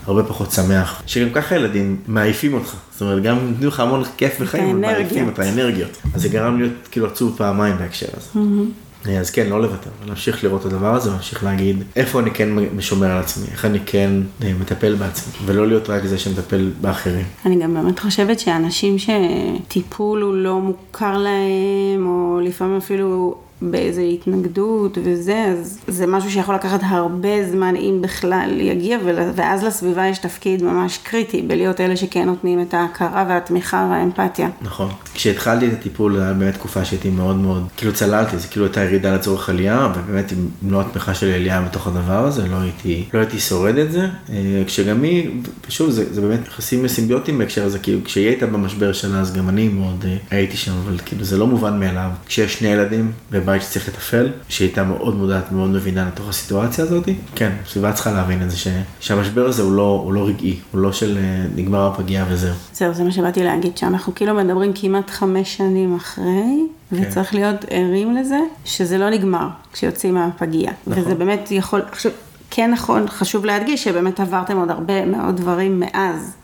הרבה 0.10 0.24
פחות 0.24 0.51
שמח, 0.51 1.01
שגם 1.05 1.30
ככה 1.34 1.55
ילדים 1.55 1.97
מעייפים 2.07 2.53
אותך. 2.53 2.76
זאת 2.91 3.01
אומרת, 3.01 3.24
גם 3.24 3.36
נותנים 3.36 3.68
לך 3.68 3.80
המון 3.80 4.03
כיף 4.18 4.38
וחיים, 4.39 4.70
אבל 4.70 4.80
מעייפים 4.80 5.30
את 5.30 5.39
האנרגיות. 5.39 5.97
אז 6.14 6.22
זה 6.22 6.30
גרם 6.30 6.57
להיות 6.60 6.74
כאילו 6.91 7.07
עצוב 7.07 7.36
פעמיים 7.38 7.78
בהקשר 7.78 8.07
הזה. 8.18 8.28
Mm-hmm. 8.36 9.10
אז 9.20 9.30
כן, 9.32 9.49
לא 9.49 9.62
לוותר, 9.62 9.89
להמשיך 10.05 10.43
לראות 10.43 10.62
את 10.62 10.66
הדבר 10.66 10.95
הזה, 10.95 11.12
להמשיך 11.12 11.43
להגיד 11.43 11.84
איפה 11.95 12.20
אני 12.20 12.32
כן 12.32 12.49
משומר 12.76 13.12
על 13.12 13.18
עצמי, 13.18 13.47
איך 13.51 13.66
אני 13.66 13.80
כן 13.86 14.12
אה, 14.43 14.51
מטפל 14.62 14.95
בעצמי, 14.95 15.34
ולא 15.45 15.68
להיות 15.68 15.89
רק 15.89 16.05
זה 16.05 16.18
שמטפל 16.18 16.72
באחרים. 16.82 17.26
אני 17.45 17.64
גם 17.64 17.74
באמת 17.74 17.99
חושבת 17.99 18.39
שאנשים 18.39 18.95
שטיפול 18.99 20.22
הוא 20.22 20.36
לא 20.36 20.60
מוכר 20.62 21.18
להם, 21.18 22.05
או 22.05 22.39
לפעמים 22.43 22.78
אפילו 22.78 23.38
באיזה 23.62 24.01
התנגדות 24.01 24.97
וזה, 25.03 25.45
אז 25.45 25.80
זה 25.88 26.07
משהו 26.07 26.32
שיכול 26.32 26.55
לקחת 26.55 26.80
הרבה 26.84 27.51
זמן 27.51 27.76
אם 27.76 27.99
בכלל 28.01 28.62
יגיע, 28.62 28.97
ואז 29.36 29.64
לסביבה 29.64 30.07
יש 30.07 30.18
תפקיד 30.18 30.64
ממש 30.64 30.99
קריטי 31.03 31.41
בלהיות 31.41 31.82
אלה 31.82 31.97
שכן 31.97 32.26
נותנים 32.26 32.62
את 32.62 32.74
ההכרה 32.74 33.26
והתמיכה 33.30 33.88
והאמפתיה. 33.91 34.49
נכון. 34.62 34.89
כשהתחלתי 35.14 35.68
את 35.68 35.74
הטיפול, 35.74 36.16
זו 36.16 36.22
הייתה 36.22 36.39
באמת 36.39 36.53
תקופה 36.53 36.86
שהייתי 36.86 37.10
מאוד 37.10 37.36
מאוד, 37.36 37.68
כאילו 37.78 37.93
צללתי, 37.93 38.38
זה 38.38 38.47
כאילו 38.47 38.66
הייתה 38.66 38.84
ירידה 38.84 39.16
לצורך 39.16 39.49
עלייה, 39.49 39.91
ובאמת 39.95 40.32
עם 40.32 40.47
מלוא 40.62 40.82
התמיכה 40.82 41.14
של 41.14 41.32
עלייה 41.32 41.62
בתוך 41.62 41.88
הדבר 41.88 42.26
הזה, 42.26 42.47
לא 42.47 42.55
הייתי, 42.55 43.05
לא 43.14 43.20
הייתי 43.20 43.39
שורד 43.39 43.78
את 43.78 43.91
זה. 43.91 44.07
אה, 44.30 44.64
כשגם 44.68 45.03
היא, 45.03 45.30
ושוב, 45.68 45.89
זה, 45.89 46.14
זה 46.14 46.22
באמת 46.22 46.47
יחסים 46.47 46.88
סימביוטיים 46.88 47.38
בהקשר 47.38 47.66
הזה, 47.66 47.80
כאילו 47.80 47.99
כשהיא 48.03 48.28
הייתה 48.28 48.45
במשבר 48.45 48.93
שלה, 48.93 49.20
אז 49.20 49.34
גם 49.34 49.49
אני 49.49 49.68
מאוד 49.68 50.05
אה, 50.07 50.18
הייתי 50.32 50.57
שם, 50.57 50.72
אבל 50.86 50.97
כאילו 51.05 51.24
זה 51.24 51.38
לא 51.38 51.47
מובן 51.47 51.80
מאליו. 51.80 52.10
כשיש 52.26 52.53
שני 52.53 52.68
ילדים, 52.68 53.12
בבית 53.50 53.62
שצריך 53.62 53.88
לתפעל, 53.88 54.32
שהיא 54.50 54.68
הייתה 54.68 54.84
מאוד 54.84 55.16
מודעת, 55.16 55.52
מאוד 55.52 55.70
מבינה 55.70 56.08
לתוך 56.08 56.30
הסיטואציה 56.30 56.84
הזאת. 56.84 57.10
כן, 57.36 57.52
הסביבה 57.66 57.93
צריכה 57.93 58.12
להבין 58.12 58.43
את 58.43 58.52
זה, 58.52 58.58
ש... 58.58 58.68
שהמשבר 59.00 59.45
הזה 59.45 59.64
הוא 59.64 59.72
לא, 59.72 60.02
הוא 60.04 60.14
לא 60.14 60.28
רגעי, 60.28 60.60
הוא 60.72 60.82
לא 60.82 60.91
של 60.91 61.18
אה, 61.18 61.45
נגמר 61.56 61.88
הפגיעה 61.88 62.26
וזהו. 62.30 62.54
זהו, 62.74 62.93
זה 62.93 63.04
מה 63.04 63.12
שבאתי 63.12 63.43
להגיד, 63.43 63.78
שאנחנו 63.78 64.16
כאילו 64.16 64.34
מדברים 64.34 64.72
כמעט 64.76 65.10
חמש 65.10 65.58
שנים 65.58 65.95
אחרי, 65.95 66.68
כן. 66.89 66.95
וצריך 67.02 67.34
להיות 67.34 67.66
ערים 67.70 68.16
לזה, 68.16 68.39
שזה 68.66 68.97
לא 68.97 69.10
נגמר 69.10 69.47
כשיוצאים 69.74 70.14
מהפגיעה. 70.14 70.74
נכון. 70.88 71.04
וזה 71.04 71.16
באמת 71.16 71.47
יכול, 71.52 71.82
עכשיו, 71.91 72.12
כן 72.52 72.72
נכון, 72.72 73.08
חשוב 73.08 73.45
להדגיש 73.45 73.84
שבאמת 73.84 74.20
עברתם 74.20 74.58
עוד 74.58 74.72
הרבה 74.72 75.06
מאוד 75.06 75.38
דברים 75.38 75.80
מאז. 75.80 76.36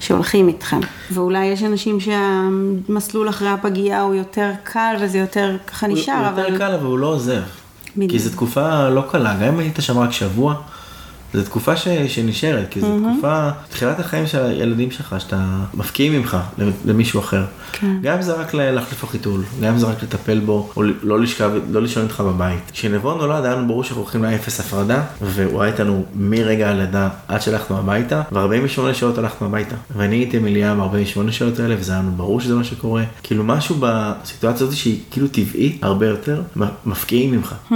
שהולכים 0.00 0.48
איתכם. 0.48 0.80
ואולי 1.10 1.46
יש 1.46 1.62
אנשים 1.62 2.00
שהמסלול 2.00 3.28
אחרי 3.28 3.48
הפגיעה 3.48 4.00
הוא 4.00 4.14
יותר 4.14 4.50
קל 4.62 4.96
וזה 5.00 5.18
יותר 5.18 5.56
ככה 5.66 5.86
נשאר, 5.86 6.14
הוא 6.14 6.28
אבל... 6.28 6.42
הוא 6.42 6.52
יותר 6.52 6.66
קל 6.66 6.74
אבל 6.74 6.86
הוא 6.86 6.98
לא 6.98 7.06
עוזב. 7.06 7.42
כי 8.08 8.18
זו 8.18 8.30
תקופה 8.30 8.88
לא 8.88 9.04
קלה, 9.10 9.34
גם 9.34 9.42
אם 9.42 9.58
היית 9.58 9.76
שם 9.80 9.98
רק 9.98 10.12
שבוע, 10.12 10.54
זו 11.34 11.42
תקופה 11.42 11.76
ש, 11.76 11.88
שנשארת, 11.88 12.66
כי 12.70 12.80
זו 12.80 12.86
mm-hmm. 12.86 13.12
תקופה, 13.12 13.50
תחילת 13.70 14.00
החיים 14.00 14.26
של 14.26 14.44
הילדים 14.44 14.90
שלך, 14.90 15.14
שאתה 15.18 15.44
מפקיעים 15.74 16.12
ממך 16.12 16.36
למישהו 16.84 17.20
אחר. 17.20 17.44
כן. 17.72 17.96
גם 18.02 18.16
אם 18.16 18.22
זה 18.22 18.32
רק 18.32 18.54
להחליף 18.54 19.02
לו 19.02 19.08
חיתול, 19.08 19.42
גם 19.60 19.72
אם 19.72 19.78
זה 19.78 19.86
רק 19.86 20.02
לטפל 20.02 20.38
בו, 20.38 20.70
או 20.76 20.82
לא 21.02 21.20
לשכב, 21.20 21.50
לא 21.70 21.82
לישון 21.82 22.02
איתך 22.02 22.20
בבית. 22.20 22.70
כשנבון 22.72 23.18
נולד 23.18 23.44
היה 23.44 23.54
לנו 23.54 23.66
ברור 23.66 23.84
שאנחנו 23.84 24.02
הולכים 24.02 24.24
לאפס 24.24 24.60
הפרדה, 24.60 25.02
והוא 25.22 25.62
היה 25.62 25.72
איתנו 25.72 26.04
מרגע 26.14 26.70
הלידה 26.70 27.08
עד 27.28 27.42
שהלכנו 27.42 27.78
הביתה, 27.78 28.22
ו-48 28.32 28.94
שעות 28.94 29.18
הלכנו 29.18 29.46
הביתה. 29.46 29.74
ואני 29.96 30.16
הייתי 30.16 30.38
מליאה 30.38 30.74
ב-48 30.74 31.32
שעות 31.32 31.58
האלה, 31.58 31.74
וזה 31.78 31.92
היה 31.92 32.00
לנו 32.00 32.10
ברור 32.10 32.40
שזה 32.40 32.54
מה 32.54 32.64
שקורה. 32.64 33.04
כאילו 33.22 33.44
משהו 33.44 33.76
בסיטואציה 33.80 34.66
הזאת 34.66 34.76
שהיא 34.76 35.00
כאילו 35.10 35.28
טבעית 35.28 35.84
הרבה 35.84 36.06
יותר, 36.06 36.42
מפקיעים 36.86 37.30
ממך. 37.30 37.54
Mm-hmm. 37.70 37.74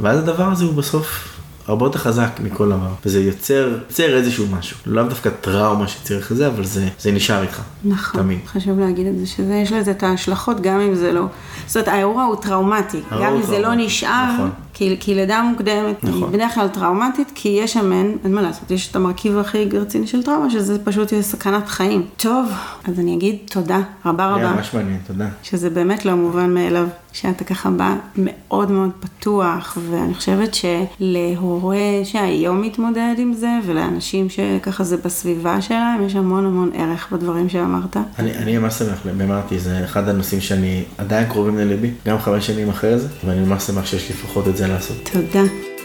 ואז 0.00 0.18
הדבר 0.18 0.44
הזה 0.44 0.64
הוא 0.64 0.74
בסוף... 0.74 1.35
הרבה 1.66 1.86
יותר 1.86 1.98
חזק 1.98 2.40
מכל 2.42 2.68
דבר, 2.68 2.88
וזה 3.06 3.22
יוצר, 3.22 3.78
יוצר 3.88 4.16
איזשהו 4.16 4.46
משהו, 4.58 4.76
לאו 4.86 5.04
דווקא 5.04 5.30
טראומה 5.40 5.88
שצריך 5.88 6.32
לזה, 6.32 6.46
אבל 6.46 6.64
זה, 6.64 6.88
זה 7.00 7.12
נשאר 7.12 7.42
איתך, 7.42 7.62
נכון, 7.84 8.20
תמיד. 8.20 8.38
חשוב 8.46 8.80
להגיד 8.80 9.06
את 9.06 9.18
זה, 9.18 9.26
שזה, 9.26 9.54
יש 9.54 9.72
לזה 9.72 9.90
את 9.90 10.02
ההשלכות, 10.02 10.60
גם 10.60 10.80
אם 10.80 10.94
זה 10.94 11.12
לא, 11.12 11.26
זאת 11.66 11.76
אומרת, 11.76 11.88
האירוע 11.88 12.24
הוא 12.24 12.36
טראומטי, 12.36 13.00
גם 13.22 13.34
אם 13.34 13.42
זה 13.42 13.58
לא 13.58 13.74
נשאר, 13.74 14.32
נכון. 14.34 14.50
כי, 14.74 14.96
כי 15.00 15.14
לידה 15.14 15.42
מוקדמת 15.42 16.04
נכון. 16.04 16.32
בדרך 16.32 16.54
כלל 16.54 16.68
טראומטית, 16.68 17.32
כי 17.34 17.48
יש 17.48 17.72
שמן, 17.72 18.06
אין 18.24 18.34
מה 18.34 18.42
לעשות, 18.42 18.70
יש 18.70 18.90
את 18.90 18.96
המרכיב 18.96 19.38
הכי 19.38 19.68
רציני 19.72 20.06
של 20.06 20.22
טראומה, 20.22 20.50
שזה 20.50 20.84
פשוט 20.84 21.12
יהיה 21.12 21.22
סכנת 21.22 21.68
חיים. 21.68 22.06
טוב, 22.16 22.50
אז 22.84 22.98
אני 22.98 23.14
אגיד 23.14 23.36
תודה 23.44 23.80
רבה 24.06 24.26
רבה. 24.26 24.36
היה 24.36 24.52
ממש 24.52 24.74
מעניין, 24.74 24.98
תודה. 25.06 25.28
שזה 25.42 25.70
באמת 25.70 26.04
לא 26.04 26.14
מובן 26.14 26.54
מאליו, 26.54 26.88
שאתה 27.16 27.44
ככה 27.44 27.70
בא 27.70 27.94
מאוד 28.16 28.70
מאוד 28.70 28.90
פתוח, 29.00 29.78
ואני 29.90 30.14
חושבת 30.14 30.54
שלהורה 30.54 32.00
שהיום 32.04 32.62
מתמודד 32.62 33.14
עם 33.18 33.32
זה, 33.32 33.48
ולאנשים 33.66 34.28
שככה 34.30 34.84
זה 34.84 34.96
בסביבה 34.96 35.60
שלהם, 35.60 36.06
יש 36.06 36.14
המון 36.14 36.46
המון 36.46 36.70
ערך 36.74 37.12
בדברים 37.12 37.48
שאמרת. 37.48 37.96
אני, 38.18 38.34
אני 38.34 38.58
ממש 38.58 38.74
שמח, 38.74 39.06
אמרתי, 39.24 39.58
זה 39.58 39.84
אחד 39.84 40.08
הנושאים 40.08 40.40
שאני 40.40 40.84
עדיין 40.98 41.28
קרובים 41.28 41.58
לליבי, 41.58 41.90
גם 42.06 42.18
חמש 42.18 42.46
שנים 42.46 42.68
אחרי 42.68 42.98
זה, 42.98 43.08
ואני 43.24 43.40
ממש 43.40 43.62
שמח 43.62 43.86
שיש 43.86 44.10
לפחות 44.10 44.48
את 44.48 44.56
זה 44.56 44.66
לעשות. 44.66 45.10
תודה. 45.12 45.75